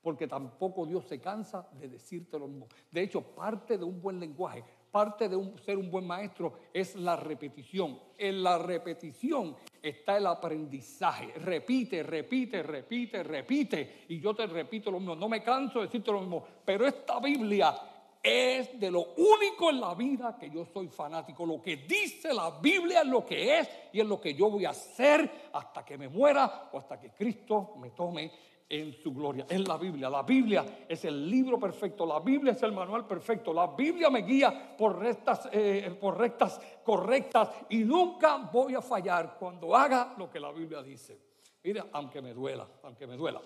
Porque 0.00 0.26
tampoco 0.26 0.86
Dios 0.86 1.04
se 1.04 1.20
cansa 1.20 1.68
de 1.72 1.88
decirte 1.88 2.38
lo 2.38 2.46
mismo. 2.46 2.68
De 2.90 3.02
hecho, 3.02 3.22
parte 3.22 3.76
de 3.76 3.84
un 3.84 4.00
buen 4.00 4.20
lenguaje, 4.20 4.64
parte 4.90 5.28
de 5.28 5.36
un, 5.36 5.58
ser 5.58 5.78
un 5.78 5.90
buen 5.90 6.06
maestro 6.06 6.52
es 6.72 6.94
la 6.94 7.16
repetición. 7.16 7.98
En 8.16 8.42
la 8.42 8.58
repetición 8.58 9.56
está 9.82 10.16
el 10.16 10.26
aprendizaje. 10.26 11.32
Repite, 11.36 12.02
repite, 12.02 12.62
repite, 12.62 13.22
repite. 13.22 14.04
Y 14.08 14.20
yo 14.20 14.34
te 14.34 14.46
repito 14.46 14.90
lo 14.90 14.98
mismo. 14.98 15.16
No 15.16 15.28
me 15.28 15.42
canso 15.42 15.80
de 15.80 15.86
decirte 15.86 16.12
lo 16.12 16.20
mismo. 16.20 16.46
Pero 16.64 16.86
esta 16.86 17.18
Biblia 17.18 17.74
es 18.22 18.78
de 18.78 18.90
lo 18.90 19.14
único 19.16 19.70
en 19.70 19.80
la 19.80 19.94
vida 19.94 20.36
que 20.38 20.48
yo 20.48 20.64
soy 20.64 20.88
fanático. 20.88 21.44
Lo 21.44 21.60
que 21.60 21.78
dice 21.78 22.32
la 22.32 22.60
Biblia 22.60 23.00
es 23.00 23.08
lo 23.08 23.26
que 23.26 23.58
es 23.58 23.68
y 23.92 24.00
es 24.00 24.06
lo 24.06 24.20
que 24.20 24.34
yo 24.34 24.48
voy 24.48 24.64
a 24.64 24.70
hacer 24.70 25.48
hasta 25.52 25.84
que 25.84 25.98
me 25.98 26.08
muera 26.08 26.70
o 26.72 26.78
hasta 26.78 27.00
que 27.00 27.10
Cristo 27.10 27.74
me 27.78 27.90
tome 27.90 28.30
en 28.72 28.94
su 28.94 29.12
gloria. 29.12 29.44
Es 29.50 29.68
la 29.68 29.76
Biblia. 29.76 30.08
La 30.08 30.22
Biblia 30.22 30.86
es 30.88 31.04
el 31.04 31.28
libro 31.28 31.60
perfecto. 31.60 32.06
La 32.06 32.20
Biblia 32.20 32.52
es 32.52 32.62
el 32.62 32.72
manual 32.72 33.06
perfecto. 33.06 33.52
La 33.52 33.66
Biblia 33.66 34.08
me 34.08 34.22
guía 34.22 34.74
por 34.78 34.98
rectas, 34.98 35.46
eh, 35.52 35.94
por 36.00 36.16
rectas 36.16 36.58
correctas 36.82 37.50
y 37.68 37.84
nunca 37.84 38.38
voy 38.50 38.74
a 38.74 38.80
fallar 38.80 39.36
cuando 39.38 39.76
haga 39.76 40.14
lo 40.16 40.30
que 40.30 40.40
la 40.40 40.50
Biblia 40.52 40.82
dice. 40.82 41.20
Mira, 41.62 41.88
aunque 41.92 42.22
me 42.22 42.32
duela, 42.32 42.66
aunque 42.82 43.06
me 43.06 43.14
duela. 43.14 43.42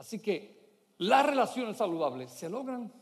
Así 0.00 0.20
que 0.20 0.94
las 0.98 1.24
relaciones 1.24 1.76
saludables 1.76 2.32
se 2.32 2.50
logran 2.50 2.92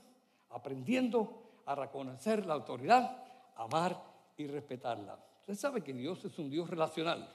aprendiendo 0.50 1.62
a 1.64 1.74
reconocer 1.74 2.44
la 2.44 2.52
autoridad, 2.52 3.24
amar 3.56 3.98
y 4.36 4.46
respetarla. 4.46 5.18
Usted 5.40 5.54
sabe 5.54 5.80
que 5.80 5.94
Dios 5.94 6.22
es 6.26 6.38
un 6.38 6.50
Dios 6.50 6.68
relacional 6.68 7.34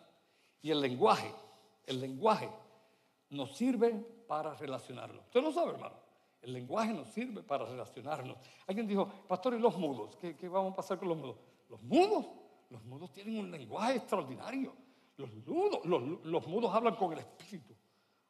y 0.62 0.70
el 0.70 0.80
lenguaje, 0.80 1.34
el 1.88 2.00
lenguaje 2.00 2.48
nos 3.30 3.56
sirve 3.56 3.94
para 4.28 4.54
relacionarnos. 4.54 5.26
Usted 5.26 5.42
lo 5.42 5.52
sabe, 5.52 5.72
hermano. 5.72 5.96
El 6.42 6.54
lenguaje 6.54 6.94
nos 6.94 7.08
sirve 7.10 7.44
para 7.44 7.66
relacionarnos. 7.66 8.38
Alguien 8.68 8.88
dijo, 8.88 9.08
pastor, 9.28 9.56
¿y 9.56 9.60
los 9.60 9.78
mudos? 9.78 10.16
¿Qué, 10.18 10.36
vamos 10.48 10.74
a 10.74 10.76
pasar 10.76 11.00
con 11.00 11.10
los 11.10 11.18
mudos? 11.18 11.38
Los 11.70 11.82
mudos, 11.82 12.26
los 12.70 12.84
mudos 12.86 13.12
tienen 13.12 13.40
un 13.40 13.52
lenguaje 13.52 13.98
extraordinario. 13.98 14.74
Los, 15.18 15.34
mudos, 15.46 15.84
los, 16.24 16.48
mudos 16.48 16.74
hablan 16.74 16.96
con 16.96 17.12
el 17.14 17.20
espíritu, 17.20 17.74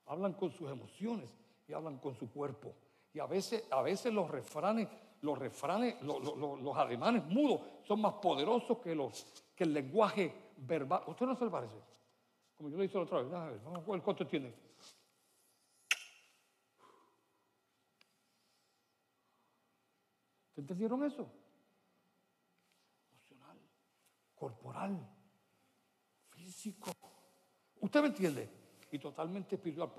hablan 0.05 0.33
con 0.33 0.51
sus 0.51 0.71
emociones 0.71 1.29
y 1.67 1.73
hablan 1.73 1.97
con 1.97 2.15
su 2.15 2.31
cuerpo. 2.31 2.73
Y 3.13 3.19
a 3.19 3.25
veces, 3.25 3.65
a 3.69 3.81
veces 3.81 4.13
los 4.13 4.29
refranes, 4.29 4.87
los 5.21 5.37
refranes, 5.37 6.01
los, 6.01 6.77
ademanes 6.77 7.25
mudos 7.25 7.61
son 7.83 7.99
más 8.01 8.13
poderosos 8.13 8.77
que, 8.77 8.93
el 9.63 9.73
lenguaje 9.73 10.33
verbal. 10.57 11.03
¿Usted 11.07 11.25
no 11.25 11.35
se 11.35 11.45
le 11.45 11.51
parece? 11.51 11.77
Como 12.55 12.69
yo 12.69 12.77
le 12.77 12.85
hice 12.85 12.97
la 12.97 13.03
otra 13.03 13.21
vez. 13.21 13.33
a 13.33 14.01
cuánto 14.01 14.25
tiene. 14.25 14.66
¿Entendieron 20.57 21.03
eso? 21.03 21.31
Emocional, 23.11 23.57
corporal, 24.35 25.07
físico. 26.29 26.91
¿Usted 27.79 28.01
me 28.01 28.07
entiende? 28.07 28.49
Y 28.91 28.97
totalmente 28.97 29.55
espiritual. 29.55 29.91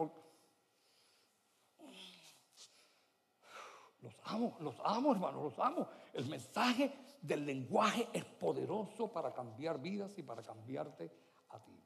Los 4.00 4.14
amo, 4.24 4.56
los 4.60 4.80
amo, 4.84 5.12
hermano, 5.12 5.44
los 5.44 5.58
amo. 5.60 5.88
El 6.12 6.26
mensaje 6.26 6.92
del 7.22 7.46
lenguaje 7.46 8.08
es 8.12 8.24
poderoso 8.24 9.12
para 9.12 9.32
cambiar 9.32 9.80
vidas 9.80 10.16
y 10.18 10.22
para 10.22 10.42
cambiarte 10.42 11.10
a 11.50 11.62
ti. 11.62 11.80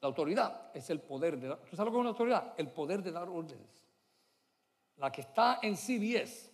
La 0.00 0.08
autoridad 0.08 0.70
es 0.74 0.90
el 0.90 1.00
poder 1.00 1.38
de 1.38 1.48
dar. 1.48 1.58
¿Tú 1.58 1.76
sabes 1.76 1.86
lo 1.86 1.92
que 1.92 1.96
es 1.98 2.00
una 2.00 2.10
autoridad? 2.10 2.54
El 2.56 2.70
poder 2.72 3.02
de 3.02 3.12
dar 3.12 3.28
órdenes. 3.28 3.84
La 4.96 5.10
que 5.10 5.22
está 5.22 5.60
en 5.62 5.76
CBS 5.76 6.53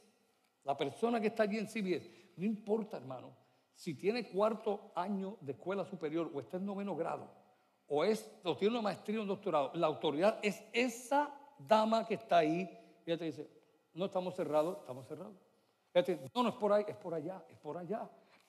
La 0.65 0.77
persona 0.77 1.21
que 1.21 1.29
está 1.29 1.45
allí 1.45 1.59
en 1.59 1.67
CBS, 1.67 2.11
no 2.37 2.45
importa, 2.45 2.97
hermano, 2.97 3.35
si 3.75 3.95
tiene 3.95 4.29
cuarto 4.29 4.93
año 4.95 5.39
de 5.41 5.53
escuela 5.53 5.85
superior 5.85 6.31
o 6.35 6.41
está 6.41 6.59
en 6.59 6.67
noveno 6.67 6.95
grado, 6.95 7.31
o, 7.87 8.05
es, 8.05 8.31
o 8.45 8.57
tiene 8.57 8.75
una 8.75 8.83
maestría 8.83 9.19
o 9.19 9.23
un 9.23 9.29
doctorado, 9.29 9.73
la 9.75 9.87
autoridad 9.87 10.39
es 10.43 10.63
esa 10.73 11.35
dama 11.59 12.07
que 12.07 12.15
está 12.15 12.39
ahí. 12.39 12.69
Y 13.05 13.11
ella 13.11 13.19
te 13.19 13.25
dice, 13.25 13.51
no 13.95 14.05
estamos 14.05 14.35
cerrados, 14.35 14.79
estamos 14.79 15.07
cerrados. 15.07 15.35
Ella 15.93 16.05
te 16.05 16.13
dice, 16.13 16.31
no, 16.35 16.43
no 16.43 16.51
es 16.51 16.55
por 16.55 16.73
ahí, 16.73 16.85
es 16.87 16.97
por 16.97 17.15
allá, 17.15 17.43
es 17.49 17.57
por 17.59 17.77
allá. 17.77 18.09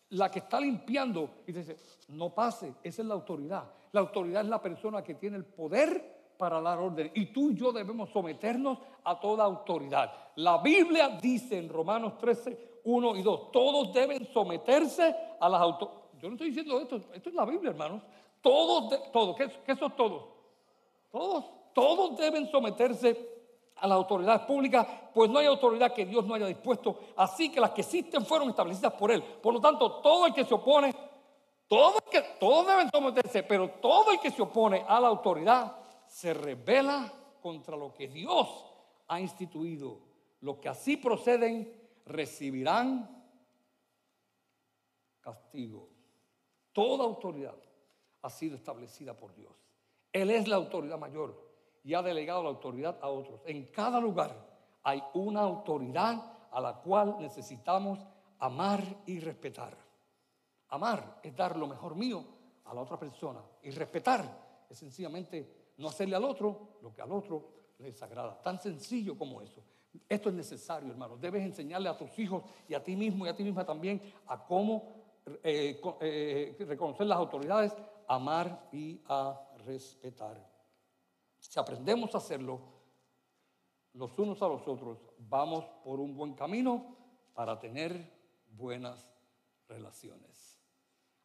La 0.10 0.30
que 0.30 0.40
está 0.40 0.60
limpiando 0.60 1.42
y 1.48 1.54
te 1.54 1.60
dice, 1.60 1.78
no 2.10 2.36
pase, 2.36 2.74
esa 2.84 3.02
es 3.02 3.08
la 3.08 3.14
autoridad. 3.14 3.72
La 3.94 4.02
autoridad 4.02 4.44
es 4.44 4.50
la 4.50 4.62
persona 4.62 5.02
que 5.02 5.16
tiene 5.16 5.38
el 5.38 5.46
poder 5.46 6.21
para 6.42 6.60
dar 6.60 6.80
orden. 6.80 7.12
Y 7.14 7.28
tú 7.28 7.52
y 7.52 7.56
yo 7.56 7.72
debemos 7.72 8.10
someternos 8.10 8.80
a 9.04 9.20
toda 9.20 9.44
autoridad. 9.44 10.12
La 10.38 10.58
Biblia 10.58 11.10
dice 11.22 11.60
en 11.60 11.70
Romanos 11.70 12.18
13, 12.18 12.80
1 12.84 13.16
y 13.18 13.22
2, 13.22 13.52
todos 13.52 13.94
deben 13.94 14.28
someterse 14.34 15.16
a 15.40 15.48
las 15.48 15.62
autoridades. 15.62 16.02
Yo 16.20 16.30
no 16.30 16.34
estoy 16.34 16.48
diciendo 16.48 16.80
esto, 16.80 16.96
esto 17.14 17.30
es 17.30 17.36
la 17.36 17.46
Biblia, 17.46 17.70
hermanos. 17.70 18.02
Todos, 18.42 19.12
todos, 19.12 19.36
¿qué, 19.36 19.52
¿qué 19.64 19.76
son 19.76 19.96
todos? 19.96 20.24
Todos, 21.12 21.46
todos 21.76 22.18
deben 22.18 22.50
someterse 22.50 23.30
a 23.76 23.86
las 23.86 23.98
autoridades 23.98 24.42
públicas, 24.42 24.88
pues 25.14 25.30
no 25.30 25.38
hay 25.38 25.46
autoridad 25.46 25.94
que 25.94 26.08
Dios 26.08 26.26
no 26.26 26.34
haya 26.34 26.48
dispuesto. 26.48 27.02
Así 27.18 27.52
que 27.52 27.62
las 27.62 27.70
que 27.70 27.82
existen 27.82 28.26
fueron 28.26 28.50
establecidas 28.50 28.94
por 28.94 29.12
Él. 29.12 29.22
Por 29.22 29.54
lo 29.54 29.62
tanto, 29.62 29.92
todo 30.02 30.26
el 30.26 30.34
que 30.34 30.44
se 30.44 30.56
opone, 30.56 30.92
todo 31.68 32.00
que, 32.10 32.20
todos 32.40 32.66
deben 32.66 32.90
someterse, 32.92 33.44
pero 33.44 33.70
todo 33.80 34.12
el 34.12 34.20
que 34.20 34.32
se 34.32 34.42
opone 34.42 34.84
a 34.88 35.00
la 35.00 35.08
autoridad 35.08 35.81
se 36.12 36.34
revela 36.34 37.10
contra 37.42 37.78
lo 37.78 37.94
que 37.94 38.10
Dios 38.10 38.66
ha 39.08 39.22
instituido. 39.22 39.98
Los 40.42 40.58
que 40.58 40.68
así 40.68 40.98
proceden 40.98 41.74
recibirán 42.06 43.24
castigo. 45.22 45.88
Toda 46.74 47.06
autoridad 47.06 47.56
ha 48.24 48.30
sido 48.30 48.58
establecida 48.58 49.16
por 49.16 49.34
Dios. 49.34 49.54
Él 50.12 50.32
es 50.32 50.50
la 50.50 50.58
autoridad 50.58 51.00
mayor 51.00 51.50
y 51.82 51.94
ha 51.94 52.02
delegado 52.02 52.44
la 52.44 52.50
autoridad 52.50 53.00
a 53.02 53.08
otros. 53.08 53.40
En 53.46 53.68
cada 53.68 54.02
lugar 54.02 54.36
hay 54.84 55.02
una 55.14 55.40
autoridad 55.40 56.50
a 56.52 56.60
la 56.60 56.74
cual 56.82 57.16
necesitamos 57.20 58.06
amar 58.40 58.84
y 59.06 59.22
respetar. 59.22 59.78
Amar 60.68 61.22
es 61.24 61.34
dar 61.34 61.56
lo 61.56 61.68
mejor 61.68 61.96
mío 61.96 62.22
a 62.66 62.74
la 62.74 62.82
otra 62.82 63.00
persona 63.00 63.42
y 63.64 63.72
respetar 63.72 64.66
es 64.70 64.78
sencillamente 64.78 65.61
no 65.78 65.88
hacerle 65.88 66.16
al 66.16 66.24
otro 66.24 66.78
lo 66.82 66.94
que 66.94 67.02
al 67.02 67.12
otro 67.12 67.50
le 67.80 67.86
desagrada. 67.88 68.42
Tan 68.42 68.60
sencillo 68.60 69.18
como 69.18 69.42
eso. 69.42 69.64
Esto 70.08 70.30
es 70.30 70.36
necesario, 70.36 70.90
hermano. 70.90 71.18
Debes 71.18 71.44
enseñarle 71.44 71.90
a 71.90 71.98
tus 71.98 72.18
hijos 72.20 72.44
y 72.68 72.74
a 72.74 72.84
ti 72.84 72.96
mismo 72.96 73.26
y 73.26 73.30
a 73.30 73.36
ti 73.36 73.44
misma 73.44 73.66
también 73.66 74.02
a 74.28 74.46
cómo 74.46 75.02
eh, 75.44 75.80
eh, 76.02 76.56
reconocer 76.68 77.08
las 77.08 77.18
autoridades, 77.18 77.76
amar 78.08 78.70
y 78.72 79.02
a 79.08 79.50
respetar. 79.66 80.50
Si 81.40 81.60
aprendemos 81.60 82.14
a 82.16 82.20
hacerlo 82.20 82.62
los 83.94 84.18
unos 84.18 84.42
a 84.42 84.48
los 84.48 84.68
otros, 84.68 85.00
vamos 85.18 85.66
por 85.84 86.00
un 86.00 86.16
buen 86.16 86.34
camino 86.34 86.96
para 87.34 87.60
tener 87.60 88.10
buenas 88.52 89.08
relaciones. 89.68 90.62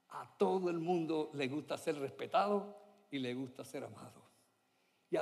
A 0.09 0.37
todo 0.37 0.71
el 0.71 0.79
mundo 0.79 1.31
le 1.35 1.49
gusta 1.49 1.77
ser 1.77 1.99
respetado 1.99 2.77
y 3.11 3.19
le 3.19 3.35
gusta 3.35 3.65
ser 3.65 3.85
amado. 3.85 4.26
Y 5.11 5.17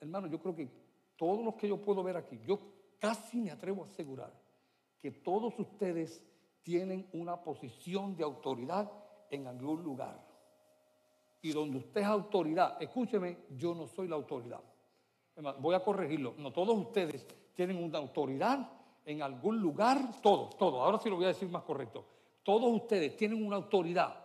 hermano, 0.00 0.26
yo 0.26 0.38
creo 0.38 0.54
que 0.54 0.68
todos 1.16 1.44
los 1.44 1.54
que 1.54 1.68
yo 1.68 1.80
puedo 1.80 2.02
ver 2.02 2.16
aquí, 2.16 2.40
yo 2.46 2.58
casi 2.98 3.40
me 3.40 3.50
atrevo 3.50 3.82
a 3.82 3.86
asegurar 3.86 4.32
que 5.00 5.10
todos 5.10 5.58
ustedes 5.58 6.22
tienen 6.62 7.08
una 7.12 7.42
posición 7.42 8.16
de 8.16 8.24
autoridad 8.24 8.90
en 9.30 9.46
algún 9.46 9.82
lugar. 9.82 10.26
Y 11.42 11.52
donde 11.52 11.78
usted 11.78 12.02
es 12.02 12.06
autoridad, 12.06 12.80
escúcheme, 12.82 13.38
yo 13.56 13.74
no 13.74 13.86
soy 13.86 14.08
la 14.08 14.16
autoridad. 14.16 14.60
Voy 15.58 15.74
a 15.74 15.82
corregirlo. 15.82 16.34
No 16.36 16.52
todos 16.52 16.76
ustedes 16.76 17.26
tienen 17.54 17.82
una 17.82 17.98
autoridad 17.98 18.70
en 19.06 19.22
algún 19.22 19.58
lugar, 19.58 20.20
todos, 20.20 20.56
todos. 20.58 20.80
Ahora 20.80 20.98
sí 20.98 21.08
lo 21.08 21.16
voy 21.16 21.24
a 21.24 21.28
decir 21.28 21.48
más 21.48 21.62
correcto. 21.62 22.04
Todos 22.42 22.70
ustedes 22.70 23.16
tienen 23.16 23.44
una 23.44 23.56
autoridad 23.56 24.22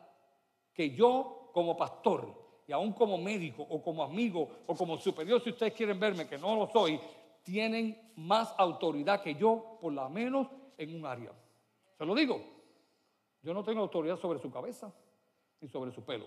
que 0.73 0.91
yo 0.91 1.49
como 1.53 1.77
pastor 1.77 2.44
y 2.67 2.71
aún 2.71 2.93
como 2.93 3.17
médico 3.17 3.65
o 3.69 3.81
como 3.81 4.03
amigo 4.03 4.49
o 4.65 4.75
como 4.75 4.97
superior, 4.97 5.41
si 5.43 5.51
ustedes 5.51 5.73
quieren 5.73 5.99
verme, 5.99 6.27
que 6.27 6.37
no 6.37 6.55
lo 6.55 6.67
soy, 6.67 6.99
tienen 7.43 8.11
más 8.15 8.53
autoridad 8.57 9.21
que 9.21 9.35
yo, 9.35 9.77
por 9.79 9.93
lo 9.93 10.09
menos 10.09 10.47
en 10.77 10.95
un 10.95 11.05
área. 11.05 11.31
Se 11.97 12.05
lo 12.05 12.15
digo, 12.15 12.41
yo 13.43 13.53
no 13.53 13.63
tengo 13.63 13.81
autoridad 13.81 14.17
sobre 14.17 14.39
su 14.39 14.51
cabeza 14.51 14.91
ni 15.61 15.67
sobre 15.67 15.91
su 15.91 16.03
pelo. 16.03 16.25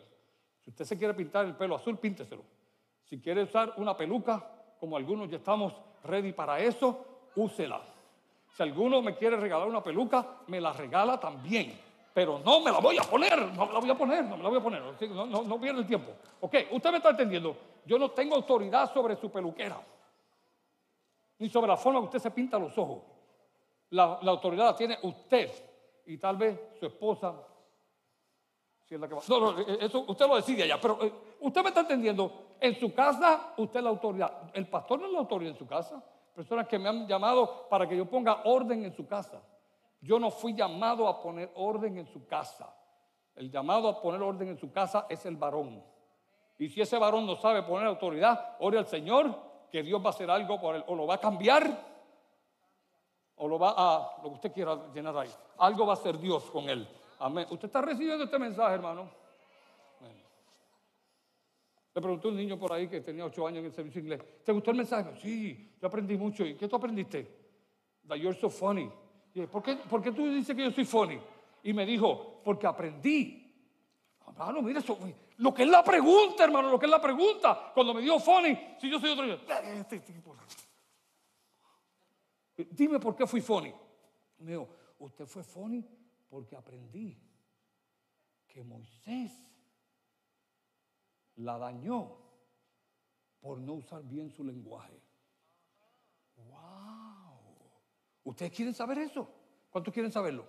Si 0.60 0.70
usted 0.70 0.84
se 0.84 0.96
quiere 0.96 1.14
pintar 1.14 1.44
el 1.44 1.56
pelo 1.56 1.74
azul, 1.74 1.98
pínteselo. 1.98 2.42
Si 3.04 3.20
quiere 3.20 3.42
usar 3.42 3.74
una 3.76 3.96
peluca, 3.96 4.76
como 4.78 4.96
algunos 4.96 5.28
ya 5.28 5.38
estamos 5.38 5.74
ready 6.04 6.32
para 6.32 6.60
eso, 6.60 7.04
úsela. 7.34 7.82
Si 8.54 8.62
alguno 8.62 9.02
me 9.02 9.16
quiere 9.16 9.36
regalar 9.36 9.66
una 9.66 9.82
peluca, 9.82 10.42
me 10.46 10.60
la 10.60 10.72
regala 10.72 11.18
también 11.18 11.87
pero 12.18 12.40
no 12.44 12.58
me 12.58 12.72
la 12.72 12.80
voy 12.80 12.98
a 12.98 13.02
poner, 13.02 13.38
no 13.38 13.64
me 13.64 13.72
la 13.72 13.78
voy 13.78 13.90
a 13.90 13.94
poner, 13.94 14.24
no 14.24 14.36
me 14.36 14.42
la 14.42 14.48
voy 14.48 14.58
a 14.58 14.60
poner, 14.60 14.82
no, 14.82 15.24
no, 15.24 15.42
no 15.44 15.60
pierde 15.60 15.82
el 15.82 15.86
tiempo. 15.86 16.10
Ok, 16.40 16.52
usted 16.72 16.90
me 16.90 16.96
está 16.96 17.10
entendiendo, 17.10 17.56
yo 17.86 17.96
no 17.96 18.10
tengo 18.10 18.34
autoridad 18.34 18.92
sobre 18.92 19.14
su 19.14 19.30
peluquera, 19.30 19.80
ni 21.38 21.48
sobre 21.48 21.68
la 21.68 21.76
forma 21.76 22.00
que 22.00 22.06
usted 22.06 22.18
se 22.18 22.32
pinta 22.32 22.58
los 22.58 22.76
ojos. 22.76 23.04
La, 23.90 24.14
autoridad 24.14 24.64
la 24.64 24.74
tiene 24.74 24.98
usted 25.00 25.48
y 26.06 26.18
tal 26.18 26.36
vez 26.36 26.58
su 26.80 26.86
esposa. 26.86 27.36
No, 28.90 29.52
no, 29.52 29.60
eh, 29.60 29.78
eso 29.82 30.04
usted 30.08 30.26
lo 30.26 30.34
decide 30.34 30.64
allá, 30.64 30.80
pero 30.80 31.00
eh, 31.00 31.12
usted 31.38 31.62
me 31.62 31.68
está 31.68 31.82
entendiendo, 31.82 32.56
en 32.58 32.80
su 32.80 32.92
casa 32.92 33.54
usted 33.58 33.78
es 33.78 33.84
la 33.84 33.90
autoridad. 33.90 34.50
El 34.54 34.66
pastor 34.66 34.98
no 34.98 35.06
es 35.06 35.12
la 35.12 35.20
autoridad 35.20 35.52
en 35.52 35.58
su 35.58 35.68
casa. 35.68 36.02
Personas 36.34 36.66
que 36.66 36.80
me 36.80 36.88
han 36.88 37.06
llamado 37.06 37.68
para 37.68 37.88
que 37.88 37.96
yo 37.96 38.06
ponga 38.06 38.42
orden 38.42 38.84
en 38.84 38.92
su 38.92 39.06
casa. 39.06 39.40
Yo 40.00 40.18
no 40.18 40.30
fui 40.30 40.54
llamado 40.54 41.08
a 41.08 41.20
poner 41.20 41.50
orden 41.56 41.98
en 41.98 42.06
su 42.06 42.26
casa. 42.26 42.74
El 43.34 43.50
llamado 43.50 43.88
a 43.88 44.00
poner 44.00 44.22
orden 44.22 44.48
en 44.48 44.58
su 44.58 44.70
casa 44.70 45.06
es 45.08 45.24
el 45.26 45.36
varón. 45.36 45.82
Y 46.58 46.68
si 46.68 46.80
ese 46.80 46.98
varón 46.98 47.26
no 47.26 47.36
sabe 47.36 47.62
poner 47.62 47.86
autoridad, 47.86 48.56
ore 48.60 48.78
al 48.78 48.86
Señor 48.86 49.34
que 49.70 49.82
Dios 49.82 50.02
va 50.02 50.06
a 50.06 50.10
hacer 50.10 50.30
algo 50.30 50.60
por 50.60 50.74
él. 50.74 50.84
O 50.88 50.94
lo 50.94 51.06
va 51.06 51.14
a 51.14 51.18
cambiar, 51.18 51.86
o 53.36 53.48
lo 53.48 53.58
va 53.58 53.74
a, 53.76 54.22
lo 54.22 54.30
que 54.30 54.34
usted 54.34 54.52
quiera 54.52 54.92
llenar 54.92 55.16
ahí. 55.16 55.30
Algo 55.58 55.86
va 55.86 55.92
a 55.92 55.96
hacer 55.96 56.18
Dios 56.18 56.50
con 56.50 56.68
él. 56.68 56.88
Amén. 57.20 57.46
¿Usted 57.50 57.66
está 57.66 57.80
recibiendo 57.80 58.24
este 58.24 58.38
mensaje, 58.38 58.74
hermano? 58.74 59.08
Le 61.94 62.02
preguntó 62.02 62.28
un 62.28 62.36
niño 62.36 62.56
por 62.56 62.72
ahí 62.72 62.86
que 62.86 63.00
tenía 63.00 63.24
ocho 63.24 63.44
años 63.44 63.58
en 63.58 63.66
el 63.66 63.72
servicio 63.72 64.00
inglés. 64.00 64.22
¿Te 64.44 64.52
gustó 64.52 64.70
el 64.70 64.76
mensaje? 64.76 65.16
Sí, 65.20 65.76
yo 65.80 65.88
aprendí 65.88 66.16
mucho. 66.16 66.44
¿Y 66.44 66.54
qué 66.54 66.68
tú 66.68 66.76
aprendiste? 66.76 67.26
That 68.06 68.16
you're 68.16 68.38
so 68.38 68.48
funny. 68.48 68.88
¿Por 69.50 69.62
qué, 69.62 69.76
¿por 69.76 70.02
qué 70.02 70.12
tú 70.12 70.28
dices 70.30 70.54
que 70.56 70.64
yo 70.64 70.70
soy 70.70 70.84
funny? 70.84 71.20
Y 71.62 71.72
me 71.72 71.84
dijo, 71.84 72.40
porque 72.44 72.66
aprendí. 72.66 73.44
Hermano, 74.26 74.62
mire 74.62 74.80
eso, 74.80 74.98
lo 75.38 75.54
que 75.54 75.62
es 75.62 75.68
la 75.68 75.82
pregunta, 75.82 76.44
hermano, 76.44 76.70
lo 76.70 76.78
que 76.78 76.86
es 76.86 76.90
la 76.90 77.00
pregunta. 77.00 77.72
Cuando 77.74 77.94
me 77.94 78.02
dio 78.02 78.18
funny, 78.18 78.76
si 78.78 78.90
yo 78.90 78.98
soy 79.00 79.10
otro, 79.10 79.26
yo, 79.26 79.34
este 79.34 80.02
Dime 82.70 82.98
por 82.98 83.14
qué 83.14 83.26
fui 83.26 83.40
funny. 83.40 83.72
Me 84.38 84.52
dijo, 84.52 84.68
usted 84.98 85.26
fue 85.26 85.44
funny 85.44 85.84
porque 86.28 86.56
aprendí 86.56 87.16
que 88.46 88.64
Moisés 88.64 89.32
la 91.36 91.56
dañó 91.58 92.16
por 93.40 93.58
no 93.58 93.74
usar 93.74 94.02
bien 94.02 94.30
su 94.30 94.42
lenguaje. 94.42 95.00
¿Ustedes 98.28 98.52
quieren 98.52 98.74
saber 98.74 98.98
eso? 98.98 99.26
¿Cuántos 99.70 99.92
quieren 99.94 100.12
saberlo? 100.12 100.44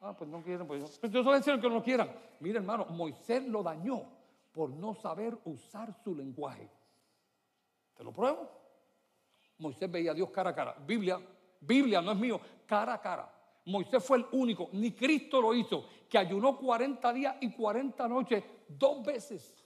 Ah, 0.00 0.16
pues 0.16 0.28
no 0.28 0.42
quieren, 0.42 0.66
pues, 0.66 1.00
yo 1.08 1.20
el 1.32 1.60
que 1.60 1.70
no 1.70 1.80
quieran. 1.84 2.12
Mira, 2.40 2.58
hermano, 2.58 2.86
Moisés 2.86 3.46
lo 3.46 3.62
dañó 3.62 4.02
por 4.50 4.70
no 4.70 4.92
saber 4.96 5.38
usar 5.44 5.94
su 6.02 6.16
lenguaje. 6.16 6.68
¿Te 7.94 8.02
lo 8.02 8.12
pruebo? 8.12 8.50
Moisés 9.58 9.88
veía 9.88 10.10
a 10.10 10.14
Dios 10.14 10.30
cara 10.30 10.50
a 10.50 10.54
cara. 10.54 10.74
Biblia, 10.84 11.20
Biblia 11.60 12.02
no 12.02 12.10
es 12.10 12.18
mío, 12.18 12.40
cara 12.66 12.94
a 12.94 13.00
cara. 13.00 13.32
Moisés 13.66 14.04
fue 14.04 14.18
el 14.18 14.26
único, 14.32 14.68
ni 14.72 14.90
Cristo 14.90 15.40
lo 15.40 15.54
hizo, 15.54 15.84
que 16.08 16.18
ayunó 16.18 16.58
40 16.58 17.12
días 17.12 17.36
y 17.40 17.52
40 17.52 18.08
noches 18.08 18.42
dos 18.66 19.04
veces. 19.04 19.64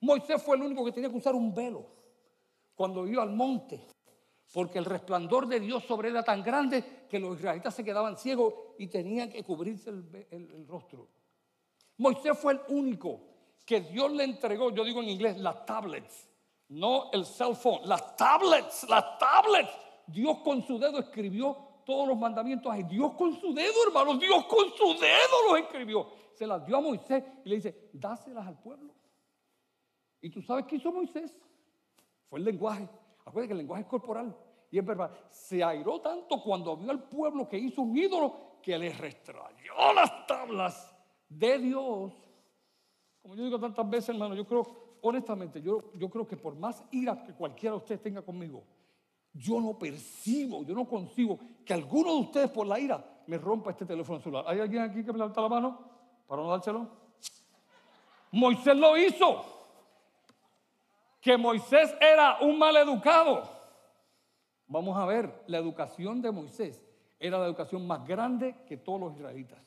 Moisés 0.00 0.42
fue 0.42 0.56
el 0.56 0.64
único 0.64 0.84
que 0.84 0.92
tenía 0.92 1.08
que 1.08 1.16
usar 1.16 1.34
un 1.34 1.54
velo 1.54 1.86
cuando 2.74 3.06
iba 3.06 3.22
al 3.22 3.30
monte 3.30 3.86
porque 4.52 4.78
el 4.78 4.84
resplandor 4.84 5.46
de 5.46 5.60
Dios 5.60 5.84
sobre 5.84 6.08
él 6.08 6.16
era 6.16 6.24
tan 6.24 6.42
grande 6.42 7.06
que 7.08 7.18
los 7.18 7.38
israelitas 7.38 7.74
se 7.74 7.84
quedaban 7.84 8.16
ciegos 8.16 8.54
y 8.78 8.88
tenían 8.88 9.30
que 9.30 9.44
cubrirse 9.44 9.90
el, 9.90 10.66
rostro. 10.66 11.08
Moisés 11.98 12.36
fue 12.38 12.54
el 12.54 12.60
único 12.68 13.20
que 13.64 13.80
Dios 13.82 14.10
le 14.12 14.24
entregó, 14.24 14.70
yo 14.70 14.84
digo 14.84 15.02
en 15.02 15.10
inglés, 15.10 15.36
las 15.38 15.64
tablets, 15.64 16.28
no 16.68 17.10
el 17.12 17.24
cell 17.24 17.54
phone, 17.54 17.80
las 17.84 18.16
tablets, 18.16 18.88
las 18.88 19.18
tablets. 19.18 19.70
Dios 20.06 20.38
con 20.38 20.62
su 20.62 20.78
dedo 20.78 20.98
escribió 20.98 21.56
todos 21.84 22.08
los 22.08 22.18
mandamientos. 22.18 22.74
Dios 22.88 23.12
con 23.12 23.38
su 23.40 23.52
dedo, 23.54 23.86
hermano, 23.86 24.16
Dios 24.16 24.44
con 24.46 24.70
su 24.76 24.98
dedo 24.98 25.48
los 25.48 25.60
escribió. 25.60 26.08
Se 26.32 26.46
las 26.46 26.64
dio 26.66 26.76
a 26.76 26.80
Moisés 26.80 27.22
y 27.44 27.48
le 27.48 27.56
dice, 27.56 27.90
dáselas 27.92 28.46
al 28.46 28.58
pueblo. 28.58 28.94
¿Y 30.20 30.30
tú 30.30 30.42
sabes 30.42 30.66
qué 30.66 30.76
hizo 30.76 30.90
Moisés? 30.90 31.32
Fue 32.28 32.38
el 32.38 32.44
lenguaje. 32.44 32.88
Acuérdate 33.30 33.48
que 33.48 33.52
el 33.52 33.58
lenguaje 33.58 33.82
es 33.82 33.88
corporal. 33.88 34.36
Y 34.72 34.78
es 34.78 34.84
verdad, 34.84 35.10
se 35.28 35.62
airó 35.62 36.00
tanto 36.00 36.42
cuando 36.42 36.76
vio 36.76 36.90
al 36.90 37.04
pueblo 37.04 37.48
que 37.48 37.56
hizo 37.56 37.82
un 37.82 37.96
ídolo 37.96 38.58
que 38.60 38.76
le 38.76 38.92
restrayó 38.92 39.92
las 39.94 40.26
tablas 40.26 40.92
de 41.28 41.58
Dios. 41.58 42.12
Como 43.22 43.36
yo 43.36 43.44
digo 43.44 43.60
tantas 43.60 43.88
veces, 43.88 44.10
hermano, 44.10 44.34
yo 44.34 44.44
creo, 44.44 44.98
honestamente, 45.02 45.62
yo, 45.62 45.92
yo 45.94 46.10
creo 46.10 46.26
que 46.26 46.36
por 46.36 46.56
más 46.56 46.82
ira 46.90 47.22
que 47.22 47.32
cualquiera 47.32 47.74
de 47.74 47.78
ustedes 47.78 48.02
tenga 48.02 48.22
conmigo, 48.22 48.64
yo 49.32 49.60
no 49.60 49.78
percibo, 49.78 50.64
yo 50.64 50.74
no 50.74 50.88
consigo 50.88 51.38
que 51.64 51.72
alguno 51.72 52.14
de 52.14 52.20
ustedes 52.20 52.50
por 52.50 52.66
la 52.66 52.80
ira 52.80 53.22
me 53.28 53.38
rompa 53.38 53.70
este 53.70 53.86
teléfono 53.86 54.18
celular. 54.18 54.44
¿Hay 54.48 54.58
alguien 54.58 54.82
aquí 54.82 55.04
que 55.04 55.12
me 55.12 55.18
levanta 55.18 55.40
la 55.40 55.48
mano 55.48 55.78
para 56.26 56.42
no 56.42 56.48
dárselo? 56.50 56.88
Moisés 58.32 58.76
lo 58.76 58.96
hizo. 58.96 59.59
Que 61.20 61.36
Moisés 61.36 61.94
era 62.00 62.38
un 62.40 62.58
mal 62.58 62.76
educado. 62.76 63.48
Vamos 64.66 64.96
a 64.96 65.04
ver, 65.04 65.42
la 65.46 65.58
educación 65.58 66.22
de 66.22 66.30
Moisés 66.30 66.82
era 67.18 67.38
la 67.38 67.46
educación 67.46 67.86
más 67.86 68.06
grande 68.06 68.56
que 68.66 68.78
todos 68.78 69.00
los 69.00 69.14
israelitas. 69.16 69.58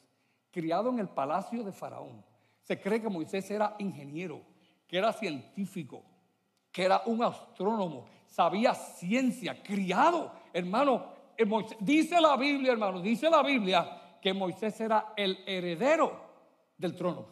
Criado 0.51 0.89
en 0.89 0.99
el 0.99 1.09
palacio 1.09 1.63
de 1.63 1.71
Faraón. 1.71 2.23
Se 2.61 2.79
cree 2.79 3.01
que 3.01 3.09
Moisés 3.09 3.49
era 3.51 3.75
ingeniero, 3.79 4.41
que 4.87 4.97
era 4.97 5.11
científico, 5.11 6.03
que 6.71 6.83
era 6.83 7.03
un 7.05 7.23
astrónomo, 7.23 8.05
sabía 8.25 8.73
ciencia, 8.73 9.61
criado, 9.61 10.31
hermano. 10.51 11.05
Eh, 11.37 11.45
dice 11.79 12.19
la 12.19 12.35
Biblia, 12.37 12.71
hermano, 12.71 13.01
dice 13.01 13.29
la 13.29 13.43
Biblia 13.43 14.17
que 14.21 14.33
Moisés 14.33 14.79
era 14.79 15.13
el 15.15 15.43
heredero 15.45 16.19
del 16.77 16.95
trono. 16.95 17.27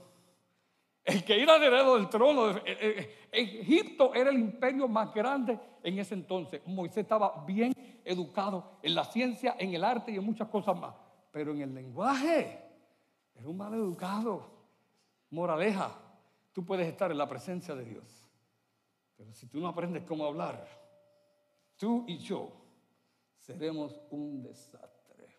El 1.04 1.24
que 1.24 1.42
era 1.42 1.56
heredero 1.56 1.96
del 1.96 2.10
trono. 2.10 2.52
Eh, 2.58 2.64
eh, 2.66 3.28
Egipto 3.32 4.14
era 4.14 4.30
el 4.30 4.38
imperio 4.38 4.88
más 4.88 5.14
grande 5.14 5.60
en 5.84 5.98
ese 5.98 6.14
entonces. 6.14 6.62
Moisés 6.66 7.00
estaba 7.00 7.44
bien 7.46 7.74
educado 8.06 8.78
en 8.84 8.96
la 8.96 9.06
ciencia, 9.06 9.56
en 9.58 9.74
el 9.74 9.84
arte 9.84 10.12
y 10.12 10.18
en 10.18 10.24
muchas 10.24 10.48
cosas 10.48 10.78
más. 10.78 10.94
Pero 11.32 11.54
en 11.54 11.62
el 11.62 11.74
lenguaje 11.74 12.60
era 13.36 13.48
un 13.48 13.58
mal 13.58 13.74
educado. 13.74 14.52
Moraleja, 15.32 15.98
tú 16.52 16.64
puedes 16.66 16.88
estar 16.88 17.10
en 17.10 17.18
la 17.18 17.28
presencia 17.28 17.74
de 17.74 17.86
Dios. 17.86 18.30
Pero 19.18 19.34
si 19.34 19.48
tú 19.48 19.60
no 19.60 19.70
aprendes 19.70 20.04
cómo 20.04 20.26
hablar, 20.26 20.68
tú 21.78 22.06
y 22.08 22.18
yo 22.18 22.52
seremos 23.38 24.00
un 24.12 24.44
desastre. 24.44 25.38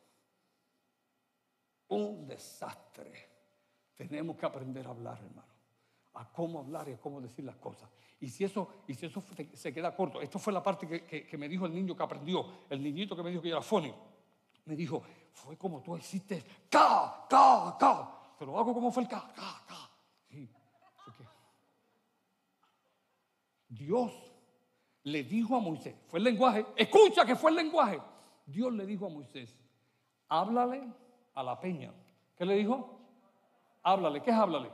Un 1.89 2.27
desastre. 2.27 3.32
Tenemos 4.09 4.37
que 4.37 4.47
aprender 4.47 4.87
a 4.87 4.91
hablar, 4.91 5.19
hermano. 5.19 5.49
A 6.15 6.31
cómo 6.31 6.61
hablar 6.61 6.89
y 6.89 6.93
a 6.93 7.01
cómo 7.01 7.21
decir 7.21 7.45
las 7.45 7.57
cosas. 7.57 7.89
Y 8.21 8.29
si 8.29 8.45
eso, 8.45 8.69
y 8.87 8.95
si 8.95 9.07
eso 9.07 9.23
se 9.53 9.75
queda 9.75 9.97
corto, 9.97 10.21
esto 10.21 10.39
fue 10.39 10.53
la 10.53 10.63
parte 10.63 10.87
que, 10.87 11.39
me 11.39 11.49
dijo 11.49 11.67
el 11.67 11.75
niño 11.75 11.97
que 11.97 12.03
aprendió, 12.03 12.47
el 12.71 12.83
niñito 12.83 13.17
que 13.17 13.23
me 13.23 13.31
dijo 13.31 13.43
que 13.43 13.49
era 13.49 13.63
fónico. 13.63 13.99
Me 14.67 14.77
dijo, 14.77 15.03
fue 15.33 15.57
como 15.57 15.83
tú 15.83 15.97
hiciste, 15.97 16.45
ca, 16.71 17.27
ca, 17.29 17.77
ca. 17.79 18.19
Te 18.39 18.47
lo 18.47 18.59
hago 18.59 18.73
como 18.75 18.93
fue 18.93 19.03
el 19.03 19.09
ca, 19.09 19.33
ca, 19.35 19.65
ca. 19.67 19.91
Dios 23.69 24.13
le 25.05 25.25
dijo 25.25 25.57
a 25.57 25.61
Moisés, 25.61 25.97
fue 26.07 26.19
el 26.19 26.25
lenguaje, 26.25 26.65
escucha 26.77 27.25
que 27.25 27.35
fue 27.35 27.51
el 27.51 27.57
lenguaje. 27.57 28.01
Dios 28.47 28.73
le 28.73 28.87
dijo 28.87 29.07
a 29.07 29.09
Moisés, 29.09 29.57
háblale 30.29 30.83
a 31.35 31.43
la 31.43 31.59
peña. 31.59 31.93
¿Qué 32.37 32.45
le 32.45 32.55
dijo? 32.55 32.92
Háblale, 33.83 34.23
¿qué 34.23 34.31
es 34.31 34.37
háblale? 34.37 34.71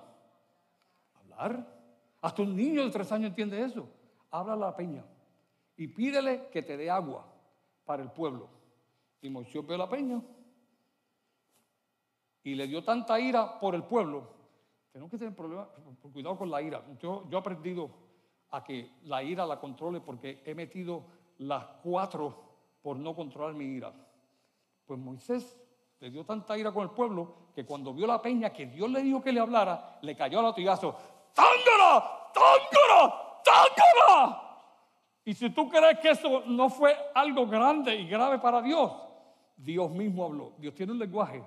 Hablar. 1.14 1.78
Hasta 2.20 2.42
un 2.42 2.54
niño 2.54 2.84
de 2.84 2.90
tres 2.90 3.10
años 3.12 3.30
entiende 3.30 3.62
eso. 3.62 3.88
Háblale 4.30 4.64
a 4.64 4.66
la 4.66 4.76
peña 4.76 5.04
y 5.76 5.86
pídele 5.86 6.48
que 6.50 6.62
te 6.62 6.76
dé 6.76 6.90
agua 6.90 7.26
para 7.84 8.02
el 8.02 8.10
pueblo. 8.10 8.48
Y 9.22 9.30
Moisés 9.30 9.66
vio 9.66 9.76
la 9.76 9.88
peña 9.88 10.20
y 12.42 12.54
le 12.54 12.66
dio 12.66 12.84
tanta 12.84 13.18
ira 13.18 13.58
por 13.58 13.74
el 13.74 13.84
pueblo. 13.84 14.28
Tenemos 14.92 15.10
que 15.10 15.18
tener 15.18 15.34
problemas, 15.34 15.68
cuidado 16.12 16.36
con 16.36 16.50
la 16.50 16.60
ira. 16.60 16.84
Yo, 16.98 17.28
yo 17.30 17.38
he 17.38 17.40
aprendido 17.40 17.90
a 18.50 18.64
que 18.64 18.90
la 19.04 19.22
ira 19.22 19.46
la 19.46 19.60
controle 19.60 20.00
porque 20.00 20.42
he 20.44 20.54
metido 20.54 21.04
las 21.38 21.64
cuatro 21.82 22.48
por 22.82 22.96
no 22.96 23.14
controlar 23.14 23.54
mi 23.54 23.66
ira. 23.66 23.92
Pues 24.86 24.98
Moisés 24.98 25.56
le 26.00 26.10
dio 26.10 26.24
tanta 26.24 26.56
ira 26.56 26.72
con 26.72 26.84
el 26.84 26.90
pueblo 26.90 27.48
que 27.54 27.64
cuando 27.64 27.92
vio 27.92 28.06
la 28.06 28.22
peña 28.22 28.50
que 28.50 28.66
Dios 28.66 28.90
le 28.90 29.02
dijo 29.02 29.20
que 29.20 29.32
le 29.32 29.40
hablara, 29.40 29.98
le 30.02 30.14
cayó 30.16 30.38
al 30.38 30.46
latigazo. 30.46 30.94
¡Tángara! 31.34 32.30
¡Tángara! 32.32 33.40
¡Tángara! 33.44 34.42
Y 35.24 35.34
si 35.34 35.50
tú 35.50 35.68
crees 35.68 35.98
que 35.98 36.10
eso 36.10 36.44
no 36.46 36.70
fue 36.70 36.96
algo 37.14 37.46
grande 37.46 37.94
y 37.96 38.08
grave 38.08 38.38
para 38.38 38.62
Dios, 38.62 38.92
Dios 39.56 39.90
mismo 39.90 40.24
habló. 40.24 40.52
Dios 40.58 40.74
tiene 40.74 40.92
un 40.92 40.98
lenguaje. 40.98 41.44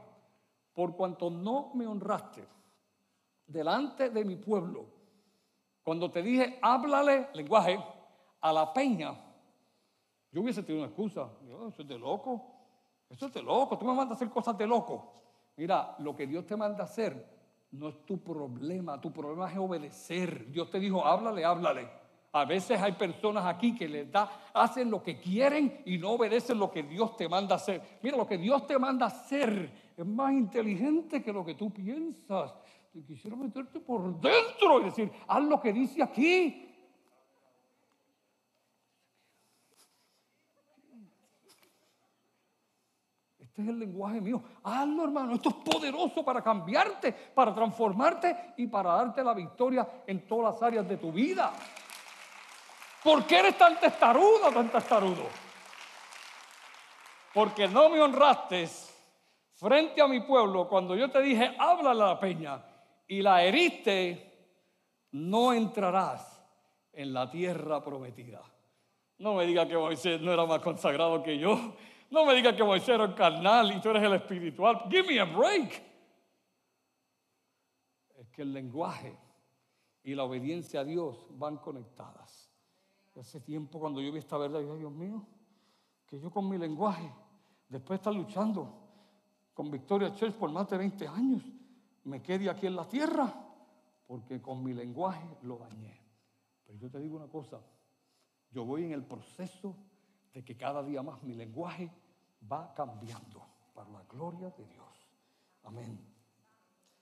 Por 0.74 0.96
cuanto 0.96 1.30
no 1.30 1.72
me 1.74 1.88
honraste 1.88 2.48
delante 3.48 4.10
de 4.10 4.24
mi 4.24 4.36
pueblo, 4.36 4.86
cuando 5.84 6.10
te 6.12 6.22
dije, 6.22 6.60
háblale, 6.62 7.30
lenguaje, 7.34 7.84
a 8.40 8.54
la 8.54 8.74
peña, 8.74 9.14
yo 10.32 10.42
hubiese 10.42 10.64
tenido 10.64 10.84
una 10.84 10.90
excusa. 10.90 11.30
eso 11.68 11.82
es 11.82 11.88
de 11.88 11.98
loco. 11.98 12.61
Eso 13.12 13.28
es 13.28 13.34
de 13.34 13.44
loco. 13.44 13.78
Tú 13.78 13.86
me 13.86 13.94
mandas 13.94 14.12
a 14.12 14.16
hacer 14.16 14.30
cosas 14.30 14.58
de 14.58 14.66
loco. 14.66 15.14
Mira, 15.58 15.96
lo 16.00 16.16
que 16.16 16.26
Dios 16.26 16.46
te 16.46 16.56
manda 16.56 16.86
hacer 16.86 17.26
no 17.72 17.90
es 17.90 18.06
tu 18.06 18.24
problema. 18.24 19.00
Tu 19.00 19.12
problema 19.12 19.52
es 19.52 19.58
obedecer. 19.58 20.50
Dios 20.52 20.70
te 20.70 20.80
dijo, 20.80 21.06
háblale, 21.06 21.44
háblale. 21.44 21.88
A 22.34 22.46
veces 22.46 22.82
hay 22.82 22.94
personas 22.94 23.46
aquí 23.46 23.76
que 23.76 23.90
les 23.90 24.10
da, 24.10 24.50
hacen 24.54 24.90
lo 24.90 25.04
que 25.04 25.20
quieren 25.20 25.82
y 25.86 25.98
no 25.98 26.12
obedecen 26.12 26.58
lo 26.58 26.72
que 26.72 26.84
Dios 26.84 27.18
te 27.18 27.28
manda 27.28 27.56
hacer. 27.56 28.00
Mira, 28.02 28.16
lo 28.16 28.26
que 28.26 28.38
Dios 28.38 28.66
te 28.66 28.80
manda 28.80 29.08
hacer 29.08 29.92
es 29.98 30.06
más 30.06 30.32
inteligente 30.32 31.22
que 31.22 31.34
lo 31.34 31.44
que 31.44 31.56
tú 31.56 31.72
piensas 31.72 32.54
quisiera 33.08 33.38
meterte 33.38 33.80
por 33.80 34.20
dentro 34.20 34.82
y 34.82 34.86
decir, 34.86 35.12
haz 35.28 35.44
lo 35.44 35.60
que 35.62 35.72
dice 35.72 36.04
aquí. 36.04 36.68
Este 43.52 43.64
es 43.64 43.68
el 43.68 43.80
lenguaje 43.80 44.22
mío. 44.22 44.42
Hazlo, 44.64 45.04
hermano. 45.04 45.34
Esto 45.34 45.50
es 45.50 45.56
poderoso 45.56 46.24
para 46.24 46.42
cambiarte, 46.42 47.12
para 47.12 47.54
transformarte 47.54 48.54
y 48.56 48.68
para 48.68 48.94
darte 48.94 49.22
la 49.22 49.34
victoria 49.34 49.86
en 50.08 50.26
todas 50.26 50.54
las 50.54 50.64
áreas 50.64 50.88
de 50.88 50.96
tu 50.96 51.12
vida. 51.12 51.52
¿Por 53.04 53.26
qué 53.26 53.40
eres 53.40 53.58
tan 53.58 53.78
testarudo, 53.78 54.54
tan 54.54 54.70
testarudo? 54.70 55.24
Porque 57.34 57.68
no 57.68 57.90
me 57.90 58.00
honraste 58.00 58.70
frente 59.56 60.02
a 60.02 60.08
mi 60.08 60.22
pueblo 60.22 60.70
cuando 60.70 60.96
yo 60.96 61.12
te 61.12 61.22
dije, 61.22 61.54
habla 61.60 61.92
a 61.92 61.94
la 61.94 62.20
peña 62.22 62.64
y 63.06 63.22
la 63.22 63.44
heriste, 63.44 64.48
no 65.12 65.52
entrarás 65.52 66.42
en 66.94 67.14
la 67.14 67.30
tierra 67.30 67.84
prometida. 67.84 68.42
No 69.18 69.34
me 69.34 69.46
diga 69.46 69.68
que 69.68 69.78
Moisés 69.78 70.22
no 70.22 70.32
era 70.32 70.46
más 70.46 70.62
consagrado 70.62 71.22
que 71.22 71.38
yo. 71.38 71.76
No 72.12 72.26
me 72.26 72.36
diga 72.36 72.54
que 72.54 72.64
Moisés 72.64 72.90
era 72.90 73.06
el 73.06 73.16
carnal 73.16 73.72
y 73.72 73.80
tú 73.80 73.90
eres 73.90 74.04
el 74.04 74.14
espiritual. 74.14 74.84
Give 74.90 75.08
me 75.08 75.20
a 75.20 75.24
break. 75.24 75.82
Es 78.18 78.30
que 78.30 78.42
el 78.42 78.54
lenguaje 78.54 79.18
y 80.04 80.14
la 80.14 80.26
obediencia 80.26 80.82
a 80.82 80.84
Dios 80.84 81.26
van 81.32 81.58
conectadas. 81.58 82.52
Hace 83.18 83.40
tiempo 83.40 83.80
cuando 83.80 84.02
yo 84.02 84.12
vi 84.12 84.20
esta 84.20 84.38
verdad, 84.38 84.60
yo, 84.62 84.78
Dios 84.78 84.92
mío, 84.92 85.26
que 86.06 86.20
yo 86.20 86.30
con 86.32 86.50
mi 86.50 86.58
lenguaje, 86.58 87.10
después 87.70 88.00
de 88.00 88.02
estar 88.02 88.14
luchando 88.14 88.74
con 89.54 89.72
Victoria 89.72 90.14
Church 90.14 90.34
por 90.34 90.52
más 90.52 90.70
de 90.70 90.78
20 90.78 91.08
años, 91.08 91.44
me 92.04 92.22
quede 92.22 92.50
aquí 92.50 92.68
en 92.68 92.76
la 92.76 92.88
tierra 92.88 93.34
porque 94.06 94.42
con 94.42 94.64
mi 94.64 94.74
lenguaje 94.74 95.38
lo 95.44 95.58
dañé. 95.60 96.02
Pero 96.66 96.78
yo 96.78 96.90
te 96.90 97.00
digo 97.00 97.16
una 97.16 97.28
cosa, 97.28 97.62
yo 98.50 98.66
voy 98.66 98.84
en 98.84 98.92
el 98.92 99.06
proceso 99.06 99.78
de 100.34 100.44
que 100.44 100.56
cada 100.56 100.84
día 100.84 101.02
más 101.02 101.22
mi 101.24 101.34
lenguaje 101.34 101.92
va 102.52 102.74
cambiando 102.74 103.46
para 103.74 103.90
la 103.90 104.04
gloria 104.04 104.50
de 104.52 104.66
Dios. 104.66 104.88
Amén. 105.64 106.00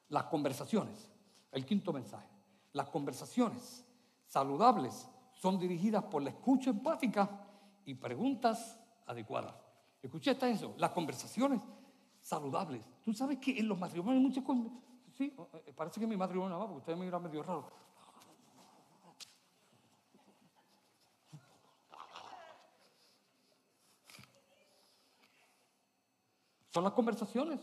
Las 0.09 0.25
conversaciones, 0.25 1.11
el 1.51 1.65
quinto 1.65 1.93
mensaje, 1.93 2.27
las 2.73 2.89
conversaciones 2.89 3.85
saludables 4.25 5.07
son 5.33 5.59
dirigidas 5.59 6.03
por 6.03 6.21
la 6.21 6.31
escucha 6.31 6.71
empática 6.71 7.47
y 7.85 7.93
preguntas 7.93 8.79
adecuadas. 9.05 9.55
¿Escuchaste 10.01 10.49
eso? 10.49 10.73
Las 10.77 10.91
conversaciones 10.91 11.61
saludables. 12.21 12.85
Tú 13.03 13.13
sabes 13.13 13.37
que 13.37 13.57
en 13.57 13.67
los 13.67 13.77
matrimonios 13.77 14.21
muchas 14.21 14.43
cosas 14.43 14.71
Sí, 15.19 15.35
eh, 15.65 15.73
parece 15.75 15.99
que 15.99 16.07
mi 16.07 16.15
matrimonio 16.15 16.57
va, 16.57 16.65
porque 16.65 16.77
ustedes 16.79 16.97
me 16.97 17.03
miran 17.03 17.21
medio 17.21 17.43
raro. 17.43 17.69
Son 26.69 26.83
las 26.83 26.93
conversaciones. 26.93 27.59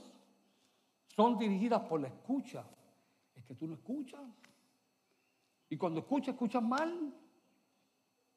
Son 1.06 1.38
dirigidas 1.38 1.82
por 1.82 2.00
la 2.00 2.08
escucha. 2.08 2.64
Es 3.34 3.44
que 3.44 3.54
tú 3.54 3.66
no 3.66 3.74
escuchas. 3.74 4.20
Y 5.68 5.76
cuando 5.76 6.00
escuchas, 6.00 6.34
escuchas 6.34 6.62
mal. 6.62 7.14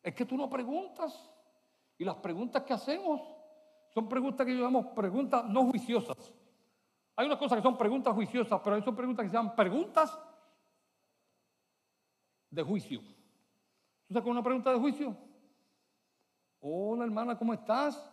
Es 0.01 0.13
que 0.13 0.25
tú 0.25 0.37
no 0.37 0.49
preguntas. 0.49 1.29
Y 1.97 2.05
las 2.05 2.15
preguntas 2.15 2.63
que 2.63 2.73
hacemos 2.73 3.21
son 3.93 4.07
preguntas 4.07 4.45
que 4.45 4.53
llamamos 4.53 4.87
preguntas 4.93 5.43
no 5.45 5.65
juiciosas. 5.69 6.33
Hay 7.15 7.25
unas 7.25 7.37
cosas 7.37 7.57
que 7.57 7.63
son 7.63 7.77
preguntas 7.77 8.13
juiciosas, 8.13 8.61
pero 8.63 8.75
hay 8.75 8.81
son 8.81 8.95
preguntas 8.95 9.23
que 9.23 9.29
se 9.29 9.35
llaman 9.35 9.55
preguntas 9.55 10.17
de 12.49 12.63
juicio. 12.63 13.01
¿Tú 14.07 14.13
sabes 14.13 14.29
una 14.29 14.43
pregunta 14.43 14.71
de 14.71 14.79
juicio? 14.79 15.17
Hola 16.61 17.03
hermana, 17.03 17.37
¿cómo 17.37 17.53
estás? 17.53 18.11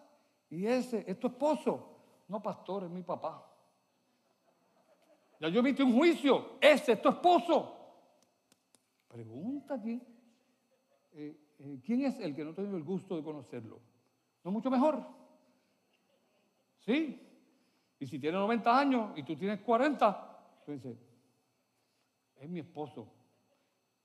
¿Y 0.51 0.67
ese 0.67 1.05
es 1.07 1.19
tu 1.21 1.29
esposo? 1.29 1.96
No, 2.29 2.43
pastor, 2.43 2.85
es 2.85 2.91
mi 2.91 3.03
papá. 3.03 3.45
Ya 5.39 5.49
yo 5.49 5.61
emití 5.61 5.83
un 5.83 5.95
juicio. 5.97 6.57
Ese 6.61 6.93
es 6.93 7.03
tu 7.03 7.09
esposo. 7.09 7.77
Pregunta 9.09 9.81
quién. 9.81 10.03
Eh, 11.13 11.37
eh, 11.59 11.81
¿Quién 11.85 12.03
es 12.03 12.19
el 12.21 12.35
que 12.35 12.45
no 12.45 12.53
tengo 12.53 12.77
el 12.77 12.85
gusto 12.85 13.17
de 13.17 13.23
conocerlo? 13.23 13.81
¿No 14.45 14.51
mucho 14.51 14.71
mejor? 14.71 15.03
¿Sí? 16.81 17.23
Y 17.99 18.07
si 18.07 18.19
tiene 18.19 18.37
90 18.37 18.79
años 18.79 19.11
y 19.17 19.23
tú 19.23 19.37
tienes 19.37 19.61
40, 19.61 20.63
tú 20.65 20.73
dices, 20.73 20.97
es 22.37 22.49
mi 22.49 22.61
esposo. 22.61 23.09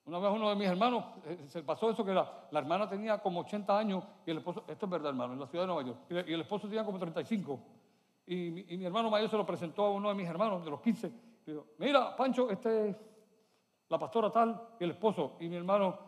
Una 0.05 0.19
vez 0.19 0.31
uno 0.31 0.49
de 0.49 0.55
mis 0.55 0.67
hermanos, 0.67 1.05
eh, 1.25 1.45
se 1.47 1.61
pasó 1.61 1.91
eso 1.91 2.03
que 2.03 2.13
la, 2.13 2.47
la, 2.49 2.59
hermana 2.59 2.89
tenía 2.89 3.19
como 3.19 3.41
80 3.41 3.77
años 3.77 4.03
y 4.25 4.31
el 4.31 4.39
esposo, 4.39 4.63
esto 4.67 4.85
es 4.85 4.89
verdad 4.89 5.09
hermano, 5.09 5.33
en 5.33 5.39
la 5.39 5.47
ciudad 5.47 5.63
de 5.63 5.67
Nueva 5.67 5.83
York, 5.83 5.99
y, 6.09 6.33
el 6.33 6.41
esposo 6.41 6.67
tenía 6.67 6.85
como 6.85 6.97
35. 6.97 7.59
Y 8.31 8.49
mi, 8.49 8.85
hermano 8.85 9.09
mayor 9.09 9.29
se 9.29 9.35
lo 9.35 9.45
presentó 9.45 9.83
a 9.83 9.91
uno 9.91 10.07
de 10.07 10.15
mis 10.15 10.25
hermanos 10.25 10.63
de 10.63 10.71
los 10.71 10.79
15. 10.79 11.07
Y 11.45 11.51
dijo, 11.51 11.67
mira, 11.79 12.15
Pancho, 12.15 12.49
este 12.49 12.91
es 12.91 12.95
la 13.89 13.99
pastora 13.99 14.31
tal 14.31 14.69
y 14.79 14.85
el 14.85 14.91
esposo. 14.91 15.35
Y 15.41 15.49
mi 15.49 15.57
hermano 15.57 15.99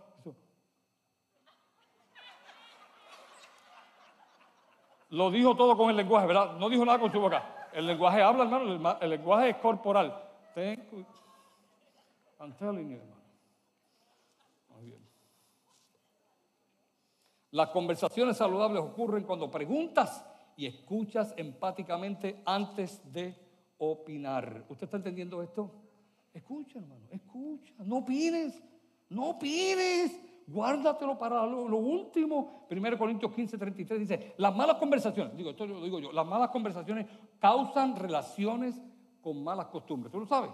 lo 5.09 5.29
dijo 5.31 5.53
todo 5.53 5.75
con 5.75 5.89
el 5.89 5.97
lenguaje, 5.97 6.25
¿verdad? 6.25 6.55
No 6.55 6.69
dijo 6.69 6.85
nada 6.85 6.97
con 6.97 7.11
su 7.11 7.19
boca. 7.19 7.67
El 7.73 7.87
lenguaje 7.87 8.21
habla, 8.21 8.45
hermano, 8.45 8.99
el, 9.01 9.09
lenguaje 9.09 9.49
es 9.49 9.57
corporal. 9.57 10.17
I'm 12.39 12.53
telling 12.57 12.89
you, 12.89 12.99
hermano. 12.99 13.21
Las 17.51 17.67
conversaciones 17.67 18.37
saludables 18.37 18.81
ocurren 18.81 19.25
cuando 19.25 19.51
preguntas 19.51 20.25
y 20.55 20.65
escuchas 20.65 21.33
empáticamente 21.37 22.41
antes 22.45 23.01
de 23.11 23.35
opinar. 23.77 24.65
¿Usted 24.69 24.85
está 24.85 24.97
entendiendo 24.97 25.41
esto? 25.41 25.71
Escucha, 26.33 26.79
hermano, 26.79 27.05
escucha. 27.11 27.73
No 27.79 27.97
opines, 27.97 28.61
no 29.09 29.29
opines. 29.31 30.19
Guárdatelo 30.47 31.17
para 31.17 31.45
lo, 31.45 31.77
último. 31.77 32.65
1 32.69 32.97
Corintios 32.97 33.31
15, 33.31 33.57
33 33.57 33.99
dice, 33.99 34.33
las 34.37 34.55
malas 34.55 34.75
conversaciones, 34.77 35.35
digo, 35.37 35.51
esto 35.51 35.65
lo 35.65 35.81
digo 35.81 35.99
yo, 35.99 36.11
las 36.11 36.25
malas 36.25 36.49
conversaciones 36.49 37.07
causan 37.39 37.95
relaciones 37.95 38.81
con 39.21 39.41
malas 39.43 39.67
costumbres. 39.67 40.11
¿Tú 40.11 40.19
lo 40.19 40.25
sabes? 40.25 40.51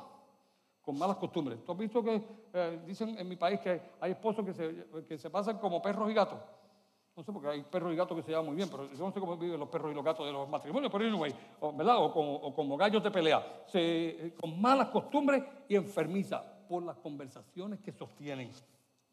Con 0.82 0.98
malas 0.98 1.18
costumbres. 1.18 1.64
¿Tú 1.64 1.72
has 1.72 1.78
visto 1.78 2.04
que 2.04 2.22
eh, 2.54 2.82
dicen 2.86 3.18
en 3.18 3.28
mi 3.28 3.36
país 3.36 3.60
que 3.62 3.82
hay 4.00 4.12
esposos 4.12 4.46
que 4.46 4.54
se, 4.54 4.86
que 5.08 5.18
se 5.18 5.30
pasan 5.30 5.58
como 5.58 5.82
perros 5.82 6.12
y 6.12 6.14
gatos? 6.14 6.40
No 7.20 7.24
sé, 7.26 7.34
porque 7.34 7.50
hay 7.50 7.64
perros 7.64 7.92
y 7.92 7.98
gatos 7.98 8.16
que 8.16 8.24
se 8.24 8.32
llaman 8.32 8.46
muy 8.46 8.56
bien, 8.56 8.70
pero 8.70 8.90
yo 8.90 9.06
no 9.06 9.12
sé 9.12 9.20
cómo 9.20 9.36
viven 9.36 9.60
los 9.60 9.68
perros 9.68 9.92
y 9.92 9.94
los 9.94 10.06
gatos 10.06 10.26
de 10.26 10.32
los 10.32 10.48
matrimonios, 10.48 10.90
pero 10.90 11.04
anyway, 11.04 11.36
o, 11.60 11.74
¿verdad? 11.74 11.98
O 11.98 12.14
como, 12.14 12.56
como, 12.56 12.78
gallos 12.78 13.04
de 13.04 13.12
pelea, 13.12 13.66
se, 13.68 14.36
con 14.40 14.62
malas 14.62 14.88
costumbres 14.88 15.44
y 15.68 15.76
enfermiza 15.76 16.42
por 16.70 16.82
las 16.82 16.96
conversaciones 16.96 17.82
que 17.82 17.92
sostienen. 17.92 18.50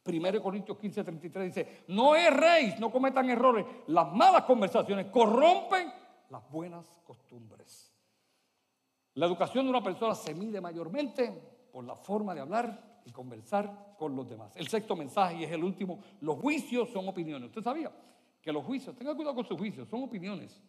1 0.04 0.40
Corintios 0.40 0.78
15, 0.78 1.02
33 1.02 1.46
dice, 1.46 1.84
no 1.88 2.14
erréis, 2.14 2.78
no 2.78 2.92
cometan 2.92 3.28
errores, 3.28 3.66
las 3.88 4.12
malas 4.12 4.44
conversaciones 4.44 5.06
corrompen 5.06 5.92
las 6.30 6.48
buenas 6.48 6.94
costumbres. 7.02 7.92
La 9.14 9.26
educación 9.26 9.64
de 9.64 9.70
una 9.70 9.82
persona 9.82 10.14
se 10.14 10.32
mide 10.32 10.60
mayormente 10.60 11.68
por 11.72 11.84
la 11.84 11.96
forma 11.96 12.36
de 12.36 12.40
hablar 12.42 12.95
conversar 13.12 13.94
con 13.98 14.14
los 14.16 14.28
demás. 14.28 14.52
El 14.56 14.68
sexto 14.68 14.96
mensaje 14.96 15.36
y 15.36 15.44
es 15.44 15.52
el 15.52 15.62
último, 15.62 16.00
los 16.20 16.38
juicios 16.38 16.90
son 16.90 17.08
opiniones. 17.08 17.48
¿Usted 17.48 17.62
sabía 17.62 17.92
que 18.40 18.52
los 18.52 18.64
juicios, 18.64 18.96
tenga 18.96 19.14
cuidado 19.14 19.34
con 19.34 19.44
sus 19.44 19.58
juicios, 19.58 19.88
son 19.88 20.02
opiniones? 20.02 20.62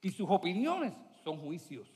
Y 0.00 0.10
sus 0.10 0.28
opiniones 0.28 0.92
son 1.22 1.38
juicios. 1.38 1.88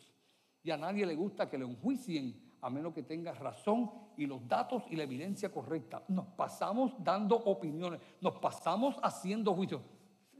Y 0.63 0.71
a 0.71 0.77
nadie 0.77 1.05
le 1.07 1.15
gusta 1.15 1.49
que 1.49 1.59
le 1.59 1.65
enjuicien 1.65 2.49
a 2.61 2.71
menos 2.71 2.93
que 2.93 3.03
tenga 3.03 3.33
razón 3.33 3.91
y 4.17 4.27
los 4.27 4.47
datos 4.49 4.83
y 4.91 4.97
la 4.97 5.05
evidencia 5.05 5.51
correcta. 5.51 6.03
Nos 6.09 6.27
pasamos 6.29 6.93
dando 6.99 7.37
opiniones, 7.37 8.01
nos 8.21 8.35
pasamos 8.39 8.97
haciendo 9.03 9.55
juicios. 9.55 9.83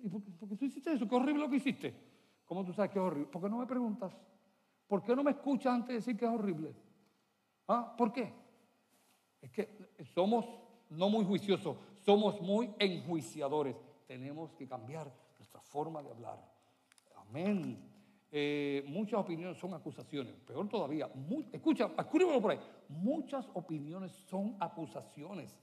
¿Y 0.03 0.09
por, 0.09 0.23
qué 0.49 0.57
tú 0.57 0.65
hiciste 0.65 0.93
eso? 0.93 1.09
Qué 1.09 1.15
horrible 1.15 1.43
lo 1.43 1.51
que 1.51 1.57
hiciste. 1.57 1.95
¿Cómo 2.45 2.65
tú 2.65 2.73
sabes 2.73 2.91
que 2.91 2.99
es 2.99 3.05
horrible? 3.05 3.31
¿Por 3.31 3.43
qué 3.43 3.49
no 3.49 3.59
me 3.59 3.67
preguntas? 3.67 4.13
¿Por 4.87 5.03
qué 5.03 5.15
no 5.15 5.23
me 5.23 5.33
escuchas 5.33 5.75
antes 5.75 5.89
de 5.89 5.95
decir 5.95 6.17
que 6.17 6.25
es 6.25 6.31
horrible? 6.31 6.75
¿Ah? 7.69 7.95
¿Por 7.97 8.13
qué? 8.13 8.33
Es 9.41 9.51
que 9.51 9.69
somos 10.15 10.47
no 10.91 11.09
muy 11.09 11.25
juiciosos, 11.25 11.77
somos 12.05 12.41
muy 12.41 12.71
enjuiciadores. 12.79 13.77
Tenemos 14.07 14.53
que 14.53 14.67
cambiar 14.67 15.13
nuestra 15.39 15.61
forma 15.61 16.03
de 16.03 16.11
hablar. 16.11 16.39
Amén. 17.17 17.79
Eh, 18.31 18.85
muchas 18.87 19.21
opiniones 19.21 19.59
son 19.59 19.75
acusaciones. 19.75 20.35
Peor 20.47 20.69
todavía, 20.69 21.11
escucha, 21.53 21.91
escúchame 21.99 22.41
por 22.41 22.51
ahí. 22.51 22.61
Muchas 22.89 23.49
opiniones 23.55 24.13
son 24.13 24.57
acusaciones. 24.61 25.57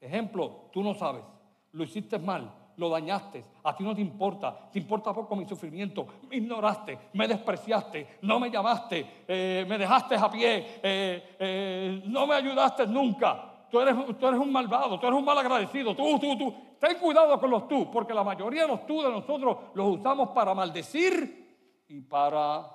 Ejemplo, 0.00 0.68
tú 0.72 0.82
no 0.82 0.94
sabes, 0.94 1.24
lo 1.72 1.84
hiciste 1.84 2.18
mal, 2.18 2.52
lo 2.76 2.88
dañaste, 2.88 3.44
a 3.62 3.76
ti 3.76 3.84
no 3.84 3.94
te 3.94 4.00
importa, 4.00 4.68
te 4.70 4.78
importa 4.78 5.12
poco 5.12 5.36
mi 5.36 5.46
sufrimiento, 5.46 6.06
me 6.28 6.36
ignoraste, 6.36 6.98
me 7.12 7.28
despreciaste, 7.28 8.18
no 8.22 8.40
me 8.40 8.50
llamaste, 8.50 9.24
eh, 9.28 9.64
me 9.68 9.78
dejaste 9.78 10.16
a 10.16 10.30
pie, 10.30 10.80
eh, 10.82 11.36
eh, 11.38 12.02
no 12.06 12.26
me 12.26 12.34
ayudaste 12.34 12.86
nunca. 12.86 13.50
Tú 13.70 13.80
eres, 13.80 13.94
tú 14.18 14.26
eres 14.26 14.38
un 14.38 14.52
malvado, 14.52 15.00
tú 15.00 15.06
eres 15.06 15.18
un 15.18 15.24
mal 15.24 15.38
agradecido, 15.38 15.94
tú, 15.96 16.18
tú, 16.18 16.38
tú. 16.38 16.54
Ten 16.78 16.98
cuidado 16.98 17.40
con 17.40 17.50
los 17.50 17.66
tú, 17.66 17.90
porque 17.90 18.14
la 18.14 18.22
mayoría 18.22 18.62
de 18.62 18.68
los 18.68 18.86
tú 18.86 19.02
de 19.02 19.10
nosotros 19.10 19.56
los 19.74 19.98
usamos 19.98 20.30
para 20.30 20.54
maldecir 20.54 21.84
y 21.88 22.00
para 22.00 22.70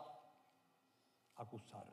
acusar. 1.36 1.89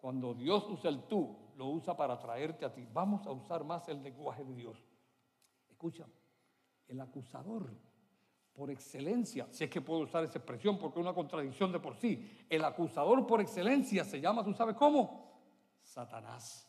Cuando 0.00 0.32
Dios 0.32 0.66
usa 0.70 0.88
el 0.88 1.02
tú, 1.02 1.36
lo 1.56 1.66
usa 1.66 1.94
para 1.94 2.18
traerte 2.18 2.64
a 2.64 2.72
ti. 2.72 2.86
Vamos 2.90 3.26
a 3.26 3.32
usar 3.32 3.64
más 3.64 3.86
el 3.88 4.02
lenguaje 4.02 4.42
de 4.44 4.54
Dios. 4.54 4.78
Escucha, 5.68 6.06
el 6.90 7.00
acusador 7.00 7.70
por 8.52 8.70
excelencia, 8.70 9.46
si 9.50 9.64
es 9.64 9.70
que 9.70 9.80
puedo 9.80 10.00
usar 10.00 10.24
esa 10.24 10.38
expresión 10.38 10.76
porque 10.76 10.98
es 10.98 11.02
una 11.02 11.14
contradicción 11.14 11.72
de 11.72 11.78
por 11.78 11.96
sí, 11.96 12.44
el 12.50 12.64
acusador 12.64 13.26
por 13.26 13.40
excelencia 13.40 14.04
se 14.04 14.20
llama, 14.20 14.44
¿tú 14.44 14.52
sabes 14.52 14.76
cómo? 14.76 15.30
Satanás. 15.82 16.66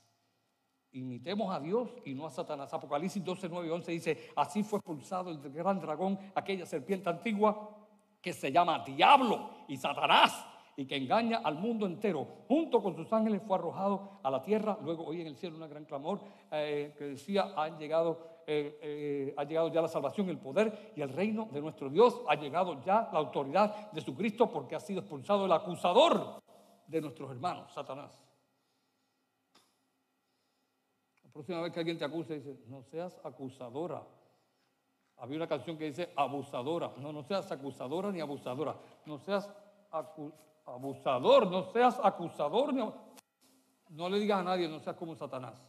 Imitemos 0.93 1.53
a 1.53 1.59
Dios 1.59 1.89
y 2.05 2.13
no 2.13 2.25
a 2.25 2.29
Satanás. 2.29 2.73
Apocalipsis 2.73 3.23
12, 3.23 3.49
9 3.49 3.67
y 3.67 3.71
11 3.71 3.91
dice, 3.91 4.29
así 4.35 4.61
fue 4.61 4.79
expulsado 4.79 5.31
el 5.31 5.39
gran 5.51 5.79
dragón, 5.79 6.19
aquella 6.35 6.65
serpiente 6.65 7.09
antigua 7.09 7.77
que 8.21 8.33
se 8.33 8.51
llama 8.51 8.83
Diablo 8.85 9.49
y 9.67 9.77
Satanás 9.77 10.45
y 10.75 10.85
que 10.85 10.97
engaña 10.97 11.41
al 11.43 11.55
mundo 11.55 11.85
entero. 11.85 12.25
Junto 12.47 12.81
con 12.81 12.95
sus 12.95 13.11
ángeles 13.11 13.41
fue 13.45 13.57
arrojado 13.57 14.19
a 14.23 14.29
la 14.29 14.41
tierra. 14.41 14.77
Luego 14.81 15.05
oí 15.05 15.21
en 15.21 15.27
el 15.27 15.35
cielo 15.35 15.57
una 15.57 15.67
gran 15.67 15.85
clamor 15.85 16.21
eh, 16.51 16.93
que 16.97 17.05
decía, 17.05 17.53
han 17.55 17.77
llegado 17.77 18.30
eh, 18.47 18.79
eh, 18.81 19.33
ha 19.37 19.43
llegado 19.43 19.69
ya 19.69 19.81
la 19.81 19.87
salvación, 19.87 20.29
el 20.29 20.39
poder 20.39 20.93
y 20.95 21.01
el 21.01 21.09
reino 21.09 21.47
de 21.51 21.61
nuestro 21.61 21.89
Dios. 21.89 22.21
Ha 22.27 22.35
llegado 22.35 22.81
ya 22.83 23.09
la 23.11 23.19
autoridad 23.19 23.91
de 23.91 24.01
su 24.01 24.15
Cristo 24.15 24.51
porque 24.51 24.75
ha 24.75 24.79
sido 24.79 25.01
expulsado 25.01 25.45
el 25.45 25.51
acusador 25.51 26.41
de 26.87 27.01
nuestros 27.01 27.31
hermanos, 27.31 27.71
Satanás. 27.73 28.25
La 31.23 31.31
próxima 31.31 31.61
vez 31.61 31.71
que 31.71 31.79
alguien 31.79 31.97
te 31.97 32.05
acuse, 32.05 32.35
dice, 32.39 32.59
no 32.67 32.83
seas 32.83 33.19
acusadora. 33.23 34.03
Había 35.17 35.37
una 35.37 35.47
canción 35.47 35.77
que 35.77 35.85
dice 35.85 36.11
abusadora. 36.15 36.91
No, 36.97 37.13
no 37.13 37.23
seas 37.23 37.51
acusadora 37.51 38.11
ni 38.11 38.19
abusadora. 38.19 38.75
No 39.05 39.19
seas 39.19 39.49
abusador, 40.65 41.49
no 41.49 41.63
seas 41.71 41.99
acusador 42.03 42.73
ni 42.73 42.83
No 43.89 44.09
le 44.09 44.19
digas 44.19 44.39
a 44.39 44.43
nadie, 44.43 44.67
no 44.67 44.79
seas 44.79 44.95
como 44.95 45.15
Satanás. 45.15 45.61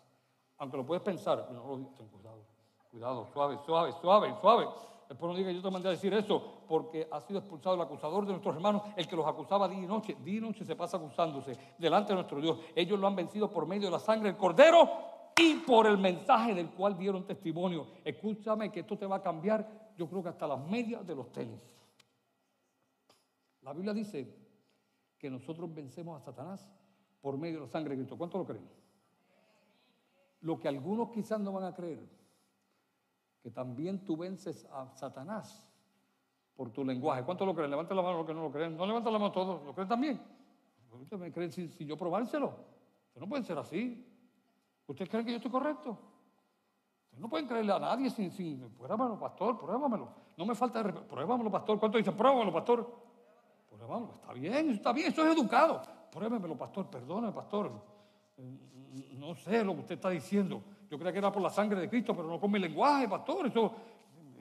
Aunque 0.58 0.76
lo 0.76 0.86
puedes 0.86 1.02
pensar, 1.02 1.48
no 1.52 1.66
lo 1.66 1.76
digas, 1.76 2.51
Cuidado, 2.92 3.26
suave, 3.32 3.58
suave, 3.64 3.92
suave, 4.02 4.34
suave. 4.38 4.68
Después 5.08 5.32
no 5.32 5.36
diga 5.36 5.50
yo 5.50 5.62
te 5.62 5.70
mandé 5.70 5.88
a 5.88 5.92
decir 5.92 6.12
eso 6.12 6.62
porque 6.68 7.08
ha 7.10 7.22
sido 7.22 7.38
expulsado 7.38 7.74
el 7.74 7.80
acusador 7.80 8.26
de 8.26 8.32
nuestros 8.32 8.54
hermanos, 8.54 8.82
el 8.96 9.08
que 9.08 9.16
los 9.16 9.26
acusaba 9.26 9.66
día 9.66 9.82
y 9.82 9.86
noche. 9.86 10.14
Día 10.22 10.36
y 10.36 10.40
noche 10.42 10.62
se 10.62 10.76
pasa 10.76 10.98
acusándose 10.98 11.56
delante 11.78 12.10
de 12.10 12.16
nuestro 12.16 12.38
Dios. 12.38 12.58
Ellos 12.76 13.00
lo 13.00 13.06
han 13.06 13.16
vencido 13.16 13.50
por 13.50 13.66
medio 13.66 13.86
de 13.86 13.92
la 13.92 13.98
sangre 13.98 14.28
del 14.28 14.36
cordero 14.36 14.90
y 15.34 15.54
por 15.60 15.86
el 15.86 15.96
mensaje 15.96 16.54
del 16.54 16.68
cual 16.70 16.98
dieron 16.98 17.24
testimonio. 17.24 17.86
Escúchame 18.04 18.70
que 18.70 18.80
esto 18.80 18.98
te 18.98 19.06
va 19.06 19.16
a 19.16 19.22
cambiar, 19.22 19.92
yo 19.96 20.06
creo 20.06 20.22
que 20.22 20.28
hasta 20.28 20.46
las 20.46 20.60
medias 20.60 21.06
de 21.06 21.14
los 21.14 21.32
tenis. 21.32 21.62
La 23.62 23.72
Biblia 23.72 23.94
dice 23.94 24.36
que 25.16 25.30
nosotros 25.30 25.72
vencemos 25.72 26.20
a 26.20 26.24
Satanás 26.26 26.70
por 27.22 27.38
medio 27.38 27.60
de 27.60 27.66
la 27.66 27.72
sangre 27.72 27.90
de 27.90 28.02
Cristo. 28.02 28.18
¿Cuánto 28.18 28.36
lo 28.36 28.44
creen? 28.44 28.68
Lo 30.40 30.60
que 30.60 30.68
algunos 30.68 31.08
quizás 31.10 31.40
no 31.40 31.52
van 31.52 31.64
a 31.64 31.74
creer, 31.74 32.21
que 33.42 33.50
también 33.50 34.04
tú 34.04 34.16
vences 34.16 34.66
a 34.72 34.88
Satanás 34.94 35.68
por 36.54 36.70
tu 36.70 36.84
lenguaje. 36.84 37.24
¿Cuánto 37.24 37.44
lo 37.44 37.54
creen? 37.54 37.70
Levanten 37.70 37.96
la 37.96 38.02
mano 38.02 38.18
los 38.18 38.26
que 38.26 38.34
no 38.34 38.42
lo 38.42 38.52
creen. 38.52 38.76
No 38.76 38.86
levanten 38.86 39.12
la 39.12 39.18
mano 39.18 39.32
todos, 39.32 39.64
¿lo 39.64 39.74
creen 39.74 39.88
también? 39.88 40.20
Ustedes 40.92 41.20
me 41.20 41.32
creen 41.32 41.50
sin, 41.50 41.70
yo 41.70 41.96
probárselo. 41.96 42.46
Ustedes 42.48 43.20
no 43.20 43.28
pueden 43.28 43.44
ser 43.44 43.58
así. 43.58 44.06
¿Ustedes 44.86 45.10
creen 45.10 45.24
que 45.24 45.32
yo 45.32 45.36
estoy 45.38 45.50
correcto? 45.50 45.98
Ustedes 47.04 47.20
no 47.20 47.28
pueden 47.28 47.48
creerle 47.48 47.72
a 47.72 47.78
nadie 47.78 48.10
sin, 48.10 48.30
sin 48.30 48.70
pruébamelo, 48.70 49.18
pastor, 49.18 49.58
pruébamelo. 49.58 50.08
No 50.36 50.46
me 50.46 50.54
falta 50.54 50.82
pruébamelo, 50.82 51.50
pastor. 51.50 51.80
¿Cuánto 51.80 51.98
dicen? 51.98 52.16
Pruébamelo, 52.16 52.52
pastor. 52.52 53.02
Pruébamelo, 53.68 54.12
está 54.12 54.32
bien, 54.32 54.70
está 54.70 54.92
bien, 54.92 55.08
eso 55.08 55.26
es 55.26 55.36
educado. 55.36 55.82
Pruébamelo, 56.12 56.56
pastor, 56.56 56.86
perdóneme, 56.88 57.32
pastor. 57.32 57.72
No 59.18 59.34
sé 59.34 59.64
lo 59.64 59.74
que 59.74 59.80
usted 59.80 59.94
está 59.94 60.10
diciendo. 60.10 60.62
Yo 60.92 60.98
creía 60.98 61.10
que 61.10 61.20
era 61.20 61.32
por 61.32 61.40
la 61.40 61.48
sangre 61.48 61.80
de 61.80 61.88
Cristo, 61.88 62.14
pero 62.14 62.28
no 62.28 62.38
con 62.38 62.50
mi 62.50 62.58
lenguaje, 62.58 63.08
pastor. 63.08 63.46
Eso, 63.46 63.72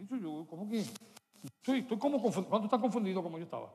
eso 0.03 0.45
¿cómo 0.49 0.67
que? 0.67 0.79
Estoy, 0.81 1.79
estoy 1.79 1.97
como 1.97 2.21
confundido. 2.21 2.49
¿Cuánto 2.49 2.65
está 2.65 2.77
confundido 2.77 3.23
como 3.23 3.37
yo 3.37 3.45
estaba? 3.45 3.71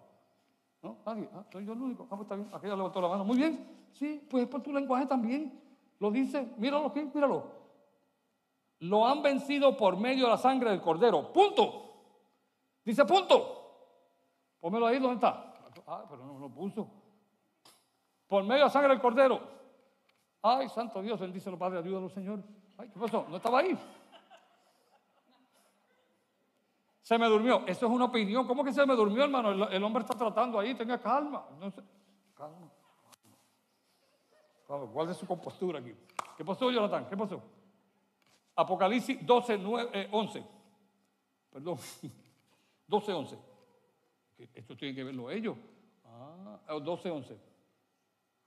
¿No? 0.82 0.98
Nadie. 1.06 1.26
¿Ah? 1.32 1.42
Soy 1.50 1.64
yo 1.64 1.72
el 1.72 1.80
único. 1.80 2.02
Ah, 2.10 2.16
pues 2.16 2.20
está 2.24 2.34
bien. 2.34 2.50
Aquella 2.52 2.76
levantó 2.76 3.00
la 3.00 3.08
mano. 3.08 3.24
Muy 3.24 3.38
bien. 3.38 3.88
Sí, 3.92 4.22
pues 4.28 4.44
es 4.44 4.50
por 4.50 4.60
tu 4.62 4.74
lenguaje 4.74 5.06
también. 5.06 5.58
Lo 5.98 6.10
dice. 6.10 6.52
Míralo 6.58 6.88
aquí, 6.88 7.00
míralo. 7.14 7.50
Lo 8.80 9.06
han 9.06 9.22
vencido 9.22 9.74
por 9.74 9.96
medio 9.96 10.26
de 10.26 10.32
la 10.32 10.36
sangre 10.36 10.68
del 10.68 10.82
cordero. 10.82 11.32
Punto. 11.32 11.94
Dice 12.84 13.06
punto. 13.06 13.86
Pónmelo 14.60 14.86
ahí, 14.86 14.98
¿dónde 14.98 15.14
está? 15.14 15.54
Ah, 15.86 16.04
pero 16.10 16.26
no 16.26 16.38
lo 16.38 16.50
puso. 16.50 16.86
Por 18.26 18.42
medio 18.42 18.56
de 18.56 18.64
la 18.64 18.70
sangre 18.70 18.90
del 18.90 19.00
cordero. 19.00 19.40
Ay, 20.42 20.68
santo 20.68 21.00
Dios, 21.00 21.18
bendice 21.18 21.50
los 21.50 21.58
padres, 21.58 21.82
ayúdalo, 21.82 22.10
Señor. 22.10 22.44
¿Qué 22.78 22.98
pasó? 22.98 23.26
¿No 23.28 23.36
estaba 23.36 23.60
ahí? 23.60 23.78
Se 27.06 27.16
me 27.18 27.28
durmió. 27.28 27.62
Eso 27.66 27.86
es 27.86 27.92
una 27.92 28.06
opinión. 28.06 28.46
¿Cómo 28.46 28.64
que 28.64 28.72
se 28.72 28.84
me 28.84 28.96
durmió, 28.96 29.24
hermano? 29.24 29.68
El, 29.68 29.84
hombre 29.84 30.02
está 30.02 30.16
tratando 30.16 30.58
ahí. 30.58 30.74
Tenga 30.74 30.98
calma. 30.98 31.46
No 31.60 31.72
calma. 32.34 32.68
Vamos, 34.68 34.90
guarde 34.90 35.14
su 35.14 35.24
compostura 35.24 35.78
aquí. 35.78 35.94
¿Qué 36.36 36.44
pasó, 36.44 36.68
Jonathan? 36.68 37.06
¿Qué 37.08 37.16
pasó? 37.16 37.40
Apocalipsis 38.56 39.24
12, 39.24 39.58
9, 39.58 40.08
11. 40.10 40.44
Perdón. 41.50 41.78
12, 42.88 43.12
11. 43.12 43.38
Esto 44.54 44.76
tiene 44.76 44.94
que 44.94 45.04
verlo 45.04 45.30
ellos. 45.30 45.56
Ah, 46.04 46.58
12, 46.82 47.10
11. 47.10 47.38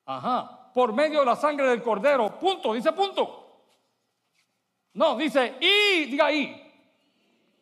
Ajá. 0.05 0.71
Por 0.73 0.91
medio 0.91 1.21
de 1.21 1.25
la 1.25 1.35
sangre 1.35 1.67
del 1.67 1.81
cordero. 1.81 2.37
Punto. 2.37 2.73
Dice 2.73 2.91
punto. 2.91 3.48
No, 4.93 5.15
dice 5.15 5.55
y. 5.59 6.05
Diga 6.05 6.27
ahí 6.27 6.69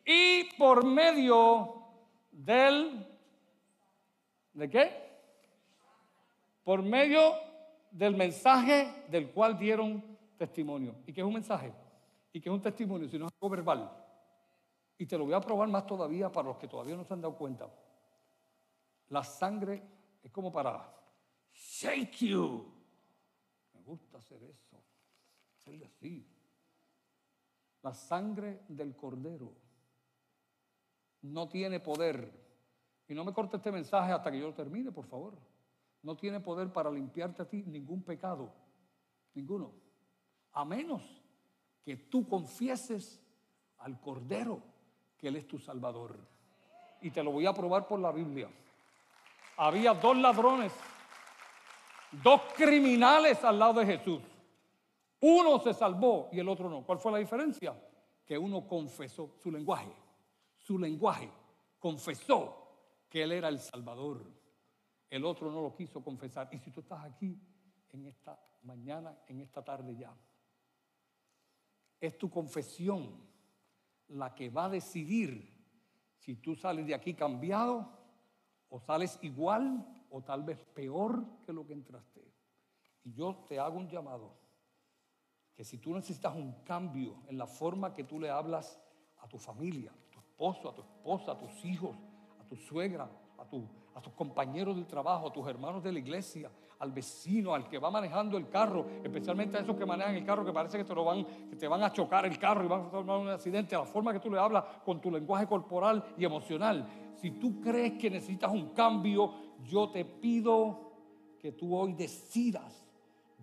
y 0.09 0.45
por 0.57 0.85
medio 0.85 1.83
del, 2.31 3.05
¿de 4.53 4.69
qué? 4.69 5.09
Por 6.63 6.81
medio 6.81 7.33
del 7.91 8.15
mensaje 8.15 9.05
del 9.09 9.31
cual 9.31 9.59
dieron 9.59 10.17
testimonio. 10.37 10.95
¿Y 11.05 11.11
qué 11.11 11.19
es 11.19 11.27
un 11.27 11.33
mensaje? 11.33 11.73
¿Y 12.31 12.39
qué 12.39 12.47
es 12.47 12.55
un 12.55 12.61
testimonio? 12.61 13.09
Si 13.09 13.19
no 13.19 13.27
es 13.27 13.33
algo 13.33 13.49
verbal. 13.49 13.91
Y 14.97 15.05
te 15.05 15.17
lo 15.17 15.25
voy 15.25 15.33
a 15.33 15.41
probar 15.41 15.67
más 15.67 15.85
todavía 15.85 16.31
para 16.31 16.47
los 16.47 16.57
que 16.57 16.69
todavía 16.69 16.95
no 16.95 17.03
se 17.03 17.13
han 17.13 17.21
dado 17.21 17.35
cuenta. 17.35 17.69
La 19.09 19.25
sangre 19.25 19.83
es 20.23 20.31
como 20.31 20.53
para 20.53 20.89
shake 21.51 22.27
you. 22.27 22.65
Me 23.73 23.81
gusta 23.81 24.19
hacer 24.19 24.41
eso. 24.41 24.81
Hacerle 25.59 25.85
así. 25.85 26.25
La 27.87 27.93
sangre 27.93 28.63
del 28.67 28.97
cordero 28.97 29.53
no 31.21 31.47
tiene 31.47 31.79
poder. 31.79 32.29
Y 33.07 33.13
no 33.13 33.23
me 33.23 33.31
corte 33.31 33.55
este 33.55 33.71
mensaje 33.71 34.11
hasta 34.11 34.29
que 34.29 34.41
yo 34.41 34.53
termine, 34.53 34.91
por 34.91 35.05
favor. 35.05 35.37
No 36.03 36.17
tiene 36.17 36.41
poder 36.41 36.73
para 36.73 36.91
limpiarte 36.91 37.43
a 37.43 37.47
ti 37.47 37.63
ningún 37.65 38.03
pecado. 38.03 38.51
Ninguno. 39.35 39.71
A 40.51 40.65
menos 40.65 41.01
que 41.85 41.95
tú 41.95 42.27
confieses 42.27 43.23
al 43.77 44.01
Cordero 44.01 44.61
que 45.17 45.29
Él 45.29 45.37
es 45.37 45.47
tu 45.47 45.57
Salvador. 45.57 46.19
Y 46.99 47.09
te 47.11 47.23
lo 47.23 47.31
voy 47.31 47.45
a 47.45 47.53
probar 47.53 47.87
por 47.87 48.01
la 48.01 48.11
Biblia. 48.11 48.49
Había 49.55 49.93
dos 49.93 50.17
ladrones, 50.17 50.73
dos 52.11 52.41
criminales 52.53 53.41
al 53.45 53.57
lado 53.57 53.79
de 53.79 53.85
Jesús. 53.85 54.21
Uno 55.21 55.59
se 55.59 55.73
salvó 55.73 56.29
y 56.31 56.39
el 56.39 56.47
otro 56.49 56.69
no. 56.69 56.85
¿Cuál 56.85 56.99
fue 56.99 57.11
la 57.11 57.17
diferencia? 57.17 57.75
Que 58.25 58.37
uno 58.37 58.67
confesó 58.67 59.33
su 59.37 59.51
lenguaje 59.51 59.91
su 60.67 60.77
lenguaje, 60.77 61.31
confesó 61.79 63.07
que 63.09 63.23
Él 63.23 63.31
era 63.31 63.47
el 63.47 63.57
Salvador. 63.57 64.21
El 65.09 65.23
otro 65.23 65.49
no 65.49 65.61
lo 65.61 65.73
quiso 65.73 66.03
confesar. 66.03 66.49
Y 66.51 66.59
si 66.59 66.71
tú 66.71 66.81
estás 66.81 67.05
aquí 67.05 67.39
en 67.91 68.05
esta 68.05 68.37
mañana, 68.63 69.17
en 69.27 69.39
esta 69.39 69.63
tarde 69.63 69.95
ya, 69.95 70.13
es 72.01 72.17
tu 72.17 72.29
confesión 72.29 73.25
la 74.09 74.35
que 74.35 74.49
va 74.49 74.65
a 74.65 74.69
decidir 74.69 75.55
si 76.17 76.35
tú 76.35 76.53
sales 76.53 76.85
de 76.85 76.93
aquí 76.93 77.13
cambiado 77.13 77.89
o 78.67 78.81
sales 78.81 79.17
igual 79.21 80.05
o 80.09 80.21
tal 80.21 80.43
vez 80.43 80.59
peor 80.73 81.25
que 81.45 81.53
lo 81.53 81.65
que 81.65 81.73
entraste. 81.73 82.29
Y 83.05 83.13
yo 83.13 83.45
te 83.47 83.57
hago 83.57 83.77
un 83.77 83.87
llamado, 83.87 84.37
que 85.57 85.65
si 85.65 85.79
tú 85.79 85.93
necesitas 85.93 86.35
un 86.35 86.53
cambio 86.63 87.15
en 87.27 87.37
la 87.37 87.47
forma 87.47 87.91
que 87.91 88.03
tú 88.03 88.19
le 88.19 88.29
hablas 88.29 88.79
a 89.17 89.27
tu 89.27 89.39
familia, 89.39 89.91
esposo, 90.37 90.69
a 90.69 90.75
tu 90.75 90.81
esposa, 90.81 91.31
a 91.31 91.37
tus 91.37 91.65
hijos, 91.65 91.95
a 92.39 92.43
tu 92.47 92.55
suegra, 92.55 93.09
a, 93.39 93.43
tu, 93.45 93.67
a 93.95 94.01
tus 94.01 94.13
compañeros 94.13 94.75
del 94.75 94.85
trabajo, 94.85 95.27
a 95.27 95.33
tus 95.33 95.47
hermanos 95.47 95.81
de 95.81 95.91
la 95.91 95.97
iglesia, 95.97 96.51
al 96.77 96.91
vecino, 96.91 97.55
al 97.55 97.67
que 97.67 97.79
va 97.79 97.89
manejando 97.89 98.37
el 98.37 98.47
carro, 98.49 98.85
especialmente 99.03 99.57
a 99.57 99.61
esos 99.61 99.75
que 99.75 99.83
manejan 99.83 100.13
el 100.13 100.23
carro 100.23 100.45
que 100.45 100.53
parece 100.53 100.77
que 100.77 100.83
te, 100.83 100.93
lo 100.93 101.03
van, 101.03 101.25
que 101.25 101.55
te 101.55 101.67
van 101.67 101.81
a 101.81 101.91
chocar 101.91 102.27
el 102.27 102.37
carro 102.37 102.63
y 102.63 102.67
van 102.67 102.81
a 102.81 102.89
tomar 102.91 103.17
un 103.17 103.29
accidente, 103.29 103.75
a 103.75 103.79
la 103.79 103.85
forma 103.85 104.13
que 104.13 104.19
tú 104.19 104.29
le 104.29 104.37
hablas 104.37 104.63
con 104.85 105.01
tu 105.01 105.09
lenguaje 105.09 105.47
corporal 105.47 106.03
y 106.19 106.23
emocional. 106.23 106.87
Si 107.15 107.31
tú 107.31 107.59
crees 107.59 107.93
que 107.93 108.11
necesitas 108.11 108.51
un 108.51 108.75
cambio, 108.75 109.33
yo 109.63 109.89
te 109.89 110.05
pido 110.05 110.91
que 111.39 111.51
tú 111.53 111.75
hoy 111.75 111.93
decidas, 111.93 112.86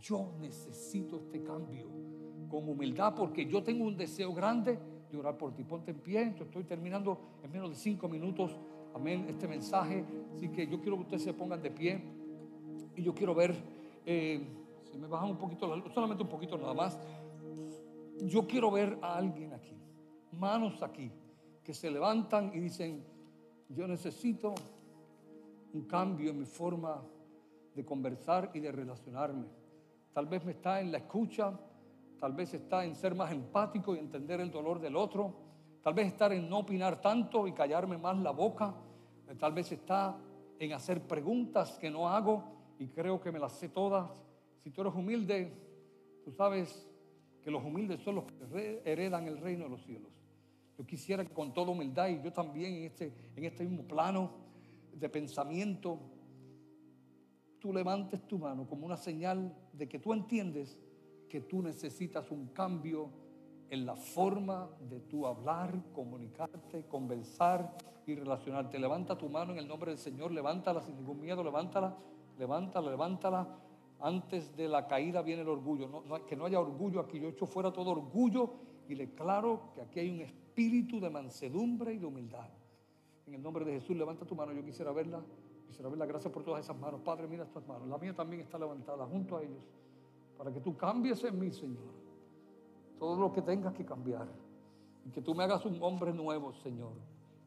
yo 0.00 0.34
necesito 0.40 1.16
este 1.16 1.42
cambio 1.42 1.88
con 2.48 2.68
humildad 2.68 3.14
porque 3.14 3.46
yo 3.46 3.62
tengo 3.62 3.84
un 3.84 3.96
deseo 3.96 4.32
grande 4.32 4.78
orar 5.18 5.36
por 5.36 5.54
ti. 5.54 5.64
Ponte 5.64 5.90
en 5.90 5.98
pie, 5.98 6.34
yo 6.36 6.44
estoy 6.44 6.64
terminando 6.64 7.18
en 7.42 7.50
menos 7.50 7.70
de 7.70 7.76
cinco 7.76 8.08
minutos, 8.08 8.56
amén, 8.94 9.26
este 9.28 9.46
mensaje. 9.46 10.04
Así 10.34 10.48
que 10.48 10.66
yo 10.66 10.80
quiero 10.80 10.96
que 10.96 11.02
ustedes 11.02 11.22
se 11.22 11.32
pongan 11.32 11.62
de 11.62 11.70
pie 11.70 12.02
y 12.96 13.02
yo 13.02 13.14
quiero 13.14 13.34
ver, 13.34 13.54
eh, 14.06 14.40
me 14.98 15.06
bajan 15.06 15.30
un 15.30 15.38
poquito 15.38 15.66
la 15.66 15.76
luz, 15.76 15.92
solamente 15.92 16.22
un 16.22 16.28
poquito 16.28 16.56
nada 16.56 16.74
más. 16.74 16.98
Yo 18.22 18.46
quiero 18.46 18.70
ver 18.70 18.98
a 19.02 19.16
alguien 19.16 19.52
aquí, 19.52 19.76
manos 20.32 20.82
aquí, 20.82 21.10
que 21.62 21.74
se 21.74 21.90
levantan 21.90 22.52
y 22.54 22.60
dicen, 22.60 23.04
yo 23.68 23.88
necesito 23.88 24.54
un 25.72 25.82
cambio 25.82 26.30
en 26.30 26.38
mi 26.38 26.44
forma 26.44 27.02
de 27.74 27.84
conversar 27.84 28.50
y 28.54 28.60
de 28.60 28.70
relacionarme. 28.70 29.46
Tal 30.14 30.26
vez 30.26 30.44
me 30.44 30.52
está 30.52 30.80
en 30.80 30.92
la 30.92 30.98
escucha, 30.98 31.52
tal 32.20 32.32
vez 32.32 32.54
está 32.54 32.84
en 32.84 32.94
ser 32.94 33.16
más 33.16 33.32
empático 33.32 33.96
y 33.96 33.98
entender 33.98 34.40
el 34.40 34.50
dolor 34.50 34.80
del 34.80 34.94
otro, 34.94 35.34
tal 35.82 35.92
vez 35.92 36.06
estar 36.06 36.32
en 36.32 36.48
no 36.48 36.60
opinar 36.60 37.00
tanto 37.00 37.48
y 37.48 37.52
callarme 37.52 37.98
más 37.98 38.16
la 38.18 38.30
boca, 38.30 38.72
tal 39.38 39.52
vez 39.52 39.72
está 39.72 40.16
en 40.60 40.72
hacer 40.72 41.02
preguntas 41.02 41.78
que 41.80 41.90
no 41.90 42.08
hago 42.08 42.44
y 42.78 42.86
creo 42.86 43.20
que 43.20 43.32
me 43.32 43.40
las 43.40 43.52
sé 43.54 43.68
todas. 43.68 44.08
Si 44.62 44.70
tú 44.70 44.82
eres 44.82 44.94
humilde, 44.94 45.52
tú 46.24 46.30
sabes 46.30 46.88
que 47.42 47.50
los 47.50 47.64
humildes 47.64 48.00
son 48.00 48.14
los 48.14 48.24
que 48.24 48.82
heredan 48.84 49.26
el 49.26 49.38
reino 49.38 49.64
de 49.64 49.70
los 49.70 49.82
cielos. 49.82 50.12
Yo 50.78 50.86
quisiera 50.86 51.24
que 51.24 51.34
con 51.34 51.52
toda 51.52 51.72
humildad 51.72 52.08
y 52.08 52.22
yo 52.22 52.32
también 52.32 52.74
en 52.74 52.84
este, 52.84 53.12
en 53.34 53.44
este 53.44 53.64
mismo 53.64 53.82
plano 53.82 54.30
de 54.92 55.08
pensamiento, 55.08 55.98
tú 57.64 57.72
levantes 57.72 58.20
tu 58.28 58.38
mano 58.38 58.66
como 58.66 58.84
una 58.84 58.98
señal 58.98 59.56
de 59.72 59.88
que 59.88 59.98
tú 59.98 60.12
entiendes 60.12 60.78
que 61.30 61.40
tú 61.40 61.62
necesitas 61.62 62.30
un 62.30 62.48
cambio 62.48 63.08
en 63.70 63.86
la 63.86 63.96
forma 63.96 64.68
de 64.86 65.00
tu 65.00 65.26
hablar, 65.26 65.74
comunicarte, 65.94 66.84
conversar 66.84 67.74
y 68.06 68.16
relacionarte. 68.16 68.78
Levanta 68.78 69.16
tu 69.16 69.30
mano 69.30 69.52
en 69.52 69.60
el 69.60 69.66
nombre 69.66 69.92
del 69.92 69.98
Señor, 69.98 70.30
levántala 70.30 70.82
sin 70.82 70.94
ningún 70.94 71.22
miedo, 71.22 71.42
levántala, 71.42 71.96
levántala, 72.38 72.90
levántala. 72.90 73.58
Antes 73.98 74.54
de 74.54 74.68
la 74.68 74.86
caída 74.86 75.22
viene 75.22 75.40
el 75.40 75.48
orgullo. 75.48 76.04
que 76.26 76.36
no 76.36 76.44
haya 76.44 76.60
orgullo 76.60 77.00
aquí. 77.00 77.18
Yo 77.18 77.30
echo 77.30 77.46
fuera 77.46 77.72
todo 77.72 77.92
orgullo 77.92 78.56
y 78.86 78.94
declaro 78.94 79.70
que 79.74 79.80
aquí 79.80 80.00
hay 80.00 80.10
un 80.10 80.20
espíritu 80.20 81.00
de 81.00 81.08
mansedumbre 81.08 81.94
y 81.94 81.98
de 81.98 82.04
humildad. 82.04 82.50
En 83.26 83.32
el 83.32 83.42
nombre 83.42 83.64
de 83.64 83.80
Jesús, 83.80 83.96
levanta 83.96 84.26
tu 84.26 84.34
mano. 84.34 84.52
Yo 84.52 84.62
quisiera 84.62 84.92
verla. 84.92 85.24
La 85.98 86.06
gracias 86.06 86.32
por 86.32 86.42
todas 86.42 86.64
esas 86.64 86.78
manos. 86.78 87.00
Padre, 87.00 87.26
mira 87.28 87.44
estas 87.44 87.66
manos. 87.66 87.88
La 87.88 87.98
mía 87.98 88.14
también 88.14 88.42
está 88.42 88.58
levantada 88.58 89.06
junto 89.06 89.36
a 89.36 89.42
ellos. 89.42 89.62
Para 90.36 90.52
que 90.52 90.60
tú 90.60 90.76
cambies 90.76 91.22
en 91.24 91.38
mí, 91.38 91.50
Señor. 91.50 91.92
Todo 92.98 93.20
lo 93.20 93.32
que 93.32 93.42
tengas 93.42 93.74
que 93.74 93.84
cambiar. 93.84 94.28
Y 95.04 95.10
que 95.10 95.20
tú 95.20 95.34
me 95.34 95.44
hagas 95.44 95.64
un 95.66 95.82
hombre 95.82 96.12
nuevo, 96.12 96.52
Señor. 96.54 96.92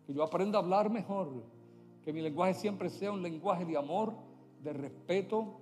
Que 0.05 0.13
yo 0.13 0.24
aprenda 0.24 0.59
a 0.59 0.61
hablar 0.61 0.89
mejor. 0.89 1.30
Que 2.03 2.13
mi 2.13 2.22
lenguaje 2.22 2.53
siempre 2.53 2.89
sea 2.89 3.11
un 3.11 3.22
lenguaje 3.22 3.65
de 3.65 3.78
amor, 3.78 4.13
de 4.61 4.74
respeto, 4.74 5.59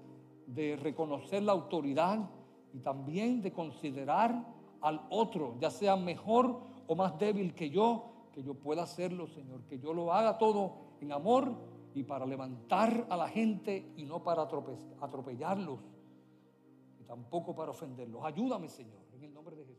de 0.48 0.76
reconocer 0.76 1.44
la 1.44 1.54
autoridad 1.54 2.30
y 2.74 2.80
también 2.80 3.42
de 3.42 3.54
considerar 3.54 4.46
al 4.82 5.02
otro, 5.10 5.56
ya 5.60 5.72
sea 5.72 5.96
mejor 5.96 6.60
o 6.86 6.96
más 6.96 7.18
débil 7.18 7.56
que 7.56 7.70
yo, 7.70 8.12
que 8.34 8.44
yo 8.44 8.54
pueda 8.54 8.84
hacerlo, 8.84 9.28
Señor. 9.28 9.62
Que 9.64 9.80
yo 9.80 9.94
lo 9.94 10.14
haga 10.14 10.38
todo 10.38 10.74
en 11.02 11.12
amor 11.12 11.56
y 11.96 12.04
para 12.04 12.26
levantar 12.26 13.08
a 13.10 13.16
la 13.16 13.30
gente 13.30 13.94
y 13.96 14.04
no 14.04 14.22
para 14.22 14.44
atropellarlos 14.44 15.80
y 17.00 17.06
tampoco 17.06 17.56
para 17.56 17.72
ofenderlos. 17.72 18.24
Ayúdame, 18.26 18.68
Señor, 18.68 19.02
en 19.14 19.24
el 19.24 19.34
nombre 19.34 19.56
de 19.56 19.66
Jesús. 19.66 19.75